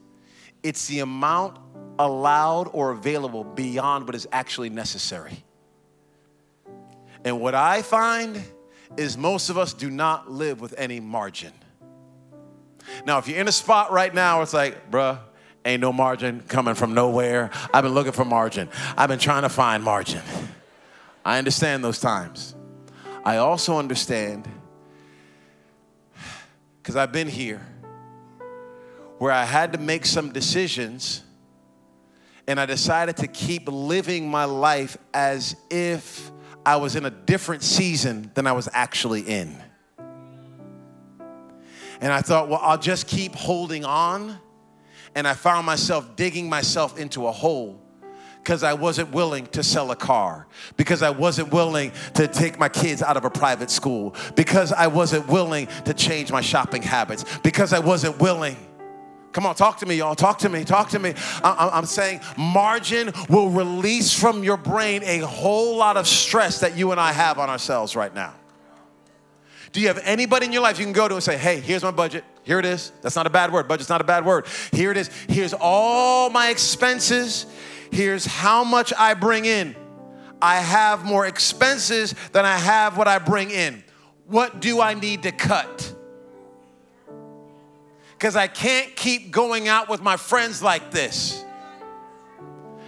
It's 0.63 0.87
the 0.87 1.01
amount 1.01 1.59
allowed 1.99 2.71
or 2.73 2.89
available 2.89 3.43
beyond 3.43 4.07
what 4.07 4.15
is 4.15 4.27
actually 4.31 4.71
necessary. 4.71 5.43
And 7.23 7.39
what 7.39 7.53
I 7.53 7.83
find 7.83 8.43
is 8.97 9.17
most 9.17 9.49
of 9.49 9.57
us 9.57 9.73
do 9.73 9.89
not 9.89 10.31
live 10.31 10.61
with 10.61 10.73
any 10.77 10.99
margin. 10.99 11.53
Now, 13.05 13.17
if 13.17 13.27
you're 13.27 13.39
in 13.39 13.47
a 13.47 13.51
spot 13.51 13.91
right 13.91 14.13
now, 14.13 14.41
it's 14.41 14.53
like, 14.53 14.91
bruh, 14.91 15.19
ain't 15.63 15.81
no 15.81 15.93
margin 15.93 16.41
coming 16.47 16.73
from 16.73 16.93
nowhere. 16.93 17.51
I've 17.73 17.83
been 17.83 17.93
looking 17.93 18.11
for 18.11 18.25
margin. 18.25 18.69
I've 18.97 19.09
been 19.09 19.19
trying 19.19 19.43
to 19.43 19.49
find 19.49 19.83
margin. 19.83 20.21
I 21.23 21.37
understand 21.37 21.83
those 21.83 21.99
times. 21.99 22.55
I 23.23 23.37
also 23.37 23.77
understand, 23.77 24.47
because 26.81 26.95
I've 26.95 27.11
been 27.11 27.27
here, 27.27 27.65
where 29.19 29.31
I 29.31 29.45
had 29.45 29.73
to 29.73 29.79
make 29.79 30.07
some 30.07 30.31
decisions 30.31 31.21
and 32.47 32.59
I 32.59 32.65
decided 32.65 33.17
to 33.17 33.27
keep 33.27 33.67
living 33.67 34.27
my 34.27 34.45
life 34.45 34.97
as 35.13 35.55
if 35.69 36.31
I 36.65 36.75
was 36.77 36.95
in 36.95 37.05
a 37.05 37.09
different 37.09 37.63
season 37.63 38.31
than 38.33 38.47
I 38.47 38.51
was 38.51 38.69
actually 38.71 39.21
in. 39.21 39.55
And 41.99 42.11
I 42.11 42.21
thought, 42.21 42.49
well, 42.49 42.59
I'll 42.61 42.79
just 42.79 43.07
keep 43.07 43.35
holding 43.35 43.85
on. 43.85 44.37
And 45.13 45.27
I 45.27 45.33
found 45.33 45.65
myself 45.65 46.15
digging 46.15 46.49
myself 46.49 46.97
into 46.97 47.27
a 47.27 47.31
hole 47.31 47.81
because 48.41 48.63
I 48.63 48.73
wasn't 48.73 49.11
willing 49.11 49.45
to 49.47 49.61
sell 49.61 49.91
a 49.91 49.95
car, 49.95 50.47
because 50.75 51.03
I 51.03 51.11
wasn't 51.11 51.53
willing 51.53 51.91
to 52.15 52.27
take 52.27 52.57
my 52.57 52.69
kids 52.69 53.03
out 53.03 53.15
of 53.15 53.23
a 53.23 53.29
private 53.29 53.69
school, 53.69 54.15
because 54.35 54.73
I 54.73 54.87
wasn't 54.87 55.27
willing 55.27 55.67
to 55.85 55.93
change 55.93 56.31
my 56.31 56.41
shopping 56.41 56.81
habits, 56.81 57.23
because 57.43 57.71
I 57.71 57.77
wasn't 57.79 58.19
willing. 58.19 58.57
Come 59.31 59.45
on, 59.45 59.55
talk 59.55 59.77
to 59.77 59.85
me, 59.85 59.95
y'all. 59.95 60.15
Talk 60.15 60.39
to 60.39 60.49
me, 60.49 60.63
talk 60.63 60.89
to 60.89 60.99
me. 60.99 61.13
I'm 61.43 61.85
saying 61.85 62.21
margin 62.37 63.11
will 63.29 63.49
release 63.49 64.13
from 64.17 64.43
your 64.43 64.57
brain 64.57 65.03
a 65.03 65.19
whole 65.19 65.77
lot 65.77 65.97
of 65.97 66.07
stress 66.07 66.59
that 66.59 66.77
you 66.77 66.91
and 66.91 66.99
I 66.99 67.13
have 67.13 67.39
on 67.39 67.49
ourselves 67.49 67.95
right 67.95 68.13
now. 68.13 68.33
Do 69.71 69.79
you 69.79 69.87
have 69.87 69.99
anybody 70.03 70.47
in 70.47 70.51
your 70.51 70.61
life 70.61 70.79
you 70.79 70.85
can 70.85 70.93
go 70.93 71.07
to 71.07 71.13
and 71.13 71.23
say, 71.23 71.37
hey, 71.37 71.61
here's 71.61 71.83
my 71.83 71.91
budget. 71.91 72.25
Here 72.43 72.59
it 72.59 72.65
is. 72.65 72.91
That's 73.01 73.15
not 73.15 73.25
a 73.25 73.29
bad 73.29 73.53
word. 73.53 73.69
Budget's 73.69 73.89
not 73.89 74.01
a 74.01 74.03
bad 74.03 74.25
word. 74.25 74.45
Here 74.73 74.91
it 74.91 74.97
is. 74.97 75.09
Here's 75.29 75.53
all 75.53 76.29
my 76.29 76.49
expenses. 76.49 77.45
Here's 77.89 78.25
how 78.25 78.65
much 78.65 78.91
I 78.97 79.13
bring 79.13 79.45
in. 79.45 79.75
I 80.41 80.55
have 80.57 81.05
more 81.05 81.25
expenses 81.25 82.15
than 82.33 82.45
I 82.45 82.57
have 82.57 82.97
what 82.97 83.07
I 83.07 83.19
bring 83.19 83.49
in. 83.51 83.83
What 84.27 84.59
do 84.59 84.81
I 84.81 84.93
need 84.93 85.23
to 85.23 85.31
cut? 85.31 85.90
Because 88.21 88.35
I 88.35 88.45
can't 88.45 88.95
keep 88.95 89.31
going 89.31 89.67
out 89.67 89.89
with 89.89 89.99
my 89.99 90.15
friends 90.15 90.61
like 90.61 90.91
this 90.91 91.43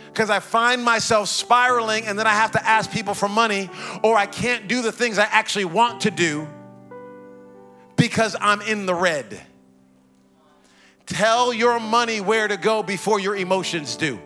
because 0.06 0.30
I 0.30 0.40
find 0.40 0.84
myself 0.84 1.28
spiraling 1.28 2.06
and 2.06 2.20
then 2.20 2.28
I 2.28 2.34
have 2.34 2.52
to 2.52 2.64
ask 2.64 2.92
people 2.92 3.16
for 3.16 3.28
money, 3.28 3.68
or 4.04 4.16
I 4.16 4.28
can't 4.28 4.68
do 4.68 4.84
the 4.84 4.92
things 4.92 5.18
I 5.18 5.24
actually 5.24 5.66
want 5.66 6.02
to 6.02 6.12
do 6.12 6.48
because 7.96 8.36
I'm 8.40 8.62
in 8.62 8.86
the 8.86 8.94
red. 8.94 9.42
Tell 11.08 11.52
your 11.52 11.80
money 11.80 12.22
where 12.22 12.48
to 12.48 12.56
go 12.56 12.84
before 12.84 13.20
your 13.20 13.36
emotions 13.36 13.96
do. 13.96 14.20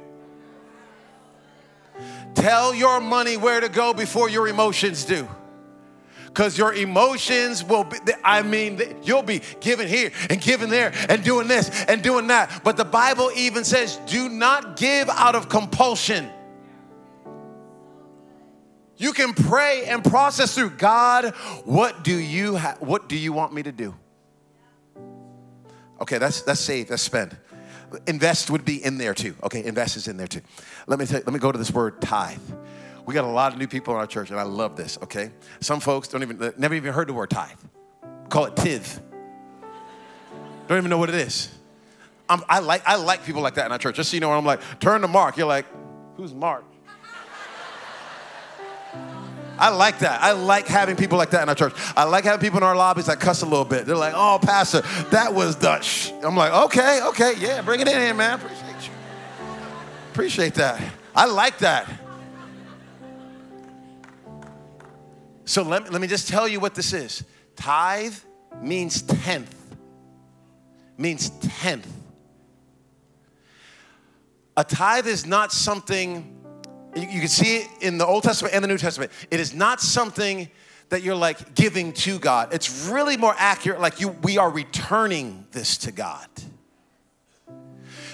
Tell 2.36 2.76
your 2.76 2.99
money 2.99 3.38
where 3.38 3.62
to 3.62 3.70
go 3.70 3.93
before 3.93 4.30
your 4.30 4.49
emotions 4.49 5.05
do. 5.05 5.26
Because 6.38 6.55
your 6.55 6.71
emotions 6.71 7.63
will 7.63 7.83
be, 7.83 7.97
I 8.23 8.43
mean, 8.43 8.79
you'll 9.01 9.23
be 9.23 9.41
giving 9.59 9.88
here 9.88 10.11
and 10.29 10.39
giving 10.39 10.69
there 10.69 10.93
and 11.09 11.23
doing 11.23 11.47
this 11.47 11.67
and 11.85 12.03
doing 12.03 12.27
that. 12.27 12.61
But 12.63 12.77
the 12.77 12.85
Bible 12.85 13.31
even 13.35 13.63
says, 13.63 13.99
do 14.05 14.29
not 14.29 14.77
give 14.77 15.09
out 15.09 15.33
of 15.33 15.49
compulsion. 15.49 16.29
You 18.97 19.13
can 19.13 19.33
pray 19.33 19.85
and 19.88 20.03
process 20.03 20.53
through 20.53 20.77
God, 20.77 21.33
what 21.65 22.03
do 22.03 22.15
you 22.15 22.57
ha- 22.57 22.77
what 22.81 23.09
do 23.09 23.17
you 23.17 23.33
want 23.33 23.51
me 23.51 23.63
to 23.63 23.71
do? 23.71 23.95
Okay, 25.99 26.19
that's 26.19 26.43
that's 26.43 26.59
save, 26.59 26.89
that's 26.89 27.01
spend. 27.01 27.35
Invest 28.05 28.51
would 28.51 28.63
be 28.63 28.83
in 28.83 28.99
there 28.99 29.15
too. 29.15 29.33
Okay, 29.41 29.65
invest 29.65 29.97
is 29.97 30.07
in 30.07 30.17
there 30.17 30.27
too. 30.27 30.41
Let 30.85 30.99
me 30.99 31.07
tell, 31.07 31.19
let 31.25 31.33
me 31.33 31.39
go 31.39 31.51
to 31.51 31.57
this 31.57 31.71
word 31.71 31.99
tithe. 31.99 32.38
We 33.08 33.14
got 33.14 33.24
a 33.24 33.28
lot 33.28 33.53
of 33.53 33.58
new 33.58 33.68
people 33.68 33.93
in 33.93 34.01
our 34.01 34.05
church, 34.05 34.32
and 34.32 34.39
I 34.39 34.43
love 34.43 34.76
this. 34.76 34.99
Okay, 35.01 35.32
some 35.62 35.80
folks 35.80 36.10
don't 36.10 36.22
even 36.24 36.53
never 36.58 36.76
even 36.76 36.93
heard 36.93 37.08
the 37.08 37.14
word 37.14 37.30
tithe. 37.30 37.58
Call 38.28 38.45
it 38.45 38.55
tithe. 38.58 38.86
Don't 40.68 40.78
even 40.78 40.89
know 40.89 40.97
what 40.97 41.08
it 41.08 41.16
is. 41.16 41.49
I'm, 42.28 42.43
I 42.49 42.60
like 42.60 42.84
I 42.86 42.97
like 42.97 43.24
people 43.24 43.41
like 43.41 43.53
that 43.53 43.66
in 43.66 43.72
our 43.72 43.78
church. 43.78 43.95
Just 43.95 44.12
so 44.12 44.16
you 44.16 44.20
know, 44.20 44.34
I'm 44.34 44.45
like, 44.45 44.60
turn 44.82 45.01
to 45.01 45.08
Mark. 45.08 45.38
You're 45.38 45.47
like, 45.47 45.66
who's 46.18 46.34
Mark? 46.34 46.66
I 49.58 49.70
like 49.70 49.99
that. 49.99 50.22
I 50.22 50.34
like 50.34 50.68
having 50.68 50.97
people 50.97 51.18
like 51.18 51.30
that 51.30 51.43
in 51.43 51.49
our 51.49 51.55
church. 51.55 51.74
I 51.95 52.03
like 52.03 52.26
having 52.26 52.41
people 52.41 52.58
in 52.58 52.64
our 52.64 52.76
lobbies 52.76 53.05
that 53.05 53.22
cuss 53.22 53.41
a 53.41 53.45
little 53.45 53.66
bit. 53.66 53.86
They're 53.86 53.95
like, 53.95 54.14
oh, 54.16 54.38
Pastor, 54.39 54.82
that 55.12 55.34
was 55.34 55.55
Dutch. 55.55 56.12
I'm 56.24 56.36
like, 56.36 56.51
okay, 56.51 57.01
okay, 57.05 57.34
yeah, 57.39 57.62
bring 57.62 57.80
it 57.80 57.88
in 57.88 57.99
here, 57.99 58.14
man. 58.14 58.36
Appreciate 58.36 58.86
you. 58.86 58.93
Appreciate 60.12 60.53
that. 60.55 60.82
I 61.16 61.26
like 61.26 61.58
that. 61.60 61.89
So 65.47 65.63
let 65.63 65.85
me, 65.85 65.89
let 65.89 66.01
me 66.01 66.07
just 66.07 66.27
tell 66.27 66.47
you 66.47 66.59
what 66.59 66.75
this 66.75 66.91
is. 66.91 67.23
Tithe 67.55 68.15
means 68.61 69.01
tenth. 69.01 69.55
Means 70.97 71.29
tenth. 71.39 71.87
A 74.57 74.63
tithe 74.63 75.07
is 75.07 75.25
not 75.25 75.53
something 75.53 76.37
you, 76.95 77.07
you 77.07 77.19
can 77.19 77.29
see 77.29 77.57
it 77.57 77.67
in 77.79 77.97
the 77.97 78.05
Old 78.05 78.23
Testament 78.23 78.53
and 78.53 78.63
the 78.63 78.67
New 78.67 78.77
Testament. 78.77 79.11
It 79.31 79.39
is 79.39 79.53
not 79.53 79.79
something 79.79 80.49
that 80.89 81.01
you're 81.01 81.15
like 81.15 81.55
giving 81.55 81.93
to 81.93 82.19
God. 82.19 82.53
It's 82.53 82.89
really 82.89 83.15
more 83.15 83.35
accurate, 83.37 83.79
like 83.79 84.01
you 84.01 84.09
we 84.09 84.37
are 84.37 84.49
returning 84.49 85.45
this 85.51 85.77
to 85.79 85.93
God. 85.93 86.27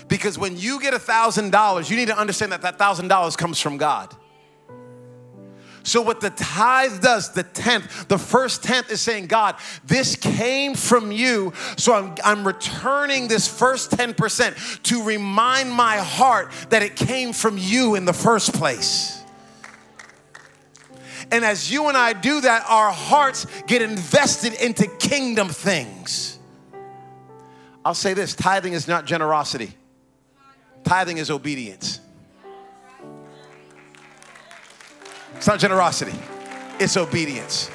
Because 0.07 0.37
when 0.37 0.55
you 0.55 0.79
get 0.79 0.93
a 0.93 0.99
thousand 0.99 1.51
dollars, 1.51 1.89
you 1.89 1.95
need 1.95 2.09
to 2.09 2.17
understand 2.17 2.51
that 2.51 2.61
that 2.61 2.77
thousand 2.77 3.07
dollars 3.07 3.35
comes 3.35 3.59
from 3.59 3.77
God. 3.77 4.15
So, 5.83 6.01
what 6.01 6.21
the 6.21 6.29
tithe 6.29 7.01
does, 7.01 7.33
the 7.33 7.43
tenth, 7.43 8.07
the 8.07 8.17
first 8.17 8.63
tenth 8.63 8.89
is 8.89 9.01
saying, 9.01 9.27
God, 9.27 9.55
this 9.83 10.15
came 10.15 10.75
from 10.75 11.11
you. 11.11 11.51
So, 11.77 11.93
I'm, 11.93 12.15
I'm 12.23 12.47
returning 12.47 13.27
this 13.27 13.49
first 13.49 13.91
10% 13.91 14.81
to 14.83 15.03
remind 15.03 15.71
my 15.71 15.97
heart 15.97 16.53
that 16.69 16.83
it 16.83 16.95
came 16.95 17.33
from 17.33 17.57
you 17.57 17.95
in 17.95 18.05
the 18.05 18.13
first 18.13 18.53
place. 18.53 19.21
And 21.31 21.43
as 21.43 21.71
you 21.71 21.87
and 21.89 21.97
I 21.97 22.13
do 22.13 22.41
that, 22.41 22.65
our 22.69 22.91
hearts 22.91 23.45
get 23.67 23.81
invested 23.81 24.53
into 24.53 24.87
kingdom 24.87 25.49
things. 25.49 26.37
I'll 27.83 27.93
say 27.93 28.13
this 28.13 28.35
tithing 28.35 28.73
is 28.73 28.87
not 28.87 29.05
generosity, 29.05 29.75
tithing 30.85 31.17
is 31.17 31.29
obedience. 31.29 31.99
It's 35.43 35.47
not 35.49 35.59
generosity, 35.59 36.17
it's 36.79 36.95
obedience. 36.95 37.69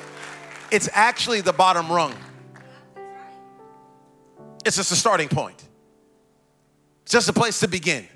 It's 0.70 0.88
actually 0.90 1.42
the 1.42 1.52
bottom 1.52 1.92
rung. 1.92 2.14
It's 4.64 4.76
just 4.76 4.90
a 4.90 4.96
starting 4.96 5.28
point. 5.28 5.62
It's 7.02 7.12
just 7.12 7.28
a 7.28 7.32
place 7.34 7.60
to 7.60 7.68
begin. 7.68 8.08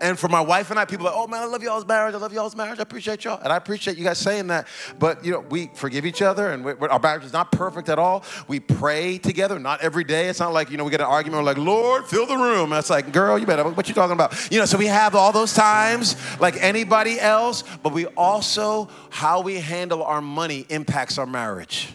And 0.00 0.18
for 0.18 0.28
my 0.28 0.40
wife 0.40 0.70
and 0.70 0.78
I, 0.78 0.84
people 0.84 1.06
are 1.06 1.10
like, 1.10 1.18
oh 1.18 1.26
man, 1.26 1.42
I 1.42 1.46
love 1.46 1.62
y'all's 1.62 1.86
marriage. 1.86 2.14
I 2.14 2.18
love 2.18 2.32
y'all's 2.32 2.54
marriage. 2.54 2.78
I 2.78 2.82
appreciate 2.82 3.24
y'all. 3.24 3.40
And 3.42 3.50
I 3.50 3.56
appreciate 3.56 3.96
you 3.96 4.04
guys 4.04 4.18
saying 4.18 4.48
that. 4.48 4.66
But, 4.98 5.24
you 5.24 5.32
know, 5.32 5.40
we 5.40 5.70
forgive 5.74 6.04
each 6.04 6.20
other 6.20 6.50
and 6.50 6.64
we, 6.64 6.72
our 6.72 6.98
marriage 6.98 7.24
is 7.24 7.32
not 7.32 7.50
perfect 7.50 7.88
at 7.88 7.98
all. 7.98 8.22
We 8.46 8.60
pray 8.60 9.16
together, 9.16 9.58
not 9.58 9.80
every 9.80 10.04
day. 10.04 10.28
It's 10.28 10.40
not 10.40 10.52
like, 10.52 10.70
you 10.70 10.76
know, 10.76 10.84
we 10.84 10.90
get 10.90 11.00
an 11.00 11.06
argument, 11.06 11.42
we're 11.42 11.46
like, 11.46 11.58
Lord, 11.58 12.06
fill 12.06 12.26
the 12.26 12.36
room. 12.36 12.72
And 12.72 12.78
it's 12.78 12.90
like, 12.90 13.10
girl, 13.10 13.38
you 13.38 13.46
better, 13.46 13.64
what 13.64 13.88
you 13.88 13.94
talking 13.94 14.12
about? 14.12 14.52
You 14.52 14.58
know, 14.58 14.66
so 14.66 14.76
we 14.76 14.86
have 14.86 15.14
all 15.14 15.32
those 15.32 15.54
times 15.54 16.16
like 16.40 16.62
anybody 16.62 17.18
else, 17.18 17.64
but 17.82 17.94
we 17.94 18.04
also, 18.06 18.88
how 19.08 19.40
we 19.40 19.56
handle 19.56 20.02
our 20.02 20.20
money 20.20 20.66
impacts 20.68 21.16
our 21.16 21.26
marriage. 21.26 21.88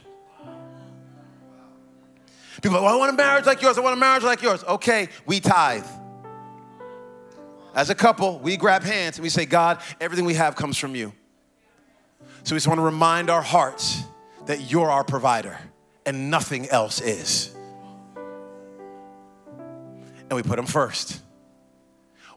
People 2.63 2.77
are 2.77 2.81
like, 2.81 2.89
well, 2.89 2.95
I 2.95 2.97
want 2.97 3.13
a 3.13 3.17
marriage 3.17 3.45
like 3.45 3.61
yours. 3.61 3.77
I 3.77 3.81
want 3.81 3.93
a 3.93 3.99
marriage 3.99 4.23
like 4.23 4.41
yours. 4.41 4.63
Okay, 4.63 5.07
we 5.25 5.39
tithe. 5.39 5.85
As 7.73 7.89
a 7.89 7.95
couple, 7.95 8.39
we 8.39 8.57
grab 8.57 8.83
hands 8.83 9.17
and 9.17 9.23
we 9.23 9.29
say, 9.29 9.45
God, 9.45 9.81
everything 9.99 10.25
we 10.25 10.33
have 10.33 10.55
comes 10.55 10.77
from 10.77 10.95
you. 10.95 11.13
So 12.43 12.53
we 12.53 12.57
just 12.57 12.67
want 12.67 12.79
to 12.79 12.83
remind 12.83 13.29
our 13.29 13.41
hearts 13.41 14.03
that 14.45 14.71
you're 14.71 14.89
our 14.89 15.03
provider 15.03 15.57
and 16.05 16.29
nothing 16.29 16.67
else 16.69 16.99
is. 16.99 17.55
And 20.29 20.33
we 20.35 20.43
put 20.43 20.55
them 20.55 20.65
first. 20.65 21.21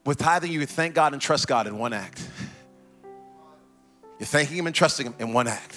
With 0.04 0.18
tithing, 0.18 0.52
you 0.52 0.66
thank 0.66 0.94
God 0.94 1.12
and 1.14 1.22
trust 1.22 1.48
God 1.48 1.66
in 1.66 1.78
one 1.78 1.92
act. 1.92 2.26
You're 4.18 4.26
thanking 4.26 4.56
Him 4.56 4.66
and 4.66 4.74
trusting 4.74 5.06
Him 5.06 5.14
in 5.18 5.32
one 5.32 5.48
act. 5.48 5.76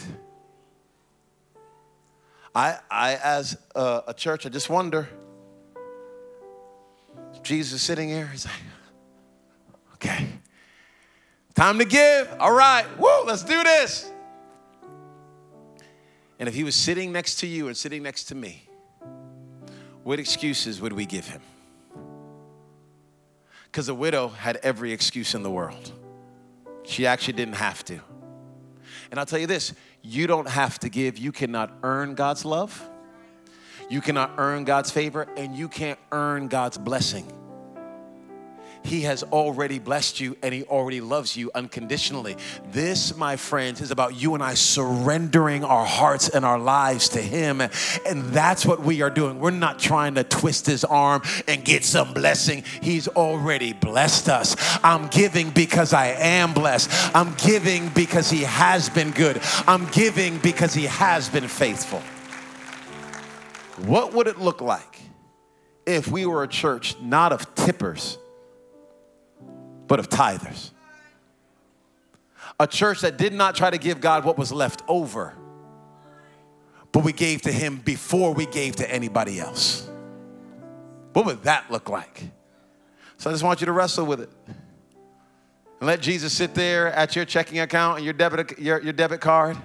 I, 2.54 2.78
I 2.90 3.16
as 3.16 3.58
a, 3.76 4.04
a 4.08 4.14
church, 4.14 4.46
I 4.46 4.50
just 4.50 4.70
wonder. 4.70 5.08
Jesus 7.44 7.82
sitting 7.82 8.10
here, 8.10 8.28
he's 8.28 8.46
like, 8.46 8.56
okay, 9.98 10.28
time 11.56 11.80
to 11.80 11.86
give. 11.86 12.34
All 12.40 12.54
right, 12.54 12.86
woo, 12.98 13.24
let's 13.26 13.44
do 13.44 13.64
this. 13.64 14.10
And 16.40 16.48
if 16.48 16.56
he 16.56 16.64
was 16.64 16.76
sitting 16.76 17.12
next 17.12 17.36
to 17.40 17.48
you 17.48 17.68
and 17.68 17.76
sitting 17.76 18.04
next 18.04 18.26
to 18.26 18.36
me, 18.36 18.68
what 20.04 20.20
excuses 20.20 20.80
would 20.80 20.94
we 20.94 21.06
give 21.06 21.28
him? 21.28 21.42
Because 23.66 23.88
the 23.88 23.96
widow 23.96 24.30
had 24.30 24.58
every 24.58 24.92
excuse 24.92 25.36
in 25.36 25.44
the 25.44 25.52
world. 25.52 25.92
She 26.84 27.06
actually 27.06 27.34
didn't 27.34 27.56
have 27.56 27.84
to. 27.86 28.00
And 29.12 29.20
I'll 29.20 29.26
tell 29.26 29.40
you 29.40 29.48
this 29.48 29.74
you 30.02 30.28
don't 30.28 30.48
have 30.48 30.80
to 30.80 30.90
give, 30.90 31.18
you 31.18 31.32
cannot 31.32 31.72
earn 31.84 32.16
God's 32.16 32.46
love, 32.46 32.88
you 33.90 34.00
cannot 34.00 34.32
earn 34.38 34.64
God's 34.64 34.92
favor, 34.92 35.28
and 35.36 35.56
you 35.56 35.68
can't 35.68 36.00
earn 36.12 36.48
God's 36.48 36.78
blessing. 36.78 37.32
He 38.88 39.02
has 39.02 39.22
already 39.22 39.80
blessed 39.80 40.22
you 40.22 40.38
and 40.42 40.54
He 40.54 40.64
already 40.64 41.02
loves 41.02 41.36
you 41.36 41.52
unconditionally. 41.54 42.38
This, 42.72 43.18
my 43.18 43.36
friends, 43.36 43.82
is 43.82 43.92
about 43.92 44.16
you 44.16 44.34
and 44.34 44.42
I 44.42 44.54
surrendering 44.54 45.66
our 45.66 45.86
hearts 45.86 46.30
and 46.30 46.46
our 46.46 46.58
lives 46.58 47.10
to 47.10 47.22
Him. 47.22 47.60
And 47.60 48.24
that's 48.32 48.66
what 48.66 48.82
we 48.82 49.02
are 49.02 49.10
doing. 49.10 49.40
We're 49.40 49.52
not 49.52 49.78
trying 49.78 50.16
to 50.16 50.24
twist 50.24 50.66
His 50.68 50.86
arm 50.86 51.22
and 51.50 51.66
get 51.66 51.84
some 51.84 52.14
blessing. 52.14 52.64
He's 52.82 53.10
already 53.10 53.74
blessed 53.74 54.30
us. 54.30 54.56
I'm 54.84 55.08
giving 55.08 55.50
because 55.50 55.92
I 55.92 56.08
am 56.08 56.54
blessed. 56.54 56.90
I'm 57.14 57.34
giving 57.34 57.90
because 57.90 58.30
He 58.30 58.44
has 58.44 58.88
been 58.88 59.12
good. 59.12 59.42
I'm 59.68 59.86
giving 59.88 60.38
because 60.38 60.74
He 60.74 60.86
has 60.86 61.28
been 61.28 61.50
faithful. 61.50 62.00
What 63.86 64.14
would 64.14 64.28
it 64.28 64.38
look 64.38 64.62
like 64.62 65.02
if 65.86 66.08
we 66.08 66.26
were 66.26 66.44
a 66.44 66.48
church 66.48 66.96
not 67.02 67.34
of 67.34 67.54
tippers? 67.54 68.18
But 69.88 70.00
of 70.00 70.10
tithers. 70.10 70.72
A 72.60 72.68
church 72.68 73.02
that 73.02 73.18
did 73.18 73.34
not 73.34 73.56
try 73.56 73.70
to 73.70 73.78
give 73.78 74.02
God 74.02 74.26
what 74.26 74.38
was 74.38 74.52
left 74.52 74.84
over, 74.88 75.34
but 76.92 77.04
we 77.04 77.14
gave 77.14 77.44
to 77.44 77.52
Him 77.52 77.78
before 77.78 78.34
we 78.34 78.46
gave 78.46 78.78
to 78.78 78.92
anybody 78.92 79.40
else. 79.40 79.88
What 81.14 81.26
would 81.26 81.44
that 81.44 81.72
look 81.72 81.90
like? 81.90 82.24
So 83.18 83.30
I 83.30 83.34
just 83.34 83.44
want 83.44 83.62
you 83.62 83.66
to 83.66 83.72
wrestle 83.72 84.06
with 84.06 84.22
it. 84.22 84.30
And 85.80 85.88
let 85.88 86.02
Jesus 86.02 86.34
sit 86.34 86.56
there 86.56 86.92
at 86.94 87.16
your 87.16 87.26
checking 87.26 87.60
account 87.60 87.98
and 87.98 88.06
your 88.06 88.14
debit, 88.14 88.60
your, 88.60 88.82
your 88.82 88.94
debit 88.94 89.22
card. 89.22 89.58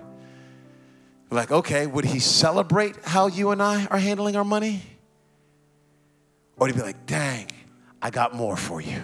Like, 1.31 1.51
okay, 1.51 1.87
would 1.87 2.05
he 2.05 2.18
celebrate 2.18 2.97
how 3.05 3.27
you 3.27 3.51
and 3.51 3.62
I 3.62 3.87
are 3.87 3.99
handling 3.99 4.37
our 4.37 4.45
money? 4.45 4.83
Or 6.57 6.66
would 6.66 6.75
he 6.75 6.79
be 6.79 6.85
like, 6.85 7.07
dang, 7.07 7.47
I 8.03 8.11
got 8.11 8.35
more 8.35 8.57
for 8.57 8.83
you? 8.83 9.03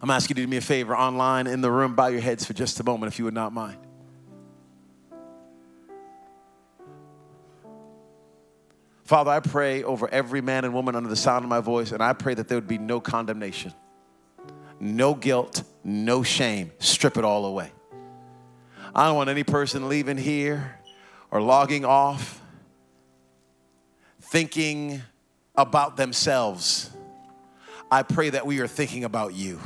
I'm 0.00 0.10
asking 0.10 0.36
you 0.36 0.42
to 0.42 0.46
do 0.46 0.50
me 0.50 0.56
a 0.58 0.60
favor 0.60 0.96
online 0.96 1.46
in 1.46 1.60
the 1.60 1.70
room, 1.70 1.94
bow 1.94 2.06
your 2.06 2.20
heads 2.20 2.44
for 2.44 2.52
just 2.52 2.78
a 2.80 2.84
moment 2.84 3.12
if 3.12 3.18
you 3.18 3.24
would 3.24 3.34
not 3.34 3.52
mind. 3.52 3.78
Father, 9.04 9.30
I 9.30 9.40
pray 9.40 9.82
over 9.82 10.06
every 10.08 10.42
man 10.42 10.64
and 10.64 10.74
woman 10.74 10.94
under 10.94 11.08
the 11.08 11.16
sound 11.16 11.44
of 11.44 11.48
my 11.48 11.60
voice, 11.60 11.92
and 11.92 12.02
I 12.02 12.12
pray 12.12 12.34
that 12.34 12.46
there 12.46 12.58
would 12.58 12.68
be 12.68 12.78
no 12.78 13.00
condemnation, 13.00 13.72
no 14.78 15.14
guilt, 15.14 15.62
no 15.82 16.22
shame. 16.22 16.72
Strip 16.78 17.16
it 17.16 17.24
all 17.24 17.46
away. 17.46 17.72
I 18.94 19.06
don't 19.06 19.16
want 19.16 19.30
any 19.30 19.44
person 19.44 19.88
leaving 19.88 20.18
here 20.18 20.78
or 21.30 21.40
logging 21.40 21.84
off 21.84 22.42
thinking 24.20 25.00
about 25.54 25.96
themselves. 25.96 26.90
I 27.90 28.02
pray 28.02 28.30
that 28.30 28.46
we 28.46 28.60
are 28.60 28.66
thinking 28.66 29.04
about 29.04 29.34
you. 29.34 29.58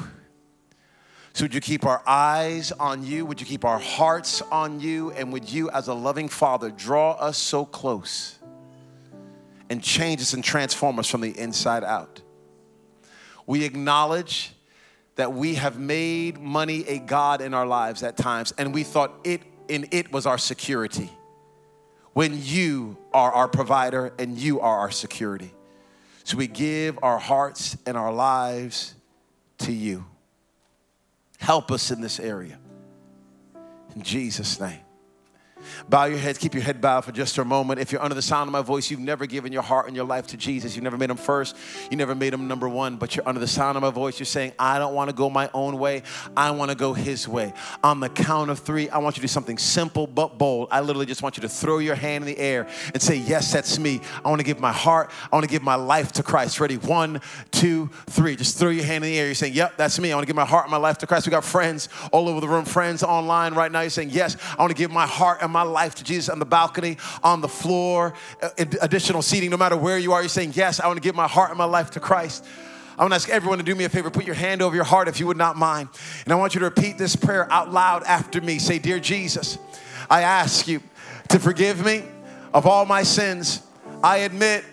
So, 1.35 1.45
would 1.45 1.55
you 1.55 1.61
keep 1.61 1.87
our 1.87 2.03
eyes 2.07 2.73
on 2.73 3.07
you? 3.07 3.25
Would 3.25 3.41
you 3.41 3.47
keep 3.47 3.65
our 3.65 3.79
hearts 3.79 4.43
on 4.43 4.81
you? 4.81 5.13
And 5.13 5.33
would 5.33 5.51
you, 5.51 5.71
as 5.71 5.89
a 5.89 5.95
loving 5.95 6.29
father, 6.29 6.71
draw 6.71 7.13
us 7.13 7.39
so 7.39 7.65
close 7.65 8.39
and 9.71 9.83
change 9.83 10.21
us 10.21 10.35
and 10.35 10.45
transform 10.45 10.99
us 10.99 11.09
from 11.09 11.23
the 11.23 11.39
inside 11.39 11.85
out? 11.85 12.21
We 13.47 13.65
acknowledge 13.65 14.53
that 15.17 15.33
we 15.33 15.55
have 15.55 15.79
made 15.79 16.39
money 16.39 16.87
a 16.87 16.99
God 16.99 17.41
in 17.41 17.55
our 17.55 17.67
lives 17.67 18.03
at 18.03 18.17
times, 18.17 18.53
and 18.59 18.75
we 18.75 18.83
thought 18.83 19.13
it 19.25 19.43
in 19.69 19.89
it 19.91 20.13
was 20.13 20.27
our 20.27 20.39
security. 20.39 21.11
When 22.13 22.39
you 22.43 22.99
are 23.15 23.33
our 23.33 23.49
provider 23.49 24.13
and 24.19 24.37
you 24.37 24.61
are 24.61 24.81
our 24.81 24.91
security. 24.91 25.55
So 26.25 26.37
we 26.37 26.47
give 26.47 26.99
our 27.03 27.19
hearts 27.19 27.77
and 27.87 27.97
our 27.97 28.13
lives 28.13 28.95
to 29.59 29.73
you. 29.73 30.05
Help 31.43 31.73
us 31.73 31.91
in 31.91 32.01
this 32.01 32.21
area. 32.21 32.57
In 33.97 34.03
Jesus' 34.03 34.61
name. 34.61 34.79
Bow 35.89 36.05
your 36.05 36.19
heads, 36.19 36.39
keep 36.39 36.55
your 36.55 36.63
head 36.63 36.81
bowed 36.81 37.05
for 37.05 37.13
just 37.13 37.39
a 37.39 37.45
moment. 37.45 37.81
If 37.81 37.93
you're 37.93 38.03
under 38.03 38.15
the 38.15 38.23
sound 38.23 38.49
of 38.49 38.53
my 38.53 38.63
voice, 38.63 38.91
you've 38.91 39.01
never 39.01 39.27
given 39.27 39.53
your 39.53 39.63
heart 39.63 39.87
and 39.87 39.97
your 39.97 40.05
life 40.05 40.27
to 40.29 40.37
Jesus. 40.37 40.75
You've 40.75 40.85
never 40.85 40.97
made 40.97 41.11
him 41.11 41.17
first. 41.17 41.57
You 41.91 41.97
never 41.97 42.15
made 42.15 42.33
him 42.33 42.49
number 42.49 42.69
one, 42.69 42.97
but 42.97 43.17
you're 43.17 43.27
under 43.29 43.41
the 43.41 43.47
sound 43.47 43.77
of 43.77 43.83
my 43.83 43.91
voice. 43.91 44.19
You're 44.19 44.27
saying, 44.27 44.53
I 44.59 44.79
don't 44.79 44.95
want 44.95 45.11
to 45.11 45.17
go 45.17 45.31
my 45.31 45.51
own 45.55 45.79
way. 45.79 46.03
I 46.37 46.51
want 46.51 46.71
to 46.71 46.77
go 46.77 46.95
his 46.95 47.29
way. 47.29 47.53
On 47.83 48.01
the 48.01 48.09
count 48.09 48.51
of 48.51 48.59
three, 48.59 48.89
I 48.89 48.99
want 48.99 49.17
you 49.17 49.21
to 49.21 49.25
do 49.25 49.29
something 49.29 49.59
simple 49.59 50.07
but 50.07 50.39
bold. 50.39 50.69
I 50.71 50.81
literally 50.81 51.07
just 51.07 51.23
want 51.23 51.37
you 51.37 51.43
to 51.43 51.49
throw 51.49 51.79
your 51.79 51.95
hand 51.95 52.25
in 52.25 52.27
the 52.27 52.39
air 52.39 52.69
and 52.93 53.03
say, 53.03 53.17
Yes, 53.17 53.53
that's 53.53 53.79
me. 53.79 54.01
I 54.25 54.29
want 54.29 54.41
to 54.41 54.47
give 54.47 54.61
my 54.61 54.73
heart, 54.73 55.11
I 55.31 55.37
want 55.37 55.45
to 55.45 55.51
give 55.51 55.63
my 55.63 55.75
life 55.75 56.13
to 56.13 56.23
Christ. 56.23 56.61
Ready? 56.61 56.77
One, 56.77 57.21
two, 57.51 57.91
three. 58.07 58.37
Just 58.37 58.59
throw 58.59 58.71
your 58.71 58.85
hand 58.85 59.05
in 59.05 59.11
the 59.11 59.19
air. 59.19 59.27
You're 59.27 59.35
saying, 59.35 59.55
Yep, 59.55 59.77
that's 59.77 59.99
me. 59.99 60.13
I 60.13 60.15
want 60.15 60.25
to 60.25 60.27
give 60.27 60.37
my 60.37 60.45
heart 60.45 60.65
and 60.65 60.71
my 60.71 60.77
life 60.77 60.99
to 60.99 61.07
Christ. 61.07 61.27
We 61.27 61.31
got 61.31 61.45
friends 61.45 61.89
all 62.11 62.29
over 62.29 62.41
the 62.41 62.49
room, 62.49 62.65
friends 62.65 63.03
online 63.03 63.55
right 63.55 63.71
now. 63.71 63.81
You're 63.81 63.91
saying, 63.91 64.11
Yes, 64.11 64.37
I 64.59 64.63
want 64.63 64.71
to 64.71 64.77
give 64.77 64.91
my 64.91 65.07
heart 65.07 65.39
and 65.43 65.52
my 65.53 65.63
life 65.63 65.95
to 65.97 66.05
Jesus 66.05 66.29
on 66.29 66.39
the 66.39 66.47
balcony, 66.47 66.97
on 67.23 67.41
the 67.41 67.49
floor, 67.49 68.15
uh, 68.43 68.51
additional 68.81 69.23
seating, 69.23 69.51
no 69.51 69.57
matter 69.57 69.77
where 69.77 69.99
you 69.99 70.13
are. 70.13 70.23
You're 70.23 70.29
saying, 70.29 70.53
Yes, 70.55 70.81
I 70.81 70.87
want 70.87 70.97
to 70.97 71.03
give 71.03 71.15
my 71.15 71.29
heart 71.29 71.51
and 71.51 71.59
my 71.59 71.65
life 71.65 71.91
to 71.93 72.01
Christ. 72.01 72.45
I 72.99 73.03
want 73.03 73.13
to 73.13 73.17
ask 73.17 73.29
everyone 73.29 73.59
to 73.59 73.65
do 73.65 73.75
me 73.75 73.85
a 73.85 73.89
favor. 73.89 74.11
Put 74.11 74.27
your 74.27 74.35
hand 74.35 74.61
over 74.61 74.75
your 74.75 74.85
heart 74.85 75.09
if 75.09 75.19
you 75.19 75.27
would 75.27 75.37
not 75.37 75.57
mind. 75.57 75.89
And 76.25 76.33
I 76.33 76.37
want 76.37 76.55
you 76.55 76.61
to 76.61 76.67
repeat 76.67 76.99
this 76.99 77.17
prayer 77.17 77.51
out 77.51 77.73
loud 77.73 78.03
after 78.05 78.41
me. 78.41 78.59
Say, 78.59 78.79
Dear 78.79 79.01
Jesus, 79.01 79.59
I 80.11 80.23
ask 80.23 80.69
you 80.69 80.83
to 81.29 81.39
forgive 81.39 81.85
me 81.85 82.05
of 82.53 82.67
all 82.67 82.85
my 82.85 83.03
sins. 83.03 83.63
I 84.03 84.19
admit 84.19 84.65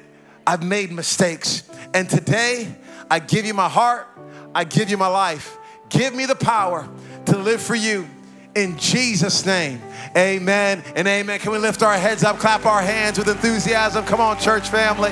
I've 0.45 0.63
made 0.63 0.91
mistakes. 0.91 1.69
And 1.93 2.09
today, 2.09 2.75
I 3.09 3.19
give 3.19 3.45
you 3.45 3.53
my 3.53 3.69
heart, 3.69 4.07
I 4.53 4.63
give 4.63 4.89
you 4.89 4.97
my 4.97 5.07
life. 5.07 5.57
Give 5.89 6.13
me 6.13 6.25
the 6.25 6.35
power 6.35 6.87
to 7.25 7.37
live 7.37 7.61
for 7.61 7.75
you 7.75 8.07
in 8.55 8.77
Jesus' 8.77 9.45
name. 9.45 9.81
Amen 10.15 10.83
and 10.95 11.07
amen. 11.07 11.39
Can 11.39 11.51
we 11.51 11.57
lift 11.57 11.83
our 11.83 11.97
heads 11.97 12.23
up, 12.23 12.37
clap 12.39 12.65
our 12.65 12.81
hands 12.81 13.17
with 13.17 13.27
enthusiasm? 13.27 14.05
Come 14.05 14.21
on, 14.21 14.37
church 14.39 14.69
family. 14.69 15.11